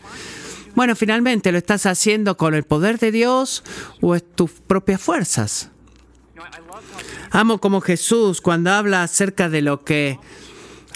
Bueno, 0.74 0.96
finalmente, 0.96 1.52
¿lo 1.52 1.58
estás 1.58 1.86
haciendo 1.86 2.38
con 2.38 2.54
el 2.54 2.64
poder 2.64 3.00
de 3.00 3.12
Dios 3.12 3.64
o 4.02 4.16
es 4.16 4.24
tus 4.36 4.52
propias 4.52 5.02
fuerzas? 5.02 5.70
Amo 7.32 7.60
como 7.60 7.82
Jesús 7.82 8.40
cuando 8.40 8.72
habla 8.72 9.04
acerca 9.04 9.50
de 9.50 9.62
lo 9.62 9.84
que 9.84 10.20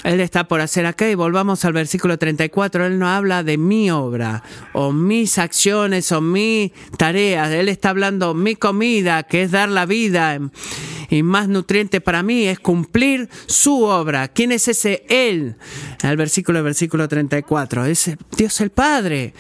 él 0.04 0.22
está 0.22 0.48
por 0.48 0.62
hacer 0.62 0.86
acá 0.86 1.10
y 1.10 1.16
volvamos 1.16 1.66
al 1.66 1.74
versículo 1.74 2.18
34. 2.18 2.86
Él 2.86 3.00
no 3.00 3.08
habla 3.10 3.44
de 3.44 3.58
mi 3.58 3.92
obra 3.92 4.44
o 4.74 4.92
mis 4.92 5.38
acciones 5.38 6.12
o 6.12 6.22
mi 6.22 6.72
tareas. 6.98 7.52
Él 7.52 7.68
está 7.70 7.90
hablando 7.90 8.34
mi 8.34 8.56
comida, 8.56 9.24
que 9.24 9.44
es 9.44 9.52
dar 9.52 9.70
la 9.70 9.86
vida 9.86 10.40
y 11.10 11.24
más 11.24 11.48
nutriente 11.48 12.02
para 12.02 12.24
mí 12.24 12.46
es 12.46 12.60
cumplir 12.60 13.30
su 13.48 13.84
obra. 13.84 14.28
¿Quién 14.30 14.52
es 14.52 14.68
ese 14.68 15.06
Él? 15.10 15.56
El 16.04 16.18
versículo, 16.18 16.64
versículo 16.64 17.08
34. 17.08 17.86
Es 17.86 18.12
Dios 18.38 18.62
el 18.62 18.70
Padre. 18.70 19.34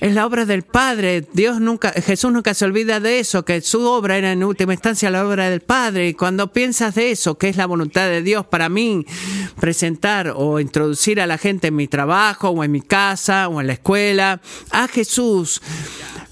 Es 0.00 0.14
la 0.14 0.26
obra 0.26 0.44
del 0.44 0.62
Padre. 0.62 1.26
Dios 1.32 1.60
nunca, 1.60 1.90
Jesús 1.90 2.30
nunca 2.30 2.54
se 2.54 2.64
olvida 2.64 3.00
de 3.00 3.18
eso, 3.18 3.44
que 3.44 3.60
su 3.60 3.84
obra 3.84 4.16
era 4.16 4.30
en 4.30 4.44
última 4.44 4.72
instancia 4.72 5.10
la 5.10 5.26
obra 5.26 5.50
del 5.50 5.60
Padre. 5.60 6.08
Y 6.08 6.14
cuando 6.14 6.52
piensas 6.52 6.94
de 6.94 7.10
eso, 7.10 7.36
que 7.36 7.48
es 7.48 7.56
la 7.56 7.66
voluntad 7.66 8.06
de 8.06 8.22
Dios 8.22 8.46
para 8.46 8.68
mí, 8.68 9.04
presentar 9.58 10.32
o 10.36 10.60
introducir 10.60 11.20
a 11.20 11.26
la 11.26 11.36
gente 11.36 11.68
en 11.68 11.76
mi 11.76 11.88
trabajo 11.88 12.50
o 12.50 12.62
en 12.62 12.70
mi 12.70 12.80
casa 12.80 13.48
o 13.48 13.60
en 13.60 13.66
la 13.66 13.72
escuela, 13.72 14.40
a 14.70 14.86
Jesús, 14.86 15.60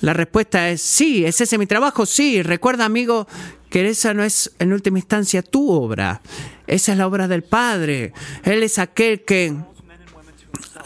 la 0.00 0.12
respuesta 0.12 0.70
es 0.70 0.80
sí, 0.80 1.24
¿es 1.24 1.40
ese 1.40 1.58
mi 1.58 1.66
trabajo? 1.66 2.06
Sí. 2.06 2.42
Recuerda, 2.42 2.84
amigo, 2.84 3.26
que 3.68 3.88
esa 3.88 4.14
no 4.14 4.22
es 4.22 4.52
en 4.60 4.72
última 4.72 5.00
instancia 5.00 5.42
tu 5.42 5.72
obra. 5.72 6.22
Esa 6.68 6.92
es 6.92 6.98
la 6.98 7.08
obra 7.08 7.26
del 7.26 7.42
Padre. 7.42 8.12
Él 8.44 8.62
es 8.62 8.78
aquel 8.78 9.24
que 9.24 9.56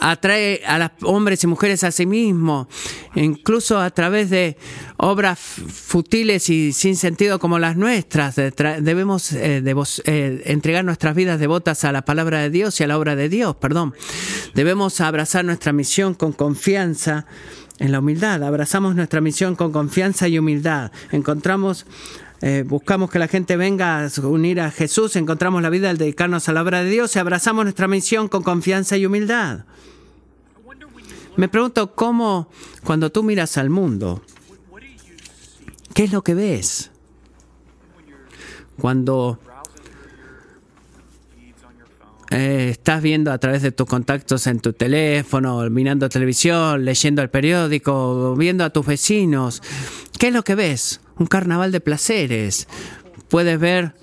atrae 0.01 0.61
a 0.65 0.79
los 0.79 0.89
hombres 1.03 1.43
y 1.43 1.47
mujeres 1.47 1.83
a 1.83 1.91
sí 1.91 2.05
mismo, 2.05 2.67
incluso 3.15 3.79
a 3.79 3.91
través 3.91 4.31
de 4.31 4.57
obras 4.97 5.39
futiles 5.39 6.49
y 6.49 6.73
sin 6.73 6.95
sentido 6.97 7.39
como 7.39 7.59
las 7.59 7.77
nuestras. 7.77 8.35
Debemos 8.35 9.31
eh, 9.31 9.63
eh, 10.05 10.41
entregar 10.45 10.83
nuestras 10.83 11.15
vidas 11.15 11.39
devotas 11.39 11.85
a 11.85 11.91
la 11.91 12.01
palabra 12.03 12.39
de 12.39 12.49
Dios 12.49 12.79
y 12.79 12.83
a 12.83 12.87
la 12.87 12.97
obra 12.97 13.15
de 13.15 13.29
Dios, 13.29 13.55
perdón. 13.55 13.93
Debemos 14.55 14.99
abrazar 15.01 15.45
nuestra 15.45 15.71
misión 15.71 16.15
con 16.15 16.33
confianza 16.33 17.27
en 17.77 17.91
la 17.91 17.99
humildad. 17.99 18.43
Abrazamos 18.43 18.95
nuestra 18.95 19.21
misión 19.21 19.55
con 19.55 19.71
confianza 19.71 20.27
y 20.27 20.39
humildad. 20.39 20.91
Encontramos 21.11 21.85
eh, 22.41 22.63
buscamos 22.65 23.11
que 23.11 23.19
la 23.19 23.27
gente 23.27 23.55
venga 23.55 24.03
a 24.03 24.09
unir 24.23 24.61
a 24.61 24.71
Jesús, 24.71 25.15
encontramos 25.15 25.61
la 25.61 25.69
vida 25.69 25.91
al 25.91 25.99
dedicarnos 25.99 26.49
a 26.49 26.53
la 26.53 26.63
obra 26.63 26.83
de 26.83 26.89
Dios 26.89 27.15
y 27.15 27.19
abrazamos 27.19 27.65
nuestra 27.65 27.87
misión 27.87 28.27
con 28.27 28.41
confianza 28.41 28.97
y 28.97 29.05
humildad. 29.05 29.65
Me 31.37 31.47
pregunto 31.47 31.93
cómo, 31.93 32.49
cuando 32.83 33.11
tú 33.11 33.21
miras 33.21 33.57
al 33.57 33.69
mundo, 33.69 34.23
¿qué 35.93 36.05
es 36.05 36.11
lo 36.11 36.23
que 36.23 36.33
ves? 36.33 36.89
Cuando 38.79 39.39
eh, 42.31 42.69
estás 42.71 43.03
viendo 43.03 43.31
a 43.31 43.37
través 43.37 43.61
de 43.61 43.71
tus 43.71 43.85
contactos 43.85 44.47
en 44.47 44.61
tu 44.61 44.73
teléfono, 44.73 45.69
mirando 45.69 46.09
televisión, 46.09 46.85
leyendo 46.85 47.21
el 47.21 47.29
periódico, 47.29 48.35
viendo 48.35 48.63
a 48.63 48.71
tus 48.71 48.85
vecinos, 48.85 49.61
¿qué 50.17 50.29
es 50.29 50.33
lo 50.33 50.43
que 50.43 50.55
ves? 50.55 51.00
Un 51.17 51.27
carnaval 51.27 51.71
de 51.71 51.81
placeres. 51.81 52.67
Puedes 53.29 53.59
ver 53.59 53.93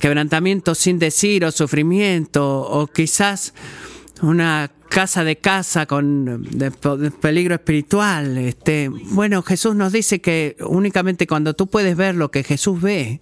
quebrantamiento 0.00 0.74
sin 0.74 0.98
decir 0.98 1.44
o 1.44 1.50
sufrimiento 1.50 2.60
o 2.60 2.86
quizás 2.86 3.54
una 4.22 4.70
casa 4.88 5.22
de 5.24 5.36
casa 5.36 5.86
con 5.86 6.48
peligro 7.20 7.54
espiritual. 7.54 8.38
Este, 8.38 8.88
bueno, 8.88 9.42
Jesús 9.42 9.74
nos 9.74 9.92
dice 9.92 10.20
que 10.20 10.56
únicamente 10.60 11.26
cuando 11.26 11.54
tú 11.54 11.66
puedes 11.66 11.96
ver 11.96 12.14
lo 12.14 12.30
que 12.30 12.42
Jesús 12.42 12.80
ve, 12.80 13.20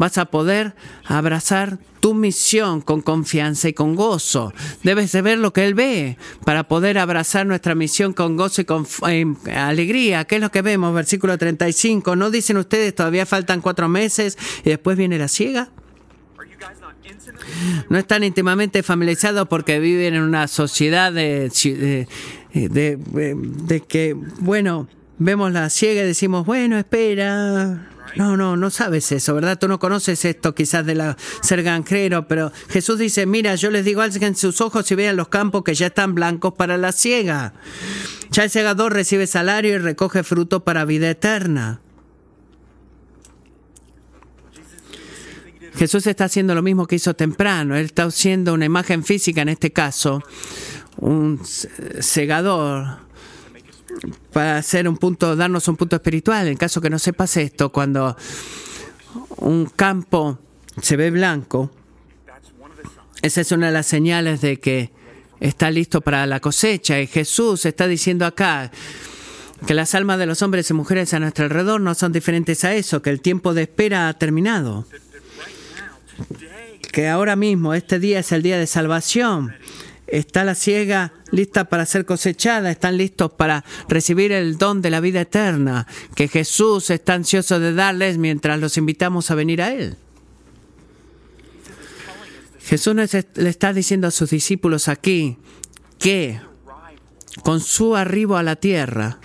vas 0.00 0.16
a 0.16 0.24
poder 0.24 0.74
abrazar 1.04 1.78
tu 2.00 2.14
misión 2.14 2.80
con 2.80 3.02
confianza 3.02 3.68
y 3.68 3.74
con 3.74 3.96
gozo. 3.96 4.54
Debes 4.82 5.12
de 5.12 5.20
ver 5.20 5.38
lo 5.38 5.52
que 5.52 5.66
Él 5.66 5.74
ve 5.74 6.16
para 6.46 6.64
poder 6.64 6.96
abrazar 6.96 7.44
nuestra 7.44 7.74
misión 7.74 8.14
con 8.14 8.38
gozo 8.38 8.62
y 8.62 8.64
con 8.64 8.86
eh, 9.06 9.26
alegría. 9.54 10.24
¿Qué 10.24 10.36
es 10.36 10.40
lo 10.40 10.50
que 10.50 10.62
vemos? 10.62 10.94
Versículo 10.94 11.36
35. 11.36 12.16
¿No 12.16 12.30
dicen 12.30 12.56
ustedes 12.56 12.94
todavía 12.94 13.26
faltan 13.26 13.60
cuatro 13.60 13.90
meses 13.90 14.38
y 14.64 14.70
después 14.70 14.96
viene 14.96 15.18
la 15.18 15.28
ciega? 15.28 15.68
No 17.90 17.98
están 17.98 18.24
íntimamente 18.24 18.82
familiarizados 18.82 19.48
porque 19.48 19.80
viven 19.80 20.14
en 20.14 20.22
una 20.22 20.48
sociedad 20.48 21.12
de, 21.12 21.50
de, 22.54 22.96
de 22.96 23.80
que, 23.82 24.16
bueno, 24.38 24.88
vemos 25.18 25.52
la 25.52 25.68
ciega 25.68 26.00
y 26.00 26.06
decimos, 26.06 26.46
bueno, 26.46 26.78
espera, 26.78 27.86
no, 28.16 28.36
no, 28.36 28.56
no 28.56 28.70
sabes 28.70 29.12
eso, 29.12 29.34
¿verdad? 29.34 29.58
Tú 29.58 29.68
no 29.68 29.78
conoces 29.78 30.24
esto 30.24 30.54
quizás 30.54 30.84
de 30.86 30.94
la, 30.94 31.16
ser 31.42 31.62
granjero, 31.62 32.26
pero 32.28 32.52
Jesús 32.68 32.98
dice, 32.98 33.26
mira, 33.26 33.54
yo 33.54 33.70
les 33.70 33.84
digo, 33.84 34.02
en 34.02 34.36
sus 34.36 34.60
ojos 34.60 34.90
y 34.90 34.94
vean 34.94 35.16
los 35.16 35.28
campos 35.28 35.62
que 35.62 35.74
ya 35.74 35.88
están 35.88 36.14
blancos 36.14 36.54
para 36.54 36.76
la 36.76 36.92
ciega. 36.92 37.54
Ya 38.30 38.44
el 38.44 38.50
segador 38.50 38.92
recibe 38.92 39.26
salario 39.26 39.74
y 39.74 39.78
recoge 39.78 40.22
fruto 40.22 40.64
para 40.64 40.84
vida 40.84 41.10
eterna. 41.10 41.80
Jesús 45.76 46.06
está 46.06 46.24
haciendo 46.24 46.54
lo 46.54 46.62
mismo 46.62 46.86
que 46.86 46.96
hizo 46.96 47.14
temprano. 47.14 47.76
Él 47.76 47.86
está 47.86 48.04
haciendo 48.04 48.54
una 48.54 48.64
imagen 48.66 49.04
física, 49.04 49.42
en 49.42 49.50
este 49.50 49.72
caso, 49.72 50.22
un 50.98 51.40
segador 51.44 53.09
para 54.32 54.58
hacer 54.58 54.88
un 54.88 54.96
punto, 54.96 55.36
darnos 55.36 55.66
un 55.68 55.76
punto 55.76 55.96
espiritual. 55.96 56.48
En 56.48 56.56
caso 56.56 56.80
que 56.80 56.90
no 56.90 56.98
sepas 56.98 57.36
esto, 57.36 57.70
cuando 57.70 58.16
un 59.36 59.66
campo 59.66 60.38
se 60.80 60.96
ve 60.96 61.10
blanco, 61.10 61.70
esa 63.22 63.40
es 63.40 63.52
una 63.52 63.66
de 63.66 63.72
las 63.72 63.86
señales 63.86 64.40
de 64.40 64.58
que 64.58 64.90
está 65.40 65.70
listo 65.70 66.00
para 66.00 66.26
la 66.26 66.40
cosecha. 66.40 67.00
Y 67.00 67.06
Jesús 67.06 67.66
está 67.66 67.86
diciendo 67.86 68.24
acá 68.24 68.70
que 69.66 69.74
las 69.74 69.94
almas 69.94 70.18
de 70.18 70.26
los 70.26 70.42
hombres 70.42 70.70
y 70.70 70.74
mujeres 70.74 71.12
a 71.12 71.20
nuestro 71.20 71.44
alrededor 71.44 71.80
no 71.80 71.94
son 71.94 72.12
diferentes 72.12 72.64
a 72.64 72.74
eso, 72.74 73.02
que 73.02 73.10
el 73.10 73.20
tiempo 73.20 73.52
de 73.52 73.62
espera 73.62 74.08
ha 74.08 74.14
terminado. 74.14 74.86
Que 76.92 77.08
ahora 77.08 77.36
mismo, 77.36 77.74
este 77.74 77.98
día 77.98 78.20
es 78.20 78.32
el 78.32 78.42
día 78.42 78.58
de 78.58 78.66
salvación 78.66 79.54
está 80.10 80.44
la 80.44 80.54
ciega 80.54 81.12
lista 81.30 81.64
para 81.66 81.86
ser 81.86 82.04
cosechada, 82.04 82.70
están 82.70 82.96
listos 82.96 83.32
para 83.32 83.64
recibir 83.88 84.32
el 84.32 84.58
don 84.58 84.82
de 84.82 84.90
la 84.90 85.00
vida 85.00 85.22
eterna 85.22 85.86
que 86.14 86.28
Jesús 86.28 86.90
está 86.90 87.14
ansioso 87.14 87.60
de 87.60 87.72
darles 87.72 88.18
mientras 88.18 88.58
los 88.58 88.76
invitamos 88.76 89.30
a 89.30 89.34
venir 89.34 89.62
a 89.62 89.72
Él. 89.72 89.96
Jesús 92.62 92.94
le 92.94 93.48
está 93.48 93.72
diciendo 93.72 94.06
a 94.06 94.10
sus 94.10 94.30
discípulos 94.30 94.88
aquí 94.88 95.38
que 95.98 96.40
con 97.42 97.60
su 97.60 97.96
arribo 97.96 98.36
a 98.36 98.42
la 98.42 98.56
tierra, 98.56 99.18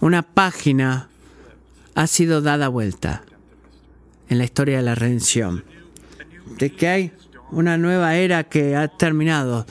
una 0.00 0.22
página 0.22 1.08
ha 1.94 2.06
sido 2.06 2.40
dada 2.40 2.68
vuelta 2.68 3.24
en 4.28 4.38
la 4.38 4.44
historia 4.44 4.76
de 4.76 4.82
la 4.82 4.94
redención. 4.94 5.64
De 6.58 6.72
que 6.72 6.88
hay 6.88 7.12
una 7.50 7.78
nueva 7.78 8.16
era 8.16 8.44
que 8.44 8.76
ha 8.76 8.88
terminado. 8.88 9.66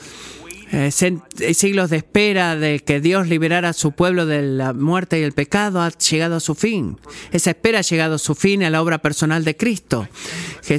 Eh, 0.70 0.90
siglos 0.90 1.88
de 1.88 1.96
espera 1.96 2.54
de 2.54 2.80
que 2.80 3.00
Dios 3.00 3.26
liberara 3.28 3.70
a 3.70 3.72
su 3.72 3.92
pueblo 3.92 4.26
de 4.26 4.42
la 4.42 4.74
muerte 4.74 5.18
y 5.18 5.22
el 5.22 5.32
pecado 5.32 5.80
ha 5.80 5.90
llegado 5.90 6.36
a 6.36 6.40
su 6.40 6.54
fin. 6.54 6.98
Esa 7.32 7.50
espera 7.50 7.78
ha 7.78 7.82
llegado 7.82 8.16
a 8.16 8.18
su 8.18 8.34
fin 8.34 8.62
a 8.62 8.70
la 8.70 8.82
obra 8.82 8.98
personal 8.98 9.44
de 9.44 9.56
Cristo. 9.56 10.06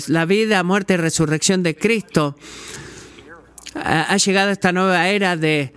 La 0.08 0.26
vida, 0.26 0.62
muerte 0.64 0.94
y 0.94 0.98
resurrección 0.98 1.64
de 1.64 1.76
Cristo 1.76 2.36
ha 3.74 4.16
llegado 4.18 4.50
a 4.50 4.54
esta 4.54 4.72
nueva 4.72 5.10
era 5.10 5.36
de 5.36 5.74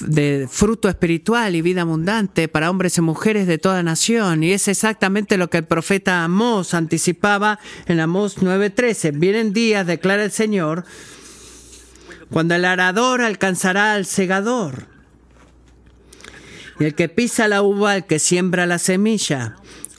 de 0.00 0.48
fruto 0.50 0.88
espiritual 0.88 1.54
y 1.54 1.62
vida 1.62 1.82
abundante 1.82 2.48
para 2.48 2.70
hombres 2.70 2.96
y 2.98 3.00
mujeres 3.00 3.46
de 3.46 3.58
toda 3.58 3.82
nación. 3.82 4.42
Y 4.42 4.52
es 4.52 4.68
exactamente 4.68 5.36
lo 5.36 5.50
que 5.50 5.58
el 5.58 5.64
profeta 5.64 6.24
Amós 6.24 6.74
anticipaba 6.74 7.58
en 7.86 8.00
Amós 8.00 8.38
9:13. 8.38 9.12
Vienen 9.12 9.52
días, 9.52 9.86
declara 9.86 10.24
el 10.24 10.30
Señor, 10.30 10.84
cuando 12.30 12.54
el 12.54 12.64
arador 12.64 13.22
alcanzará 13.22 13.94
al 13.94 14.06
segador. 14.06 14.86
Y 16.78 16.84
el 16.84 16.94
que 16.94 17.08
pisa 17.08 17.46
la 17.46 17.62
uva, 17.62 17.96
el 17.96 18.04
que 18.04 18.18
siembra 18.18 18.66
la 18.66 18.78
semilla. 18.78 19.56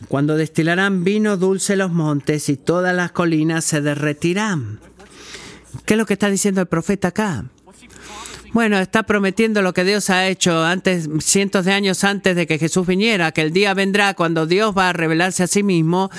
Cuando 0.08 0.36
destilarán 0.36 1.04
vino 1.04 1.38
dulce 1.38 1.76
los 1.76 1.92
montes 1.92 2.50
y 2.50 2.58
todas 2.58 2.96
las 2.96 3.12
colinas 3.12 3.64
se 3.66 3.82
derretirán. 3.82 4.80
¿Qué 5.86 5.94
es 5.94 5.98
lo 5.98 6.08
que 6.08 6.14
está 6.14 6.30
diciendo 6.30 6.60
el 6.62 6.68
profeta 6.68 7.10
acá? 7.10 7.46
Bueno, 8.54 8.80
está 8.80 9.04
prometiendo 9.04 9.62
lo 9.62 9.74
que 9.74 9.86
Dios 9.86 10.10
ha 10.10 10.28
hecho 10.28 10.62
antes, 10.62 11.08
cientos 11.20 11.64
de 11.64 11.72
años 11.72 12.04
antes 12.04 12.36
de 12.36 12.46
que 12.46 12.60
Jesús 12.60 12.86
viniera, 12.86 13.32
que 13.32 13.42
el 13.42 13.54
día 13.54 13.74
vendrá 13.74 14.14
cuando 14.14 14.46
Dios 14.46 14.78
va 14.78 14.90
a 14.90 14.94
revelarse 14.94 15.44
a 15.44 15.48
sí 15.48 15.64
mismo, 15.64 16.12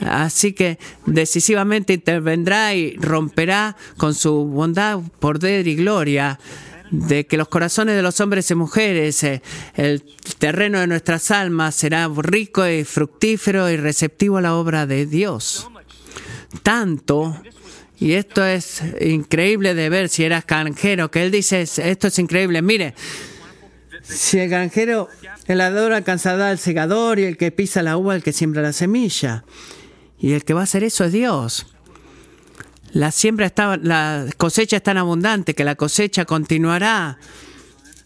así 0.00 0.52
que 0.52 0.78
decisivamente 1.06 1.94
intervendrá 1.94 2.74
y 2.74 2.96
romperá 2.96 3.76
con 3.96 4.14
su 4.14 4.44
bondad, 4.44 5.00
poder 5.20 5.66
y 5.68 5.76
gloria 5.76 6.38
de 6.90 7.26
que 7.26 7.38
los 7.38 7.48
corazones 7.48 7.96
de 7.96 8.02
los 8.02 8.20
hombres 8.20 8.50
y 8.50 8.54
mujeres, 8.56 9.22
eh, 9.22 9.40
el 9.74 10.02
terreno 10.38 10.80
de 10.80 10.86
nuestras 10.86 11.30
almas 11.30 11.76
será 11.76 12.10
rico 12.14 12.68
y 12.68 12.84
fructífero 12.84 13.70
y 13.70 13.78
receptivo 13.78 14.36
a 14.36 14.42
la 14.42 14.54
obra 14.54 14.86
de 14.86 15.06
Dios. 15.06 15.66
Tanto 16.62 17.40
y 18.00 18.14
esto 18.14 18.44
es 18.44 18.82
increíble 19.00 19.74
de 19.74 19.90
ver 19.90 20.08
si 20.08 20.24
eras 20.24 20.46
granjero, 20.46 21.10
que 21.10 21.22
él 21.22 21.30
dice, 21.30 21.60
esto 21.60 22.06
es 22.06 22.18
increíble, 22.18 22.62
mire, 22.62 22.94
si 24.02 24.38
el 24.38 24.48
granjero, 24.48 25.08
el 25.46 25.60
ador 25.60 25.92
alcanzará 25.92 26.48
al 26.48 26.58
segador 26.58 27.18
y 27.18 27.24
el 27.24 27.36
que 27.36 27.52
pisa 27.52 27.82
la 27.82 27.98
uva, 27.98 28.16
el 28.16 28.22
que 28.22 28.32
siembra 28.32 28.62
la 28.62 28.72
semilla. 28.72 29.44
Y 30.18 30.32
el 30.32 30.44
que 30.44 30.54
va 30.54 30.60
a 30.60 30.64
hacer 30.64 30.82
eso 30.82 31.04
es 31.04 31.12
Dios. 31.12 31.66
La 32.92 33.12
siembra 33.12 33.46
está, 33.46 33.76
la 33.76 34.26
cosecha 34.36 34.76
es 34.78 34.82
tan 34.82 34.96
abundante 34.96 35.54
que 35.54 35.64
la 35.64 35.76
cosecha 35.76 36.24
continuará 36.24 37.18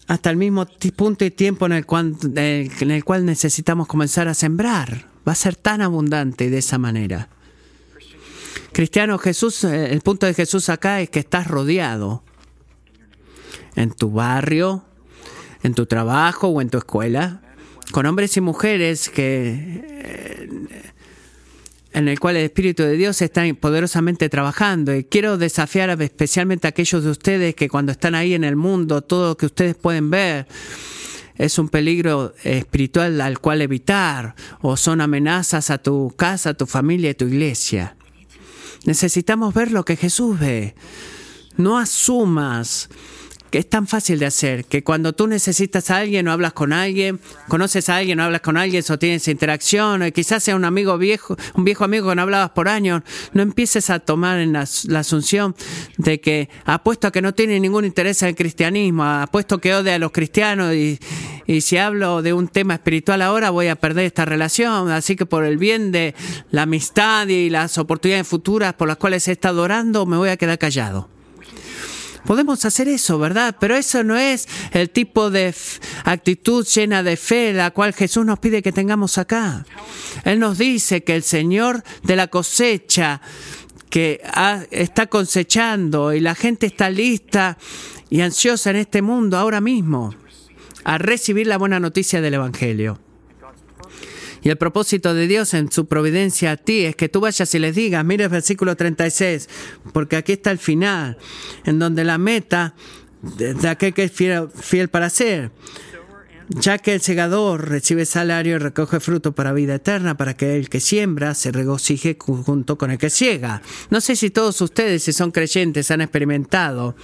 hasta 0.07 0.29
el 0.29 0.37
mismo 0.37 0.67
punto 0.95 1.25
y 1.25 1.31
tiempo 1.31 1.65
en 1.65 1.71
el, 1.71 1.85
cual, 1.85 2.15
en 2.35 2.91
el 2.91 3.03
cual 3.03 3.25
necesitamos 3.25 3.87
comenzar 3.87 4.27
a 4.27 4.33
sembrar. 4.33 5.07
Va 5.27 5.31
a 5.31 5.35
ser 5.35 5.55
tan 5.55 5.81
abundante 5.81 6.49
de 6.49 6.57
esa 6.59 6.77
manera. 6.77 7.29
Cristiano, 8.75 9.17
Jesús, 9.19 9.63
eh, 9.63 9.93
el 9.93 10.01
punto 10.01 10.25
de 10.25 10.33
Jesús 10.33 10.67
acá 10.67 10.99
es 10.99 11.09
que 11.09 11.19
estás 11.19 11.47
rodeado 11.47 12.23
en 13.77 13.89
tu 13.91 14.11
barrio, 14.11 14.83
en 15.63 15.73
tu 15.73 15.85
trabajo 15.85 16.49
o 16.49 16.59
en 16.59 16.69
tu 16.69 16.77
escuela, 16.77 17.41
con 17.93 18.05
hombres 18.05 18.35
y 18.35 18.41
mujeres 18.41 19.07
que 19.07 20.49
en 21.93 22.07
el 22.09 22.19
cual 22.19 22.35
el 22.35 22.43
Espíritu 22.43 22.83
de 22.83 22.97
Dios 22.97 23.21
está 23.21 23.45
poderosamente 23.53 24.27
trabajando. 24.27 24.93
Y 24.93 25.05
quiero 25.05 25.37
desafiar 25.37 25.89
especialmente 26.01 26.67
a 26.67 26.71
aquellos 26.71 27.01
de 27.05 27.11
ustedes 27.11 27.55
que 27.55 27.69
cuando 27.69 27.93
están 27.93 28.13
ahí 28.13 28.33
en 28.33 28.43
el 28.43 28.57
mundo, 28.57 29.01
todo 29.03 29.29
lo 29.29 29.37
que 29.37 29.45
ustedes 29.45 29.75
pueden 29.75 30.09
ver 30.09 30.47
es 31.37 31.57
un 31.59 31.69
peligro 31.69 32.33
espiritual 32.43 33.21
al 33.21 33.39
cual 33.39 33.61
evitar 33.61 34.35
o 34.59 34.75
son 34.75 34.99
amenazas 34.99 35.69
a 35.69 35.77
tu 35.77 36.13
casa, 36.17 36.49
a 36.49 36.53
tu 36.55 36.65
familia 36.65 37.11
y 37.11 37.13
tu 37.13 37.23
iglesia. 37.23 37.95
Necesitamos 38.85 39.53
ver 39.53 39.71
lo 39.71 39.83
que 39.83 39.95
Jesús 39.95 40.39
ve. 40.39 40.75
No 41.57 41.77
asumas 41.77 42.89
es 43.57 43.69
tan 43.69 43.87
fácil 43.87 44.19
de 44.19 44.25
hacer, 44.25 44.65
que 44.65 44.83
cuando 44.83 45.13
tú 45.13 45.27
necesitas 45.27 45.89
a 45.91 45.97
alguien 45.97 46.27
o 46.27 46.31
hablas 46.31 46.53
con 46.53 46.73
alguien, 46.73 47.19
conoces 47.47 47.89
a 47.89 47.97
alguien 47.97 48.19
o 48.19 48.23
hablas 48.23 48.41
con 48.41 48.57
alguien 48.57 48.83
o 48.89 48.99
tienes 48.99 49.27
interacción, 49.27 50.01
o 50.01 50.11
quizás 50.11 50.43
sea 50.43 50.55
un 50.55 50.65
amigo 50.65 50.97
viejo, 50.97 51.35
un 51.53 51.63
viejo 51.63 51.83
amigo 51.83 52.09
que 52.09 52.15
no 52.15 52.21
hablabas 52.21 52.51
por 52.51 52.67
años, 52.67 53.03
no 53.33 53.41
empieces 53.41 53.89
a 53.89 53.99
tomar 53.99 54.39
en 54.39 54.53
la, 54.53 54.67
asunción 54.99 55.55
de 55.97 56.19
que 56.19 56.49
apuesto 56.65 57.07
a 57.07 57.11
que 57.11 57.21
no 57.21 57.33
tiene 57.33 57.59
ningún 57.59 57.85
interés 57.85 58.21
en 58.23 58.29
el 58.29 58.35
cristianismo, 58.35 59.03
apuesto 59.03 59.59
que 59.59 59.73
odia 59.73 59.95
a 59.95 59.99
los 59.99 60.11
cristianos 60.11 60.73
y, 60.73 60.99
y 61.47 61.61
si 61.61 61.77
hablo 61.77 62.21
de 62.21 62.33
un 62.33 62.47
tema 62.47 62.75
espiritual 62.75 63.21
ahora 63.21 63.49
voy 63.49 63.67
a 63.67 63.75
perder 63.75 64.05
esta 64.05 64.25
relación, 64.25 64.91
así 64.91 65.15
que 65.15 65.25
por 65.25 65.45
el 65.45 65.57
bien 65.57 65.91
de 65.91 66.15
la 66.51 66.63
amistad 66.63 67.27
y 67.27 67.49
las 67.49 67.77
oportunidades 67.77 68.27
futuras 68.27 68.73
por 68.73 68.87
las 68.87 68.97
cuales 68.97 69.27
he 69.27 69.31
estado 69.31 69.61
orando, 69.61 70.05
me 70.05 70.17
voy 70.17 70.29
a 70.29 70.37
quedar 70.37 70.57
callado. 70.57 71.14
Podemos 72.25 72.65
hacer 72.65 72.87
eso, 72.87 73.19
¿verdad? 73.19 73.55
Pero 73.59 73.75
eso 73.75 74.03
no 74.03 74.17
es 74.17 74.47
el 74.71 74.89
tipo 74.89 75.29
de 75.29 75.53
actitud 76.03 76.65
llena 76.65 77.03
de 77.03 77.17
fe 77.17 77.53
la 77.53 77.71
cual 77.71 77.93
Jesús 77.93 78.25
nos 78.25 78.39
pide 78.39 78.63
que 78.63 78.71
tengamos 78.71 79.17
acá. 79.17 79.65
Él 80.23 80.39
nos 80.39 80.57
dice 80.57 81.03
que 81.03 81.15
el 81.15 81.23
Señor 81.23 81.83
de 82.03 82.15
la 82.15 82.27
cosecha 82.27 83.21
que 83.89 84.21
está 84.71 85.07
cosechando 85.07 86.13
y 86.13 86.19
la 86.19 86.35
gente 86.35 86.65
está 86.65 86.89
lista 86.89 87.57
y 88.09 88.21
ansiosa 88.21 88.71
en 88.71 88.77
este 88.77 89.01
mundo 89.01 89.37
ahora 89.37 89.61
mismo 89.61 90.13
a 90.83 90.97
recibir 90.97 91.47
la 91.47 91.57
buena 91.57 91.79
noticia 91.79 92.21
del 92.21 92.35
Evangelio. 92.35 93.04
Y 94.45 94.49
el 94.49 94.57
propósito 94.57 95.15
de 95.15 95.25
Dios 95.25 95.55
en 95.55 95.71
su 95.71 95.87
providencia 95.87 96.51
a 96.51 96.57
ti 96.57 96.85
es 96.85 96.95
que 96.95 97.09
tú 97.09 97.19
vayas 97.19 97.55
y 97.55 97.57
les 97.57 97.73
digas, 97.73 98.05
mire 98.05 98.25
el 98.25 98.29
versículo 98.29 98.75
36, 98.75 99.49
porque 99.91 100.17
aquí 100.17 100.33
está 100.33 100.51
el 100.51 100.59
final, 100.59 101.17
en 101.65 101.79
donde 101.79 102.03
la 102.03 102.19
meta 102.19 102.75
de, 103.23 103.67
aquel 103.67 103.95
que 103.95 104.03
es 104.03 104.11
fiel, 104.11 104.89
para 104.89 105.09
ser 105.09 105.51
ya 106.47 106.77
que 106.77 106.93
el 106.93 107.01
segador 107.01 107.69
recibe 107.69 108.05
salario 108.05 108.57
y 108.57 108.59
recoge 108.59 108.99
fruto 108.99 109.33
para 109.33 109.51
vida 109.51 109.73
eterna, 109.73 110.15
para 110.15 110.35
que 110.35 110.55
el 110.55 110.69
que 110.69 110.79
siembra 110.79 111.33
se 111.33 111.51
regocije 111.51 112.15
junto 112.19 112.77
con 112.77 112.91
el 112.91 112.99
que 112.99 113.09
ciega. 113.09 113.63
No 113.89 113.99
sé 113.99 114.15
si 114.15 114.29
todos 114.29 114.61
ustedes, 114.61 115.01
si 115.01 115.11
son 115.11 115.31
creyentes, 115.31 115.89
han 115.89 116.01
experimentado, 116.01 116.95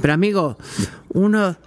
pero 0.00 0.14
amigo, 0.14 0.56
uno 1.10 1.58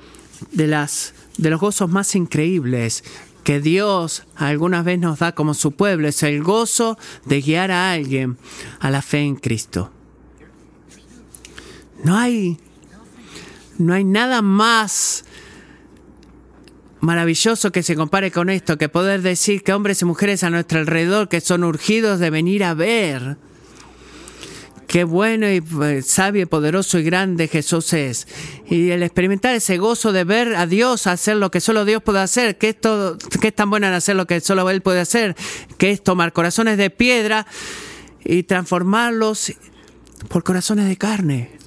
de, 0.52 0.66
las, 0.66 1.14
de 1.38 1.52
los 1.52 1.62
gozos 1.62 1.92
más 1.92 2.16
increíbles 2.16 3.04
que 3.44 3.60
Dios 3.60 4.24
algunas 4.36 4.86
veces 4.86 5.02
nos 5.02 5.20
da 5.20 5.34
como 5.34 5.54
su 5.54 5.72
pueblo 5.72 6.08
es 6.08 6.24
el 6.24 6.44
gozo 6.44 6.98
de 7.26 7.42
guiar 7.42 7.72
a 7.72 7.92
alguien 7.92 8.38
a 8.80 8.92
la 8.92 9.02
fe 9.02 9.20
en 9.20 9.36
Cristo. 9.36 9.92
No 12.04 12.18
hay, 12.18 12.58
no 13.78 13.94
hay 13.94 14.04
nada 14.04 14.42
más 14.42 15.26
maravilloso 17.00 17.72
que 17.72 17.84
se 17.84 17.96
compare 17.96 18.32
con 18.32 18.50
esto, 18.50 18.78
que 18.78 18.90
poder 18.90 19.22
decir 19.22 19.64
que 19.64 19.74
hombres 19.74 20.02
y 20.02 20.06
mujeres 20.06 20.44
a 20.44 20.50
nuestro 20.50 20.80
alrededor 20.80 21.30
que 21.30 21.42
son 21.42 21.64
urgidos 21.64 22.20
de 22.20 22.30
venir 22.30 22.64
a 22.64 22.74
ver 22.74 23.38
Qué 24.92 25.06
bueno 25.06 25.50
y 25.50 25.64
eh, 25.84 26.02
sabio, 26.02 26.50
poderoso 26.50 27.00
y 27.00 27.04
grande 27.04 27.48
Jesús 27.48 27.94
es. 27.94 28.28
Y 28.70 28.90
el 28.90 29.04
experimentar 29.04 29.56
ese 29.56 29.78
gozo 29.78 30.12
de 30.12 30.26
ver 30.26 30.54
a 30.58 30.68
Dios 30.68 31.08
hacer 31.08 31.38
lo 31.38 31.50
que 31.50 31.62
solo 31.62 31.86
Dios 31.86 32.04
puede 32.04 32.20
hacer, 32.20 32.58
que 32.58 32.68
es, 32.68 32.76
que 33.40 33.48
es 33.48 33.56
tan 33.56 33.70
bueno 33.70 33.88
en 33.88 33.94
hacer 33.94 34.18
lo 34.18 34.28
que 34.28 34.42
solo 34.42 34.70
Él 34.70 34.82
puede 34.82 35.00
hacer, 35.00 35.38
que 35.78 35.92
es 35.92 36.04
tomar 36.04 36.34
corazones 36.34 36.78
de 36.78 36.90
piedra 36.90 37.48
y 38.26 38.44
transformarlos 38.44 39.54
por 40.28 40.44
corazones 40.44 40.90
de 40.90 40.98
carne 40.98 41.58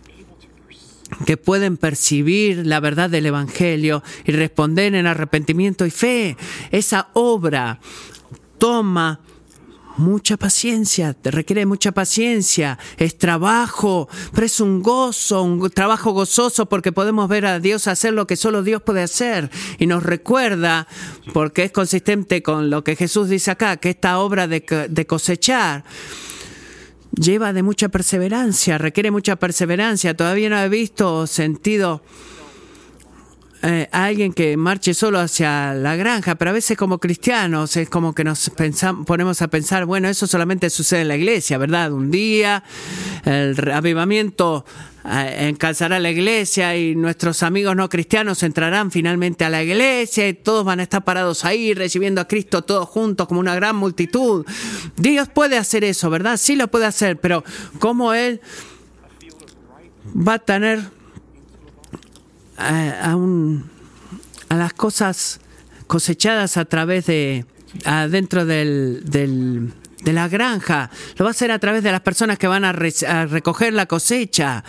que 1.25 1.39
pueden 1.39 1.79
percibir 1.79 2.67
la 2.67 2.79
verdad 2.79 3.09
del 3.09 3.25
Evangelio 3.25 4.03
y 4.27 4.33
responder 4.33 4.95
en 4.95 5.07
arrepentimiento 5.07 5.87
y 5.87 5.91
fe. 5.91 6.37
Esa 6.73 7.09
obra 7.15 7.81
toma 8.59 9.21
mucha 9.97 10.37
paciencia, 10.37 11.15
te 11.15 11.31
requiere 11.31 11.67
mucha 11.67 11.93
paciencia, 11.93 12.79
es 12.97 13.17
trabajo, 13.17 14.09
pero 14.33 14.47
es 14.47 14.61
un 14.61 14.83
gozo, 14.83 15.43
un 15.43 15.71
trabajo 15.71 16.13
gozoso 16.13 16.67
porque 16.67 16.93
podemos 16.93 17.29
ver 17.29 17.47
a 17.47 17.61
Dios 17.61 17.87
hacer 17.87 18.13
lo 18.13 18.27
que 18.27 18.37
solo 18.37 18.63
Dios 18.63 18.83
puede 18.83 19.03
hacer. 19.03 19.51
Y 19.79 19.87
nos 19.87 20.03
recuerda, 20.03 20.87
porque 21.33 21.65
es 21.65 21.73
consistente 21.73 22.43
con 22.43 22.71
lo 22.71 22.85
que 22.85 22.97
Jesús 22.97 23.29
dice 23.29 23.51
acá, 23.51 23.77
que 23.77 23.91
esta 23.91 24.19
obra 24.19 24.47
de, 24.47 24.65
de 24.89 25.07
cosechar 25.07 25.85
lleva 27.13 27.53
de 27.53 27.63
mucha 27.63 27.89
perseverancia, 27.89 28.79
requiere 28.79 29.11
mucha 29.11 29.37
perseverancia, 29.37 30.17
todavía 30.17 30.49
no 30.49 30.59
he 30.59 30.69
visto 30.69 31.27
sentido 31.27 32.03
eh, 33.67 33.89
alguien 33.93 34.35
que 34.35 34.59
marche 34.59 34.93
solo 34.93 35.19
hacia 35.19 35.73
la 35.73 35.97
granja, 35.97 36.35
pero 36.35 36.51
a 36.51 36.53
veces 36.53 36.77
como 36.77 36.99
cristianos 36.99 37.79
es 37.79 37.89
como 37.89 38.15
que 38.15 38.23
nos 38.23 38.51
pensamos, 38.51 39.07
ponemos 39.07 39.41
a 39.41 39.49
pensar, 39.49 39.87
bueno, 39.87 40.07
eso 40.07 40.27
solamente 40.27 40.69
sucede 40.69 41.01
en 41.01 41.09
la 41.09 41.17
iglesia, 41.17 41.57
¿verdad? 41.57 41.91
Un 41.91 42.11
día 42.11 42.63
el 43.25 43.57
avivamiento 43.71 44.67
eh, 45.11 45.49
encalzará 45.49 45.99
la 45.99 46.11
iglesia 46.11 46.77
y 46.77 46.95
nuestros 46.95 47.43
amigos 47.43 47.75
no 47.75 47.89
cristianos 47.89 48.43
entrarán 48.43 48.91
finalmente 48.91 49.47
a 49.47 49.49
la 49.49 49.63
iglesia 49.63 50.29
y 50.29 50.35
todos 50.35 50.67
van 50.67 50.81
a 50.81 50.83
estar 50.83 51.03
parados 51.03 51.47
ahí 51.47 51.73
recibiendo 51.73 52.21
a 52.21 52.29
Cristo 52.29 52.61
todos 52.61 52.87
juntos 52.87 53.27
como 53.27 53.41
una 53.41 53.55
gran 53.55 53.77
multitud. 53.77 54.45
Dios 54.97 55.31
puede 55.31 55.57
hacer 55.57 55.85
eso, 55.85 56.11
¿verdad? 56.11 56.37
Sí 56.37 56.55
lo 56.55 56.69
puede 56.69 56.85
hacer, 56.85 57.19
pero 57.19 57.43
¿cómo 57.79 58.13
Él 58.13 58.43
va 60.15 60.35
a 60.35 60.39
tener 60.39 60.83
a, 62.57 63.17
a 64.49 64.55
las 64.57 64.73
cosas 64.75 65.41
cosechadas 65.87 66.57
a 66.57 66.65
través 66.65 67.07
de 67.07 67.45
adentro 67.85 68.45
del, 68.45 69.03
del, 69.05 69.73
de 70.03 70.13
la 70.13 70.29
granja, 70.29 70.91
lo 71.17 71.25
va 71.25 71.31
a 71.31 71.33
hacer 71.33 71.51
a 71.51 71.59
través 71.59 71.83
de 71.83 71.93
las 71.93 72.01
personas 72.01 72.39
que 72.39 72.47
van 72.47 72.65
a 72.65 72.73
recoger 72.73 73.73
la 73.73 73.87
cosecha. 73.87 74.65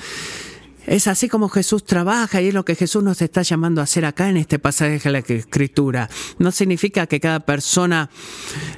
Es 0.88 1.08
así 1.08 1.30
como 1.30 1.50
Jesús 1.50 1.84
trabaja 1.84 2.42
y 2.42 2.48
es 2.50 2.54
lo 2.54 2.64
que 2.64 2.76
Jesús 2.76 3.04
nos 3.04 3.22
está 3.22 3.42
llamando 3.42 3.82
a 3.82 3.86
hacer 3.86 4.06
acá 4.06 4.30
en 4.30 4.38
este 4.38 4.60
pasaje 4.60 5.00
de 5.00 5.12
la 5.12 5.20
Escritura. 5.20 6.10
No 6.38 6.52
significa 6.52 7.08
que 7.08 7.20
cada 7.20 7.40
persona 7.40 8.10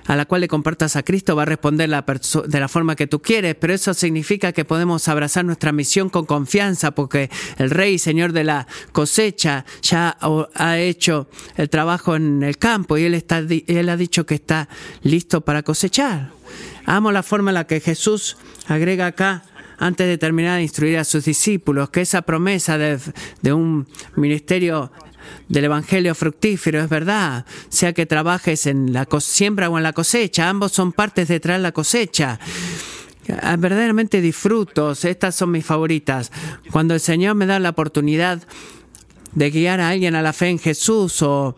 a 0.06 0.16
la 0.16 0.26
cual 0.26 0.42
le 0.42 0.48
compartas 0.48 0.96
a 0.96 1.04
Cristo 1.04 1.36
va 1.36 1.44
a 1.44 1.46
responder 1.46 1.90
de 1.90 2.60
la 2.60 2.68
forma 2.68 2.96
que 2.96 3.08
tú 3.08 3.22
quieres, 3.22 3.56
pero 3.56 3.74
eso 3.74 3.94
significa 3.94 4.54
que 4.54 4.64
podemos 4.64 5.08
abrazar 5.08 5.44
nuestra 5.44 5.74
misión 5.74 6.10
con 6.10 6.26
confianza 6.26 6.92
porque 6.92 7.30
el 7.58 7.70
Rey 7.70 7.96
y 7.96 8.00
Señor 8.00 8.32
de 8.32 8.46
la 8.46 8.68
cosecha 8.94 9.66
ya 9.82 10.18
ha 10.56 10.78
hecho 10.78 11.28
el 11.58 11.70
trabajo 11.70 12.16
en 12.16 12.42
el 12.44 12.58
campo 12.58 12.98
y 12.98 13.04
Él, 13.04 13.16
está, 13.16 13.40
él 13.40 13.90
ha 13.90 13.98
dicho 13.98 14.26
que 14.26 14.36
está 14.36 14.70
listo 15.04 15.42
para 15.42 15.64
cosechar. 15.64 16.32
Amo 16.86 17.12
la 17.12 17.22
forma 17.22 17.52
en 17.52 17.56
la 17.56 17.68
que 17.68 17.82
Jesús 17.82 18.38
agrega 18.68 19.08
acá 19.08 19.44
antes 19.78 20.08
de 20.08 20.18
terminar 20.18 20.58
de 20.58 20.64
instruir 20.64 20.98
a 20.98 21.04
sus 21.04 21.26
discípulos, 21.26 21.90
que 21.90 22.02
esa 22.02 22.24
promesa 22.24 22.78
de, 22.78 23.54
un 23.54 23.88
ministerio 24.16 24.92
del 25.48 25.66
Evangelio 25.66 26.16
fructífero, 26.16 26.82
es 26.82 26.90
verdad, 26.90 27.46
sea 27.70 27.94
que 27.94 28.06
trabajes 28.06 28.66
en 28.66 28.94
la 28.94 29.08
siembra 29.20 29.70
o 29.70 29.78
en 29.78 29.84
la 29.84 29.94
cosecha, 29.94 30.50
ambos 30.50 30.72
son 30.72 30.92
partes 30.92 31.28
de 31.28 31.40
traer 31.40 31.62
la 31.62 31.72
cosecha. 31.72 32.40
Ah, 33.42 33.58
verdaderamente 33.58 34.22
disfruto, 34.22 34.94
estas 34.94 35.36
son 35.36 35.52
mis 35.52 35.66
favoritas. 35.66 36.32
Cuando 36.72 36.94
el 36.94 37.02
Señor 37.02 37.36
me 37.36 37.46
da 37.46 37.60
la 37.60 37.70
oportunidad 37.70 38.42
de 39.34 39.52
guiar 39.52 39.82
a 39.82 39.90
alguien 39.90 40.16
a 40.16 40.22
la 40.22 40.34
fe 40.34 40.48
en 40.48 40.60
Jesús 40.60 41.22
o 41.22 41.56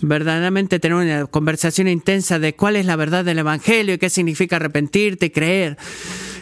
verdaderamente 0.00 0.80
tener 0.80 0.96
una 0.96 1.26
conversación 1.26 1.88
intensa 1.88 2.38
de 2.38 2.54
cuál 2.54 2.76
es 2.76 2.86
la 2.86 2.96
verdad 2.96 3.24
del 3.24 3.38
Evangelio 3.38 3.94
y 3.94 3.98
qué 3.98 4.08
significa 4.08 4.56
arrepentirte 4.56 5.26
y 5.26 5.30
creer 5.30 5.76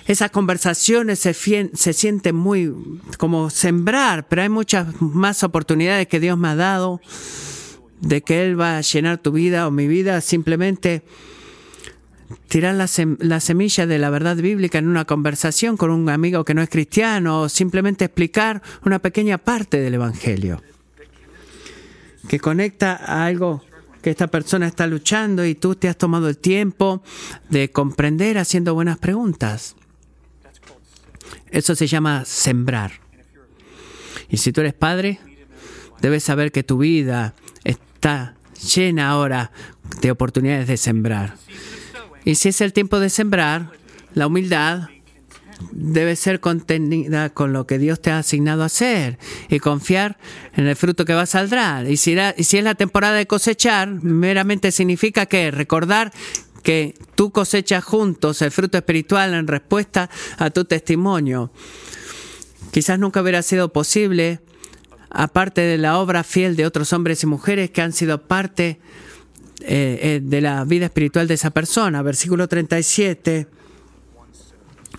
esas 0.08 0.30
conversaciones 0.30 1.18
se, 1.18 1.34
se 1.34 1.92
sienten 1.92 2.34
muy 2.34 2.74
como 3.18 3.50
sembrar, 3.50 4.26
pero 4.26 4.40
hay 4.40 4.48
muchas 4.48 5.00
más 5.02 5.44
oportunidades 5.44 6.08
que 6.08 6.18
Dios 6.18 6.38
me 6.38 6.48
ha 6.48 6.56
dado 6.56 7.02
de 8.00 8.22
que 8.22 8.42
Él 8.42 8.58
va 8.58 8.78
a 8.78 8.80
llenar 8.80 9.18
tu 9.18 9.32
vida 9.32 9.66
o 9.68 9.70
mi 9.70 9.86
vida, 9.86 10.22
simplemente 10.22 11.02
tirar 12.48 12.74
la, 12.74 12.88
la, 13.18 13.40
semilla 13.40 13.86
de 13.86 13.98
la 13.98 14.08
verdad 14.08 14.36
bíblica 14.36 14.78
en 14.78 14.88
una 14.88 15.04
conversación 15.04 15.76
con 15.76 15.90
un 15.90 16.08
amigo 16.08 16.42
que 16.42 16.54
no 16.54 16.62
es 16.62 16.70
cristiano 16.70 17.42
o 17.42 17.48
simplemente 17.50 18.06
explicar 18.06 18.62
una 18.86 19.00
pequeña 19.00 19.36
parte 19.36 19.78
del 19.78 19.94
Evangelio 19.94 20.62
que 22.28 22.40
conecta 22.40 22.96
a 22.96 23.26
algo 23.26 23.62
que 24.00 24.08
esta 24.08 24.28
persona 24.28 24.66
está 24.66 24.86
luchando 24.86 25.44
y 25.44 25.54
tú 25.54 25.74
te 25.74 25.88
has 25.88 25.98
tomado 25.98 26.30
el 26.30 26.38
tiempo 26.38 27.02
de 27.50 27.70
comprender 27.70 28.38
haciendo 28.38 28.72
buenas 28.72 28.96
preguntas. 28.96 29.76
Eso 31.50 31.74
se 31.74 31.86
llama 31.86 32.24
sembrar. 32.24 32.92
Y 34.28 34.36
si 34.38 34.52
tú 34.52 34.60
eres 34.60 34.74
padre, 34.74 35.18
debes 36.00 36.24
saber 36.24 36.52
que 36.52 36.62
tu 36.62 36.78
vida 36.78 37.34
está 37.64 38.34
llena 38.74 39.08
ahora 39.08 39.50
de 40.00 40.10
oportunidades 40.10 40.66
de 40.68 40.76
sembrar. 40.76 41.34
Y 42.24 42.34
si 42.34 42.50
es 42.50 42.60
el 42.60 42.72
tiempo 42.72 43.00
de 43.00 43.10
sembrar, 43.10 43.70
la 44.14 44.26
humildad 44.26 44.88
debe 45.72 46.14
ser 46.16 46.40
contenida 46.40 47.30
con 47.30 47.52
lo 47.52 47.66
que 47.66 47.78
Dios 47.78 48.00
te 48.00 48.10
ha 48.10 48.18
asignado 48.18 48.62
a 48.62 48.66
hacer 48.66 49.18
y 49.48 49.58
confiar 49.58 50.18
en 50.54 50.66
el 50.66 50.76
fruto 50.76 51.04
que 51.04 51.14
va 51.14 51.22
a 51.22 51.26
saldrá. 51.26 51.84
Y 51.88 51.96
si, 51.96 52.16
y 52.36 52.44
si 52.44 52.58
es 52.58 52.64
la 52.64 52.74
temporada 52.74 53.16
de 53.16 53.26
cosechar, 53.26 53.88
meramente 53.88 54.70
significa 54.72 55.26
que 55.26 55.50
recordar 55.50 56.12
que 56.68 56.94
tú 57.14 57.30
cosechas 57.30 57.82
juntos 57.82 58.42
el 58.42 58.50
fruto 58.50 58.76
espiritual 58.76 59.32
en 59.32 59.46
respuesta 59.46 60.10
a 60.36 60.50
tu 60.50 60.66
testimonio. 60.66 61.50
Quizás 62.72 62.98
nunca 62.98 63.22
hubiera 63.22 63.40
sido 63.40 63.72
posible, 63.72 64.40
aparte 65.08 65.62
de 65.62 65.78
la 65.78 65.96
obra 65.98 66.24
fiel 66.24 66.56
de 66.56 66.66
otros 66.66 66.92
hombres 66.92 67.22
y 67.22 67.26
mujeres 67.26 67.70
que 67.70 67.80
han 67.80 67.94
sido 67.94 68.20
parte 68.20 68.80
eh, 69.60 69.98
eh, 70.02 70.20
de 70.22 70.40
la 70.42 70.62
vida 70.64 70.84
espiritual 70.84 71.26
de 71.26 71.32
esa 71.32 71.52
persona. 71.52 72.02
Versículo 72.02 72.48
37 72.48 73.48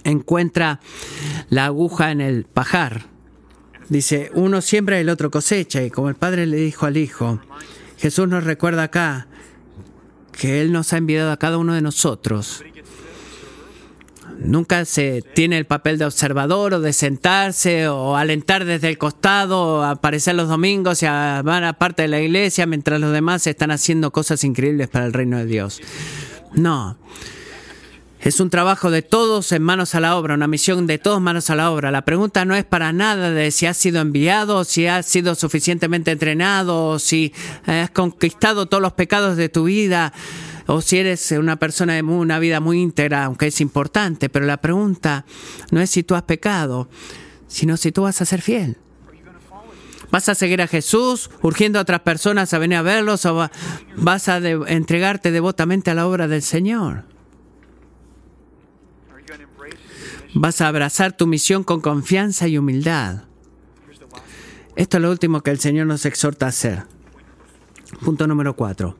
encuentra 0.05 0.79
la 1.49 1.65
aguja 1.65 2.09
en 2.09 2.21
el 2.21 2.45
pajar. 2.45 3.05
Dice, 3.89 4.31
uno 4.33 4.61
siembra 4.61 4.97
y 4.97 5.01
el 5.01 5.09
otro 5.09 5.29
cosecha. 5.29 5.83
Y 5.83 5.91
como 5.91 6.09
el 6.09 6.15
Padre 6.15 6.47
le 6.47 6.57
dijo 6.57 6.87
al 6.87 6.97
Hijo, 6.97 7.39
Jesús 7.99 8.27
nos 8.27 8.43
recuerda 8.43 8.81
acá 8.81 9.27
que 10.39 10.61
Él 10.61 10.71
nos 10.71 10.93
ha 10.93 10.97
enviado 10.97 11.31
a 11.31 11.37
cada 11.37 11.57
uno 11.57 11.73
de 11.73 11.81
nosotros. 11.81 12.63
Nunca 14.39 14.85
se 14.85 15.21
tiene 15.21 15.57
el 15.57 15.65
papel 15.65 15.97
de 15.97 16.05
observador 16.05 16.75
o 16.75 16.79
de 16.79 16.93
sentarse 16.93 17.89
o 17.89 18.15
alentar 18.15 18.63
desde 18.63 18.87
el 18.87 18.97
costado, 18.97 19.79
o 19.79 19.83
aparecer 19.83 20.35
los 20.35 20.47
domingos 20.47 21.03
y 21.03 21.07
amar 21.07 21.65
a 21.65 21.73
parte 21.73 22.03
de 22.03 22.07
la 22.07 22.21
iglesia 22.21 22.65
mientras 22.65 23.01
los 23.01 23.11
demás 23.11 23.45
están 23.47 23.69
haciendo 23.69 24.11
cosas 24.11 24.45
increíbles 24.45 24.87
para 24.87 25.05
el 25.05 25.11
reino 25.11 25.37
de 25.37 25.45
Dios. 25.45 25.81
No. 26.53 26.97
Es 28.21 28.41
un 28.41 28.49
trabajo 28.49 28.91
de 28.91 29.01
todos 29.01 29.53
en 29.53 29.63
manos 29.63 29.95
a 29.95 30.01
la 30.01 30.17
obra, 30.17 30.33
una 30.33 30.47
misión 30.47 30.87
de 30.87 30.97
todos 30.97 31.21
manos 31.21 31.49
a 31.49 31.55
la 31.55 31.71
obra. 31.71 31.89
La 31.89 32.03
pregunta 32.03 32.43
no 32.43 32.53
es 32.53 32.65
para 32.65 32.91
nada 32.91 33.31
de 33.31 33.49
si 33.51 33.65
has 33.65 33.77
sido 33.77 34.01
enviado, 34.01 34.65
si 34.65 34.87
has 34.87 35.05
sido 35.05 35.35
suficientemente 35.35 36.11
entrenado, 36.11 36.99
si 36.99 37.33
has 37.65 37.91
conquistado 37.91 38.65
todos 38.65 38.83
los 38.83 38.91
pecados 38.91 39.37
de 39.37 39.47
tu 39.47 39.63
vida, 39.63 40.11
o 40.67 40.81
si 40.81 40.97
eres 40.97 41.31
una 41.31 41.55
persona 41.55 41.93
de 41.93 42.01
una 42.01 42.39
vida 42.39 42.59
muy 42.59 42.81
íntegra, 42.81 43.23
aunque 43.23 43.47
es 43.47 43.61
importante. 43.61 44.27
Pero 44.27 44.45
la 44.45 44.57
pregunta 44.57 45.23
no 45.71 45.79
es 45.79 45.89
si 45.89 46.03
tú 46.03 46.15
has 46.15 46.23
pecado, 46.23 46.89
sino 47.47 47.77
si 47.77 47.93
tú 47.93 48.01
vas 48.01 48.21
a 48.21 48.25
ser 48.25 48.41
fiel. 48.41 48.75
¿Vas 50.11 50.27
a 50.27 50.35
seguir 50.35 50.61
a 50.61 50.67
Jesús, 50.67 51.29
urgiendo 51.41 51.79
a 51.79 51.83
otras 51.83 52.01
personas 52.01 52.53
a 52.53 52.57
venir 52.57 52.79
a 52.79 52.81
verlos, 52.81 53.25
o 53.25 53.49
vas 53.95 54.27
a 54.27 54.37
entregarte 54.39 55.31
devotamente 55.31 55.89
a 55.89 55.93
la 55.93 56.05
obra 56.05 56.27
del 56.27 56.41
Señor? 56.41 57.05
Vas 60.33 60.61
a 60.61 60.67
abrazar 60.67 61.15
tu 61.15 61.27
misión 61.27 61.63
con 61.63 61.81
confianza 61.81 62.47
y 62.47 62.57
humildad. 62.57 63.23
Esto 64.75 64.97
es 64.97 65.03
lo 65.03 65.11
último 65.11 65.41
que 65.41 65.51
el 65.51 65.59
Señor 65.59 65.87
nos 65.87 66.05
exhorta 66.05 66.45
a 66.45 66.49
hacer. 66.49 66.83
Punto 68.03 68.27
número 68.27 68.55
cuatro. 68.55 68.97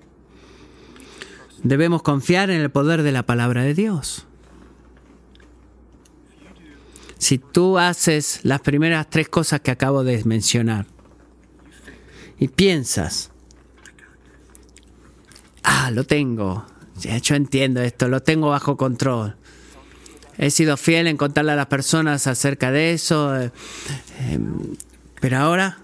Debemos 1.64 2.02
confiar 2.02 2.50
en 2.50 2.62
el 2.62 2.72
poder 2.72 3.04
de 3.04 3.12
la 3.12 3.24
palabra 3.24 3.64
de 3.64 3.74
Dios. 3.74 4.26
Si 7.18 7.38
tú 7.38 7.78
haces 7.78 8.40
las 8.44 8.62
primeras 8.62 9.10
tres 9.10 9.28
cosas 9.28 9.60
que 9.60 9.72
acabo 9.72 10.04
de 10.04 10.24
mencionar 10.24 10.86
y 12.40 12.48
piensas, 12.48 13.32
ah, 15.64 15.92
lo 15.92 16.06
tengo, 16.06 16.66
yo 16.96 17.36
entiendo 17.36 17.82
esto, 17.82 18.08
lo 18.08 18.24
tengo 18.24 18.50
bajo 18.50 18.78
control, 18.78 19.36
he 20.40 20.50
sido 20.52 20.78
fiel 20.78 21.08
en 21.08 21.18
contarle 21.18 21.52
a 21.52 21.56
las 21.56 21.68
personas 21.68 22.26
acerca 22.26 22.72
de 22.72 22.94
eso, 22.94 23.38
eh, 23.38 23.52
em, 24.32 24.76
pero 25.20 25.38
ahora 25.38 25.80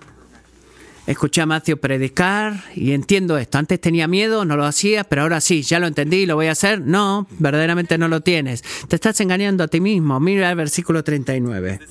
escuché 1.05 1.41
a 1.41 1.45
Matthew 1.45 1.77
predicar 1.77 2.63
y 2.73 2.93
entiendo 2.93 3.37
esto. 3.37 3.57
Antes 3.57 3.81
tenía 3.81 4.07
miedo, 4.07 4.45
no 4.45 4.55
lo 4.55 4.63
hacía, 4.63 5.03
pero 5.03 5.23
ahora 5.23 5.41
sí, 5.41 5.61
ya 5.61 5.77
lo 5.79 5.87
entendí, 5.87 6.25
lo 6.25 6.35
voy 6.35 6.47
a 6.47 6.53
hacer. 6.53 6.79
No, 6.79 7.27
verdaderamente 7.37 7.97
no 7.97 8.07
lo 8.07 8.21
tienes. 8.21 8.63
Te 8.87 8.95
estás 8.95 9.19
engañando 9.19 9.65
a 9.65 9.67
ti 9.67 9.81
mismo. 9.81 10.21
Mira 10.21 10.49
el 10.49 10.55
versículo 10.55 11.03
39. 11.03 11.81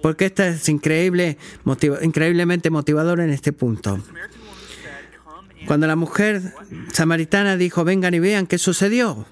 Porque 0.00 0.26
esto 0.26 0.42
es 0.42 0.66
increíble, 0.70 1.36
increíblemente 2.02 2.70
motivador 2.70 3.20
en 3.20 3.28
este 3.28 3.52
punto. 3.52 4.02
Cuando 5.66 5.86
la 5.86 5.96
mujer 5.96 6.54
samaritana 6.92 7.58
dijo, 7.58 7.84
vengan 7.84 8.14
y 8.14 8.20
vean 8.20 8.46
qué 8.46 8.56
sucedió. 8.56 9.26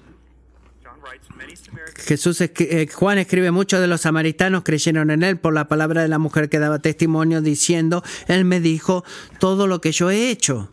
Jesús, 1.95 2.41
eh, 2.41 2.87
Juan 2.93 3.17
escribe, 3.17 3.51
muchos 3.51 3.79
de 3.79 3.87
los 3.87 4.01
samaritanos 4.01 4.63
creyeron 4.63 5.11
en 5.11 5.23
él 5.23 5.37
por 5.37 5.53
la 5.53 5.67
palabra 5.67 6.01
de 6.01 6.07
la 6.07 6.19
mujer 6.19 6.49
que 6.49 6.59
daba 6.59 6.79
testimonio 6.79 7.41
diciendo, 7.41 8.03
él 8.27 8.45
me 8.45 8.59
dijo 8.59 9.03
todo 9.39 9.67
lo 9.67 9.81
que 9.81 9.91
yo 9.91 10.09
he 10.09 10.29
hecho. 10.29 10.69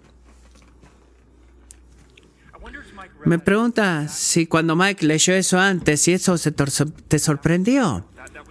Me 3.25 3.39
pregunta 3.39 4.09
si 4.09 4.47
cuando 4.47 4.77
Mike 4.77 5.05
leyó 5.05 5.35
eso 5.35 5.59
antes, 5.59 6.01
si 6.01 6.13
eso 6.13 6.39
se 6.39 6.53
te 6.53 7.19
sorprendió. 7.19 8.07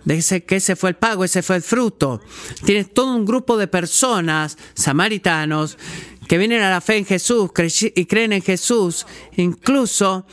Dice 0.06 0.44
que 0.44 0.58
ese 0.58 0.76
fue 0.76 0.92
el 0.92 0.96
pago, 0.96 1.24
ese 1.24 1.42
fue 1.42 1.58
el 1.58 1.62
fruto. 1.62 2.22
Tienes 2.64 2.94
todo 2.94 3.16
un 3.16 3.26
grupo 3.26 3.58
de 3.58 3.68
personas, 3.68 4.58
samaritanos, 4.74 5.78
que 6.28 6.38
vienen 6.38 6.62
a 6.62 6.70
la 6.70 6.82
fe 6.82 6.98
en 6.98 7.06
Jesús 7.06 7.50
y 7.96 8.06
creen 8.06 8.34
en 8.34 8.42
Jesús, 8.42 9.06
incluso 9.36 10.26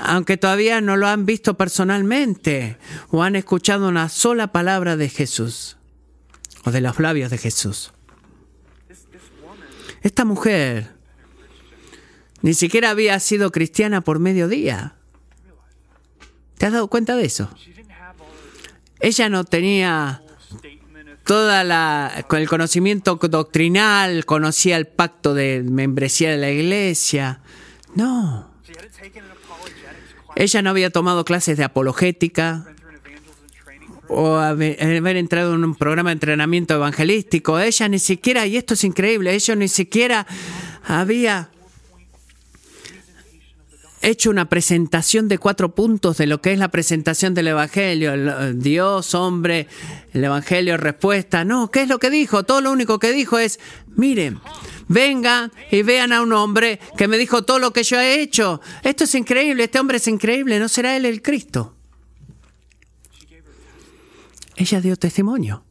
aunque 0.00 0.36
todavía 0.36 0.80
no 0.80 0.96
lo 0.96 1.06
han 1.06 1.26
visto 1.26 1.56
personalmente 1.56 2.78
o 3.10 3.22
han 3.22 3.36
escuchado 3.36 3.88
una 3.88 4.08
sola 4.08 4.52
palabra 4.52 4.96
de 4.96 5.08
Jesús 5.08 5.76
o 6.64 6.70
de 6.70 6.80
los 6.80 6.98
labios 6.98 7.30
de 7.30 7.38
Jesús. 7.38 7.92
Esta 10.02 10.24
mujer 10.24 10.94
ni 12.42 12.54
siquiera 12.54 12.90
había 12.90 13.20
sido 13.20 13.52
cristiana 13.52 14.00
por 14.00 14.18
mediodía. 14.18 14.96
¿Te 16.56 16.66
has 16.66 16.72
dado 16.72 16.88
cuenta 16.88 17.16
de 17.16 17.26
eso? 17.26 17.50
Ella 19.00 19.28
no 19.28 19.44
tenía 19.44 20.22
toda 21.24 21.64
la 21.64 22.24
con 22.28 22.40
el 22.40 22.48
conocimiento 22.48 23.16
doctrinal, 23.16 24.24
conocía 24.24 24.76
el 24.76 24.86
pacto 24.86 25.34
de 25.34 25.62
membresía 25.62 26.30
de 26.30 26.38
la 26.38 26.50
iglesia. 26.50 27.40
No. 27.94 28.50
Ella 30.36 30.62
no 30.62 30.70
había 30.70 30.90
tomado 30.90 31.24
clases 31.24 31.56
de 31.56 31.64
apologética 31.64 32.66
o 34.08 34.36
haber 34.36 35.16
entrado 35.16 35.54
en 35.54 35.64
un 35.64 35.74
programa 35.74 36.10
de 36.10 36.14
entrenamiento 36.14 36.74
evangelístico. 36.74 37.58
Ella 37.60 37.88
ni 37.88 37.98
siquiera, 37.98 38.46
y 38.46 38.56
esto 38.56 38.74
es 38.74 38.84
increíble, 38.84 39.34
ella 39.34 39.54
ni 39.54 39.68
siquiera 39.68 40.26
había 40.84 41.50
hecho 44.02 44.30
una 44.30 44.48
presentación 44.48 45.28
de 45.28 45.36
cuatro 45.38 45.74
puntos 45.74 46.16
de 46.16 46.26
lo 46.26 46.40
que 46.40 46.52
es 46.52 46.58
la 46.58 46.68
presentación 46.68 47.34
del 47.34 47.48
Evangelio. 47.48 48.54
Dios, 48.54 49.14
hombre, 49.14 49.68
el 50.14 50.24
Evangelio, 50.24 50.78
respuesta. 50.78 51.44
No, 51.44 51.70
¿qué 51.70 51.82
es 51.82 51.88
lo 51.88 51.98
que 51.98 52.08
dijo? 52.08 52.44
Todo 52.44 52.62
lo 52.62 52.72
único 52.72 52.98
que 52.98 53.12
dijo 53.12 53.38
es, 53.38 53.60
miren, 53.94 54.40
vengan 54.90 55.52
y 55.70 55.82
vean 55.82 56.12
a 56.12 56.20
un 56.20 56.32
hombre 56.32 56.80
que 56.98 57.06
me 57.06 57.16
dijo 57.16 57.44
todo 57.44 57.60
lo 57.60 57.72
que 57.72 57.84
yo 57.84 57.98
he 58.00 58.20
hecho. 58.20 58.60
Esto 58.82 59.04
es 59.04 59.14
increíble, 59.14 59.64
este 59.64 59.78
hombre 59.78 59.98
es 59.98 60.08
increíble, 60.08 60.58
¿no 60.58 60.68
será 60.68 60.96
él 60.96 61.06
el 61.06 61.22
Cristo? 61.22 61.76
Ella 64.56 64.80
dio 64.80 64.96
testimonio. 64.96 65.64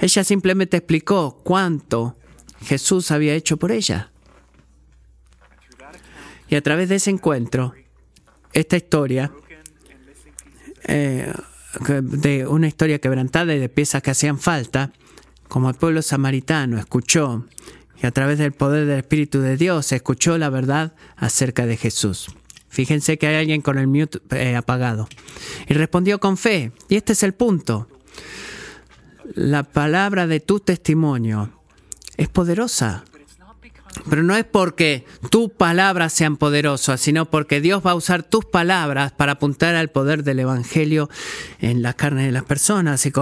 Ella 0.00 0.24
simplemente 0.24 0.78
explicó 0.78 1.42
cuánto 1.44 2.16
Jesús 2.62 3.10
había 3.10 3.34
hecho 3.34 3.58
por 3.58 3.72
ella. 3.72 4.10
Y 6.48 6.56
a 6.56 6.62
través 6.62 6.88
de 6.88 6.94
ese 6.94 7.10
encuentro, 7.10 7.74
esta 8.54 8.78
historia, 8.78 9.30
eh, 10.84 11.30
de 12.00 12.46
una 12.46 12.68
historia 12.68 12.98
quebrantada 13.00 13.54
y 13.54 13.58
de 13.58 13.68
piezas 13.68 14.02
que 14.02 14.12
hacían 14.12 14.38
falta, 14.38 14.92
como 15.48 15.68
el 15.70 15.74
pueblo 15.74 16.02
samaritano 16.02 16.78
escuchó 16.78 17.46
y 18.00 18.06
a 18.06 18.10
través 18.10 18.38
del 18.38 18.52
poder 18.52 18.86
del 18.86 18.98
Espíritu 18.98 19.40
de 19.40 19.56
Dios 19.56 19.90
escuchó 19.92 20.38
la 20.38 20.50
verdad 20.50 20.94
acerca 21.16 21.66
de 21.66 21.76
Jesús. 21.76 22.28
Fíjense 22.68 23.18
que 23.18 23.26
hay 23.26 23.36
alguien 23.36 23.62
con 23.62 23.78
el 23.78 23.86
mute 23.86 24.20
eh, 24.30 24.54
apagado. 24.54 25.08
Y 25.66 25.74
respondió 25.74 26.20
con 26.20 26.36
fe. 26.36 26.72
Y 26.88 26.96
este 26.96 27.14
es 27.14 27.22
el 27.22 27.32
punto. 27.32 27.88
La 29.34 29.62
palabra 29.62 30.26
de 30.26 30.40
tu 30.40 30.60
testimonio 30.60 31.50
es 32.16 32.28
poderosa 32.28 33.04
Pero 34.08 34.22
no 34.22 34.36
es 34.36 34.44
porque 34.44 35.04
tus 35.30 35.50
palabras 35.50 36.12
sean 36.12 36.36
poderosas, 36.36 37.00
sino 37.00 37.26
porque 37.26 37.60
Dios 37.60 37.82
va 37.84 37.92
a 37.92 37.94
usar 37.94 38.22
tus 38.22 38.44
palabras 38.44 39.12
para 39.12 39.32
apuntar 39.32 39.74
al 39.74 39.88
poder 39.88 40.24
del 40.24 40.40
Evangelio 40.40 41.08
en 41.60 41.82
la 41.82 41.94
carne 41.94 42.26
de 42.26 42.32
las 42.32 42.44
personas 42.44 43.04
y 43.06 43.12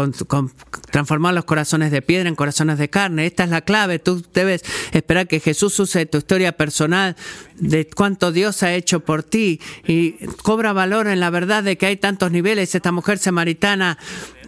transformar 0.90 1.34
los 1.34 1.44
corazones 1.44 1.90
de 1.90 2.02
piedra 2.02 2.28
en 2.28 2.34
corazones 2.34 2.78
de 2.78 2.90
carne. 2.90 3.26
Esta 3.26 3.44
es 3.44 3.50
la 3.50 3.62
clave. 3.62 3.98
Tú 3.98 4.24
debes 4.32 4.62
esperar 4.92 5.26
que 5.26 5.40
Jesús 5.40 5.78
use 5.78 6.06
tu 6.06 6.18
historia 6.18 6.52
personal 6.52 7.16
de 7.56 7.88
cuánto 7.88 8.32
Dios 8.32 8.62
ha 8.62 8.74
hecho 8.74 9.00
por 9.00 9.22
ti 9.22 9.60
y 9.86 10.12
cobra 10.42 10.72
valor 10.72 11.06
en 11.06 11.20
la 11.20 11.30
verdad 11.30 11.62
de 11.62 11.76
que 11.76 11.86
hay 11.86 11.96
tantos 11.96 12.30
niveles. 12.30 12.74
Esta 12.74 12.92
mujer 12.92 13.18
samaritana 13.18 13.98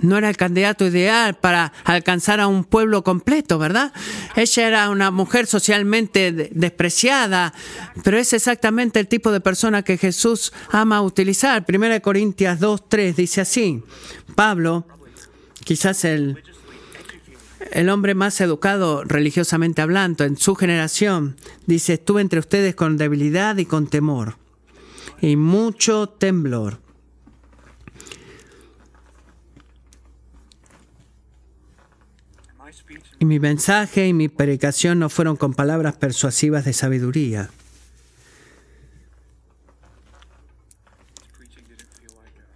no 0.03 0.17
era 0.17 0.29
el 0.29 0.37
candidato 0.37 0.87
ideal 0.87 1.35
para 1.37 1.73
alcanzar 1.85 2.41
a 2.41 2.47
un 2.47 2.65
pueblo 2.65 3.03
completo, 3.03 3.59
¿verdad? 3.59 3.93
Ella 4.37 4.67
era 4.67 4.91
una 4.91 5.11
mujer 5.11 5.47
socialmente 5.47 6.51
despreciada, 6.53 7.53
pero 8.05 8.19
es 8.19 8.33
exactamente 8.33 9.01
el 9.01 9.09
tipo 9.09 9.33
de 9.33 9.41
persona 9.41 9.83
que 9.83 9.99
Jesús 9.99 10.53
ama 10.71 11.03
utilizar. 11.03 11.65
Primera 11.65 11.95
de 11.95 12.03
Corintias 12.03 12.61
2, 12.61 12.89
3 12.89 13.17
dice 13.17 13.41
así, 13.41 13.83
Pablo, 14.35 14.87
quizás 15.65 16.05
el, 16.05 16.43
el 17.73 17.89
hombre 17.89 18.15
más 18.15 18.41
educado 18.41 19.05
religiosamente 19.05 19.83
hablando 19.83 20.25
en 20.25 20.37
su 20.37 20.55
generación, 20.55 21.37
dice, 21.67 21.95
estuve 21.95 22.21
entre 22.21 22.41
ustedes 22.41 22.75
con 22.75 22.97
debilidad 22.97 23.57
y 23.59 23.67
con 23.67 23.87
temor 23.87 24.37
y 25.21 25.37
mucho 25.37 26.09
temblor. 26.09 26.81
Y 33.21 33.25
mi 33.25 33.41
mensaje 33.41 34.07
y 34.07 34.12
mi 34.12 34.29
predicación 34.29 35.01
no 35.01 35.09
fueron 35.09 35.37
con 35.37 35.53
palabras 35.53 35.97
persuasivas 35.97 36.64
de 36.64 36.73
sabiduría. 36.73 37.51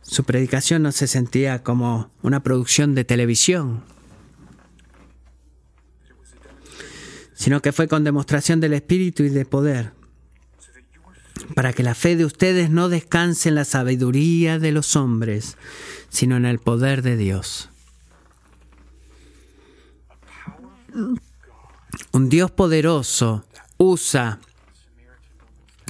Su 0.02 0.24
predicación 0.24 0.82
no 0.82 0.92
se 0.92 1.06
sentía 1.06 1.62
como 1.62 2.10
una 2.22 2.42
producción 2.42 2.94
de 2.94 3.04
televisión, 3.04 3.82
sino 7.32 7.60
que 7.60 7.72
fue 7.72 7.88
con 7.88 8.04
demostración 8.04 8.60
del 8.60 8.74
Espíritu 8.74 9.24
y 9.24 9.30
de 9.30 9.44
poder, 9.46 9.94
para 11.56 11.72
que 11.72 11.82
la 11.82 11.96
fe 11.96 12.14
de 12.14 12.24
ustedes 12.24 12.70
no 12.70 12.88
descanse 12.88 13.48
en 13.48 13.56
la 13.56 13.64
sabiduría 13.64 14.60
de 14.60 14.70
los 14.70 14.94
hombres, 14.94 15.56
sino 16.08 16.36
en 16.36 16.44
el 16.44 16.60
poder 16.60 17.02
de 17.02 17.16
Dios. 17.16 17.71
Un 22.12 22.28
Dios 22.28 22.50
poderoso 22.50 23.44
usa, 23.78 24.38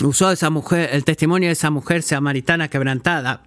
usó 0.02 0.30
esa 0.30 0.50
mujer, 0.50 0.90
el 0.92 1.04
testimonio 1.04 1.48
de 1.48 1.52
esa 1.52 1.70
mujer 1.70 2.02
samaritana 2.02 2.68
quebrantada 2.68 3.42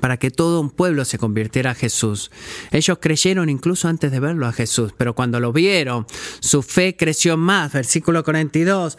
para 0.00 0.16
que 0.16 0.30
todo 0.30 0.60
un 0.60 0.70
pueblo 0.70 1.04
se 1.04 1.18
convirtiera 1.18 1.72
a 1.72 1.74
Jesús. 1.74 2.30
Ellos 2.70 2.98
creyeron 3.00 3.48
incluso 3.48 3.88
antes 3.88 4.10
de 4.10 4.20
verlo 4.20 4.46
a 4.46 4.52
Jesús, 4.52 4.94
pero 4.96 5.14
cuando 5.14 5.38
lo 5.38 5.52
vieron, 5.52 6.06
su 6.40 6.62
fe 6.62 6.96
creció 6.96 7.36
más. 7.36 7.72
Versículo 7.72 8.24
42 8.24 8.96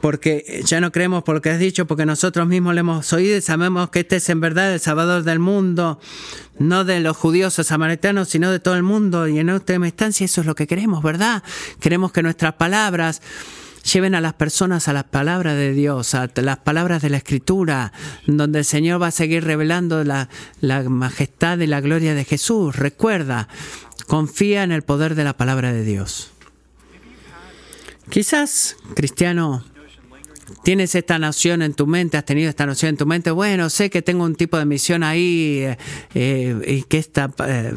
porque 0.00 0.62
ya 0.64 0.80
no 0.80 0.92
creemos 0.92 1.22
por 1.22 1.36
lo 1.36 1.42
que 1.42 1.50
has 1.50 1.58
dicho, 1.58 1.86
porque 1.86 2.06
nosotros 2.06 2.46
mismos 2.46 2.74
le 2.74 2.80
hemos 2.80 3.12
oído 3.12 3.36
y 3.36 3.40
sabemos 3.40 3.90
que 3.90 4.00
este 4.00 4.16
es 4.16 4.28
en 4.28 4.40
verdad 4.40 4.72
el 4.72 4.80
Salvador 4.80 5.22
del 5.22 5.38
mundo, 5.38 6.00
no 6.58 6.84
de 6.84 7.00
los 7.00 7.16
judíos 7.16 7.58
o 7.58 7.64
samaritanos, 7.64 8.28
sino 8.28 8.50
de 8.50 8.60
todo 8.60 8.74
el 8.74 8.82
mundo. 8.82 9.28
Y 9.28 9.38
en 9.38 9.50
última 9.50 9.86
instancia 9.86 10.24
eso 10.24 10.40
es 10.40 10.46
lo 10.46 10.54
que 10.54 10.66
queremos, 10.66 11.02
¿verdad? 11.02 11.42
Queremos 11.80 12.12
que 12.12 12.22
nuestras 12.22 12.54
palabras 12.54 13.22
lleven 13.92 14.14
a 14.14 14.20
las 14.20 14.34
personas 14.34 14.88
a 14.88 14.92
las 14.92 15.04
palabras 15.04 15.56
de 15.56 15.72
Dios, 15.72 16.14
a 16.14 16.28
las 16.34 16.58
palabras 16.58 17.02
de 17.02 17.10
la 17.10 17.18
Escritura, 17.18 17.92
donde 18.26 18.60
el 18.60 18.64
Señor 18.64 19.00
va 19.00 19.08
a 19.08 19.12
seguir 19.12 19.44
revelando 19.44 20.02
la, 20.04 20.28
la 20.60 20.82
majestad 20.88 21.58
y 21.58 21.66
la 21.66 21.80
gloria 21.80 22.14
de 22.14 22.24
Jesús. 22.24 22.74
Recuerda, 22.76 23.48
confía 24.06 24.62
en 24.64 24.72
el 24.72 24.82
poder 24.82 25.14
de 25.14 25.24
la 25.24 25.36
palabra 25.36 25.72
de 25.72 25.84
Dios. 25.84 26.32
Quizás, 28.10 28.76
cristiano, 28.94 29.64
tienes 30.62 30.94
esta 30.94 31.18
noción 31.18 31.62
en 31.62 31.74
tu 31.74 31.86
mente, 31.86 32.16
has 32.16 32.24
tenido 32.24 32.48
esta 32.48 32.66
noción 32.66 32.90
en 32.90 32.96
tu 32.96 33.06
mente, 33.06 33.30
bueno, 33.30 33.70
sé 33.70 33.90
que 33.90 34.02
tengo 34.02 34.24
un 34.24 34.34
tipo 34.34 34.58
de 34.58 34.64
misión 34.64 35.02
ahí 35.02 35.60
eh, 35.62 35.78
eh, 36.14 36.56
y 36.66 36.82
que 36.82 36.98
está 36.98 37.32
eh, 37.46 37.72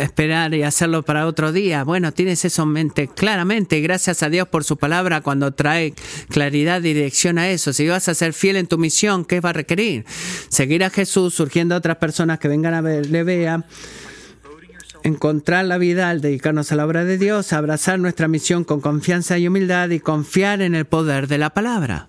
esperar 0.00 0.54
y 0.54 0.62
hacerlo 0.62 1.02
para 1.02 1.26
otro 1.26 1.52
día. 1.52 1.84
Bueno, 1.84 2.12
tienes 2.12 2.44
eso 2.44 2.62
en 2.62 2.70
mente 2.70 3.08
claramente, 3.08 3.80
gracias 3.80 4.22
a 4.22 4.28
Dios 4.28 4.48
por 4.48 4.64
su 4.64 4.76
palabra 4.76 5.20
cuando 5.20 5.52
trae 5.52 5.94
claridad 6.28 6.80
y 6.80 6.94
dirección 6.94 7.38
a 7.38 7.48
eso. 7.48 7.72
Si 7.72 7.86
vas 7.88 8.08
a 8.08 8.14
ser 8.14 8.32
fiel 8.32 8.56
en 8.56 8.66
tu 8.66 8.78
misión, 8.78 9.24
¿qué 9.24 9.40
va 9.40 9.50
a 9.50 9.54
requerir? 9.54 10.04
Seguir 10.48 10.84
a 10.84 10.90
Jesús, 10.90 11.34
surgiendo 11.34 11.76
otras 11.76 11.96
personas 11.96 12.38
que 12.38 12.48
vengan 12.48 12.74
a 12.74 12.80
ver, 12.80 13.10
le 13.10 13.24
vean 13.24 13.64
encontrar 15.02 15.64
la 15.64 15.78
vida 15.78 16.10
al 16.10 16.20
dedicarnos 16.20 16.72
a 16.72 16.76
la 16.76 16.86
obra 16.86 17.04
de 17.04 17.18
Dios, 17.18 17.52
abrazar 17.52 17.98
nuestra 17.98 18.28
misión 18.28 18.64
con 18.64 18.80
confianza 18.80 19.38
y 19.38 19.48
humildad 19.48 19.90
y 19.90 20.00
confiar 20.00 20.62
en 20.62 20.74
el 20.74 20.84
poder 20.84 21.28
de 21.28 21.38
la 21.38 21.50
palabra. 21.50 22.08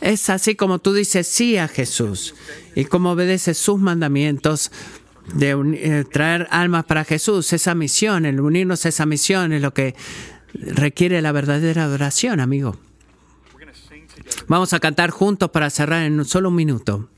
Es 0.00 0.28
así 0.28 0.54
como 0.54 0.80
tú 0.80 0.92
dices 0.92 1.26
sí 1.26 1.56
a 1.56 1.68
Jesús 1.68 2.34
y 2.74 2.84
como 2.84 3.12
obedeces 3.12 3.56
sus 3.56 3.78
mandamientos 3.80 4.70
de 5.32 5.52
eh, 5.76 6.04
traer 6.04 6.46
almas 6.50 6.84
para 6.84 7.04
Jesús. 7.04 7.52
Esa 7.52 7.74
misión, 7.74 8.26
el 8.26 8.40
unirnos 8.40 8.84
a 8.84 8.90
esa 8.90 9.06
misión 9.06 9.52
es 9.52 9.62
lo 9.62 9.72
que 9.72 9.94
requiere 10.52 11.22
la 11.22 11.32
verdadera 11.32 11.84
adoración, 11.84 12.40
amigo. 12.40 12.76
Vamos 14.46 14.72
a 14.72 14.80
cantar 14.80 15.10
juntos 15.10 15.50
para 15.50 15.70
cerrar 15.70 16.02
en 16.02 16.24
solo 16.24 16.50
un 16.50 16.56
minuto. 16.56 17.08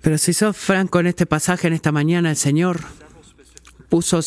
Pero 0.00 0.18
si 0.18 0.32
sos 0.32 0.56
franco 0.56 1.00
en 1.00 1.06
este 1.06 1.26
pasaje, 1.26 1.66
en 1.66 1.74
esta 1.74 1.92
mañana, 1.92 2.30
el 2.30 2.36
Señor 2.36 2.80
puso 3.88 4.20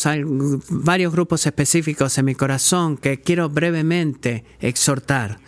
varios 0.68 1.12
grupos 1.12 1.46
específicos 1.46 2.16
en 2.18 2.26
mi 2.26 2.34
corazón 2.34 2.96
que 2.98 3.20
quiero 3.20 3.48
brevemente 3.48 4.44
exhortar. 4.60 5.38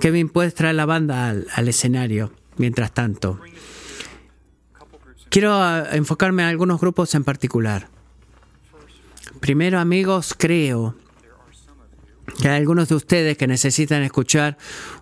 Kevin, 0.00 0.28
puedes 0.28 0.54
traer 0.54 0.74
la 0.74 0.86
banda 0.86 1.28
al, 1.28 1.46
al 1.54 1.68
escenario 1.68 2.32
mientras 2.56 2.92
tanto. 2.92 3.40
Quiero 5.30 5.54
ah, 5.54 5.86
enfocarme 5.92 6.42
en 6.42 6.48
algunos 6.48 6.80
grupos 6.80 7.14
en 7.14 7.22
particular. 7.22 7.88
Primero, 9.38 9.78
amigos, 9.78 10.34
creo 10.36 10.96
que 12.42 12.48
hay 12.48 12.58
algunos 12.58 12.88
de 12.88 12.96
ustedes 12.96 13.38
que 13.38 13.46
necesitan 13.46 14.02
escuchar 14.02 14.58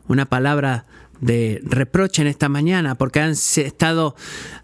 una 0.06 0.26
palabra 0.26 0.84
de 1.20 1.60
reproche 1.64 2.22
en 2.22 2.28
esta 2.28 2.48
mañana 2.48 2.94
porque 2.94 3.20
han 3.20 3.32
estado 3.32 4.14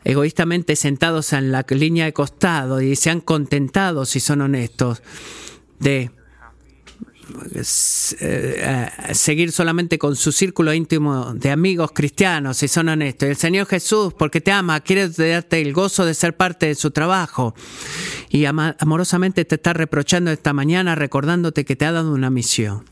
egoístamente 0.05 0.77
sentados 0.77 1.33
en 1.33 1.53
la 1.53 1.65
línea 1.69 2.05
de 2.05 2.13
costado 2.13 2.81
y 2.81 2.97
se 2.97 3.11
han 3.11 3.21
contentado, 3.21 4.05
si 4.07 4.21
son 4.21 4.41
honestos, 4.43 5.03
de 5.81 6.11
eh, 8.21 8.89
seguir 9.13 9.51
solamente 9.51 9.99
con 9.99 10.15
su 10.15 10.31
círculo 10.31 10.75
íntimo 10.75 11.33
de 11.35 11.51
amigos 11.51 11.91
cristianos, 11.93 12.59
si 12.59 12.69
son 12.69 12.89
honestos. 12.89 13.29
El 13.29 13.37
Señor 13.37 13.67
Jesús, 13.67 14.13
porque 14.15 14.41
te 14.41 14.53
ama, 14.53 14.81
quiere 14.81 15.09
darte 15.09 15.61
el 15.61 15.73
gozo 15.73 16.05
de 16.05 16.15
ser 16.15 16.37
parte 16.37 16.67
de 16.67 16.75
su 16.75 16.91
trabajo. 16.91 17.55
Y 18.29 18.45
amorosamente 18.45 19.45
te 19.45 19.55
está 19.55 19.73
reprochando 19.73 20.31
esta 20.31 20.53
mañana, 20.53 20.95
recordándote 20.95 21.65
que 21.65 21.77
te 21.77 21.87
ha 21.87 21.93
dado 21.93 22.13
una 22.13 22.31
misión. 22.31 22.85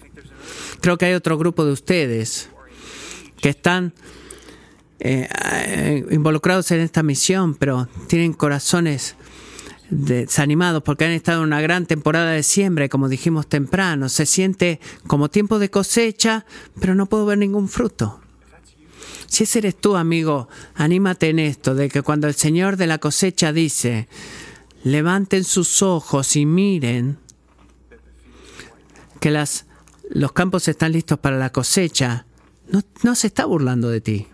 Creo 0.80 0.98
que 0.98 1.06
hay 1.06 1.14
otro 1.14 1.38
grupo 1.38 1.64
de 1.64 1.72
ustedes 1.72 2.48
que 3.42 3.50
están 3.50 3.92
eh, 5.00 6.06
involucrados 6.12 6.70
en 6.70 6.80
esta 6.80 7.02
misión, 7.02 7.56
pero 7.56 7.88
tienen 8.06 8.32
corazones 8.32 9.16
desanimados 9.90 10.82
porque 10.84 11.04
han 11.04 11.10
estado 11.10 11.40
en 11.40 11.48
una 11.48 11.60
gran 11.60 11.86
temporada 11.86 12.30
de 12.30 12.44
siembra, 12.44 12.88
como 12.88 13.08
dijimos 13.08 13.48
temprano. 13.48 14.08
Se 14.08 14.26
siente 14.26 14.80
como 15.08 15.28
tiempo 15.28 15.58
de 15.58 15.70
cosecha, 15.70 16.46
pero 16.80 16.94
no 16.94 17.06
puedo 17.06 17.26
ver 17.26 17.38
ningún 17.38 17.68
fruto. 17.68 18.20
Si 19.26 19.42
ese 19.42 19.58
eres 19.58 19.76
tú, 19.76 19.96
amigo, 19.96 20.48
anímate 20.74 21.30
en 21.30 21.40
esto, 21.40 21.74
de 21.74 21.88
que 21.88 22.02
cuando 22.02 22.28
el 22.28 22.34
Señor 22.34 22.76
de 22.76 22.86
la 22.86 22.98
cosecha 22.98 23.52
dice, 23.52 24.06
levanten 24.84 25.42
sus 25.42 25.82
ojos 25.82 26.36
y 26.36 26.46
miren 26.46 27.18
que 29.18 29.32
las, 29.32 29.66
los 30.10 30.32
campos 30.32 30.68
están 30.68 30.92
listos 30.92 31.18
para 31.18 31.38
la 31.38 31.50
cosecha, 31.50 32.26
no, 33.02 33.14
se 33.14 33.26
está 33.26 33.44
burlando 33.44 33.88
de 33.88 34.00
ti. 34.00 34.26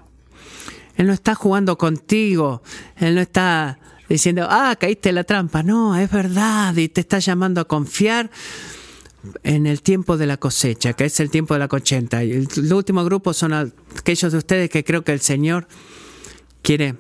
Él 0.96 1.06
no 1.06 1.12
está 1.12 1.34
jugando 1.34 1.78
contigo. 1.78 2.62
Él 2.96 3.14
no 3.14 3.20
está 3.20 3.78
diciendo, 4.08 4.46
ah, 4.48 4.76
caíste 4.78 5.10
en 5.10 5.14
la 5.16 5.24
trampa. 5.24 5.62
No, 5.62 5.96
es 5.96 6.10
verdad. 6.10 6.76
Y 6.76 6.88
te 6.88 7.00
está 7.00 7.18
llamando 7.18 7.60
a 7.60 7.64
confiar 7.66 8.30
en 9.42 9.66
el 9.66 9.82
tiempo 9.82 10.16
de 10.16 10.26
la 10.26 10.36
cosecha, 10.36 10.92
que 10.92 11.04
es 11.04 11.20
el 11.20 11.30
tiempo 11.30 11.54
de 11.54 11.60
la 11.60 11.68
cochenta. 11.68 12.24
Y 12.24 12.32
el, 12.32 12.72
último 12.72 13.04
grupo 13.04 13.32
son 13.32 13.52
aquellos 13.52 14.32
de 14.32 14.38
ustedes 14.38 14.70
que 14.70 14.84
creo 14.84 15.02
que 15.02 15.12
el 15.12 15.20
Señor 15.20 15.66
quiere 16.62 16.96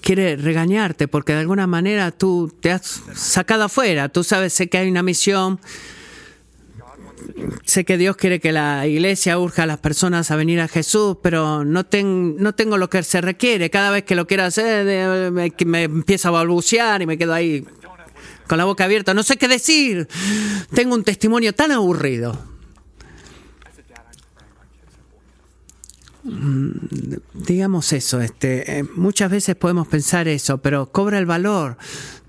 quiere 0.00 0.36
regañarte 0.36 1.08
porque 1.08 1.32
de 1.32 1.40
alguna 1.40 1.66
manera 1.66 2.10
tú 2.10 2.52
te 2.60 2.70
has 2.70 3.02
sacado 3.14 3.64
afuera. 3.64 4.08
Tú 4.08 4.24
sabes 4.24 4.52
sé 4.52 4.68
que 4.68 4.78
hay 4.78 4.90
una 4.90 5.02
misión. 5.02 5.60
Sé 7.64 7.84
que 7.84 7.98
Dios 7.98 8.16
quiere 8.16 8.40
que 8.40 8.52
la 8.52 8.86
iglesia 8.86 9.38
urja 9.38 9.64
a 9.64 9.66
las 9.66 9.78
personas 9.78 10.30
a 10.30 10.36
venir 10.36 10.60
a 10.60 10.68
Jesús, 10.68 11.18
pero 11.22 11.64
no, 11.64 11.84
no 11.92 12.54
tengo 12.54 12.78
lo 12.78 12.88
que 12.90 13.02
se 13.02 13.20
requiere. 13.20 13.70
Cada 13.70 13.90
vez 13.90 14.04
que 14.04 14.14
lo 14.14 14.26
quiero 14.26 14.44
hacer, 14.44 15.32
me, 15.32 15.52
me 15.66 15.82
empiezo 15.82 16.28
a 16.28 16.30
balbucear 16.32 17.02
y 17.02 17.06
me 17.06 17.18
quedo 17.18 17.34
ahí 17.34 17.64
con 18.46 18.58
la 18.58 18.64
boca 18.64 18.84
abierta. 18.84 19.14
No 19.14 19.22
sé 19.22 19.36
qué 19.36 19.46
decir. 19.46 20.08
Tengo 20.74 20.94
un 20.94 21.04
testimonio 21.04 21.54
tan 21.54 21.70
aburrido. 21.72 22.57
Digamos 27.34 27.92
eso, 27.92 28.20
este, 28.20 28.78
eh, 28.78 28.84
muchas 28.94 29.30
veces 29.30 29.56
podemos 29.56 29.88
pensar 29.88 30.28
eso, 30.28 30.58
pero 30.58 30.90
cobra 30.90 31.18
el 31.18 31.26
valor. 31.26 31.76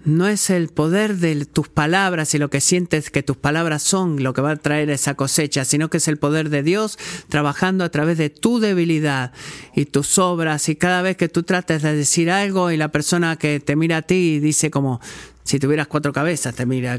No 0.05 0.27
es 0.27 0.49
el 0.49 0.69
poder 0.69 1.17
de 1.17 1.45
tus 1.45 1.67
palabras 1.67 2.33
y 2.33 2.37
lo 2.37 2.49
que 2.49 2.61
sientes 2.61 3.09
que 3.09 3.21
tus 3.21 3.35
palabras 3.35 3.83
son 3.83 4.23
lo 4.23 4.33
que 4.33 4.41
va 4.41 4.51
a 4.51 4.55
traer 4.55 4.89
esa 4.89 5.15
cosecha, 5.15 5.65
sino 5.65 5.89
que 5.89 5.97
es 5.97 6.07
el 6.07 6.17
poder 6.17 6.49
de 6.49 6.63
Dios 6.63 6.97
trabajando 7.27 7.83
a 7.83 7.89
través 7.89 8.17
de 8.17 8.29
tu 8.29 8.59
debilidad 8.59 9.33
y 9.75 9.85
tus 9.85 10.17
obras. 10.17 10.69
Y 10.69 10.77
cada 10.77 11.01
vez 11.01 11.17
que 11.17 11.27
tú 11.27 11.43
trates 11.43 11.81
de 11.81 11.93
decir 11.93 12.31
algo 12.31 12.71
y 12.71 12.77
la 12.77 12.87
persona 12.87 13.35
que 13.35 13.59
te 13.59 13.75
mira 13.75 13.97
a 13.97 14.01
ti 14.01 14.39
dice 14.39 14.71
como 14.71 15.01
si 15.43 15.59
tuvieras 15.59 15.87
cuatro 15.87 16.13
cabezas, 16.13 16.55
te 16.55 16.65
mira. 16.65 16.97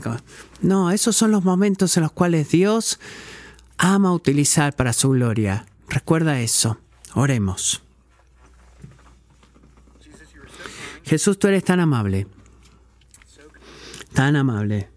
No, 0.61 0.91
esos 0.91 1.17
son 1.17 1.31
los 1.31 1.45
momentos 1.45 1.97
en 1.97 2.03
los 2.03 2.13
cuales 2.13 2.51
Dios 2.51 3.01
ama 3.79 4.13
utilizar 4.13 4.75
para 4.75 4.93
su 4.93 5.11
gloria. 5.11 5.67
Recuerda 5.89 6.41
eso. 6.41 6.79
Oremos. 7.15 7.83
Jesús, 11.05 11.39
tú 11.39 11.49
eres 11.49 11.65
tan 11.65 11.81
amable, 11.81 12.27
tan 14.15 14.37
amable. 14.37 14.89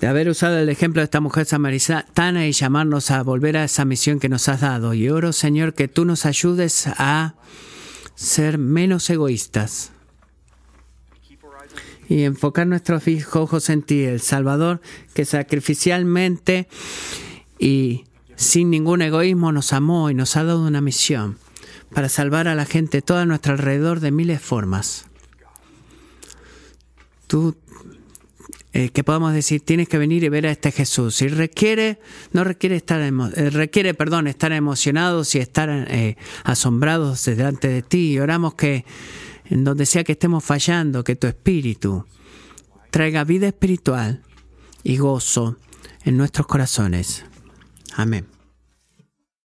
De 0.00 0.06
haber 0.06 0.28
usado 0.28 0.58
el 0.58 0.68
ejemplo 0.68 1.00
de 1.00 1.06
esta 1.06 1.20
mujer 1.20 1.44
samaritana 1.44 2.46
y 2.46 2.52
llamarnos 2.52 3.10
a 3.10 3.24
volver 3.24 3.56
a 3.56 3.64
esa 3.64 3.84
misión 3.84 4.20
que 4.20 4.28
nos 4.28 4.48
has 4.48 4.60
dado. 4.60 4.94
Y 4.94 5.08
oro, 5.08 5.32
Señor, 5.32 5.74
que 5.74 5.88
tú 5.88 6.04
nos 6.04 6.24
ayudes 6.24 6.86
a 6.86 7.34
ser 8.14 8.58
menos 8.58 9.10
egoístas 9.10 9.90
y 12.08 12.22
enfocar 12.22 12.66
nuestros 12.66 13.02
ojos 13.34 13.68
en 13.70 13.82
ti, 13.82 14.04
el 14.04 14.20
Salvador, 14.20 14.80
que 15.14 15.24
sacrificialmente 15.24 16.68
y 17.58 18.04
sin 18.38 18.70
ningún 18.70 19.02
egoísmo 19.02 19.50
nos 19.50 19.72
amó 19.72 20.10
y 20.10 20.14
nos 20.14 20.36
ha 20.36 20.44
dado 20.44 20.64
una 20.64 20.80
misión 20.80 21.38
para 21.92 22.08
salvar 22.08 22.46
a 22.46 22.54
la 22.54 22.66
gente 22.66 23.02
toda 23.02 23.22
a 23.22 23.26
nuestro 23.26 23.52
alrededor 23.54 23.98
de 23.98 24.12
miles 24.12 24.38
de 24.38 24.44
formas. 24.44 25.06
Tú, 27.26 27.56
eh, 28.72 28.90
que 28.90 29.02
decir, 29.02 29.60
tienes 29.62 29.88
que 29.88 29.98
venir 29.98 30.22
y 30.22 30.28
ver 30.28 30.46
a 30.46 30.52
este 30.52 30.70
Jesús. 30.70 31.20
Y 31.20 31.28
requiere, 31.28 31.98
no 32.32 32.44
requiere 32.44 32.76
estar, 32.76 33.00
eh, 33.00 33.50
requiere, 33.50 33.92
perdón, 33.94 34.28
estar 34.28 34.52
emocionados 34.52 35.34
y 35.34 35.38
estar 35.38 35.68
eh, 35.68 36.16
asombrados 36.44 37.24
delante 37.24 37.66
de 37.66 37.82
ti. 37.82 38.12
Y 38.12 38.18
oramos 38.20 38.54
que 38.54 38.84
en 39.46 39.64
donde 39.64 39.84
sea 39.84 40.04
que 40.04 40.12
estemos 40.12 40.44
fallando, 40.44 41.02
que 41.02 41.16
tu 41.16 41.26
espíritu 41.26 42.06
traiga 42.90 43.24
vida 43.24 43.48
espiritual 43.48 44.22
y 44.84 44.96
gozo 44.98 45.56
en 46.04 46.16
nuestros 46.16 46.46
corazones. 46.46 47.24
Amén. 47.98 48.37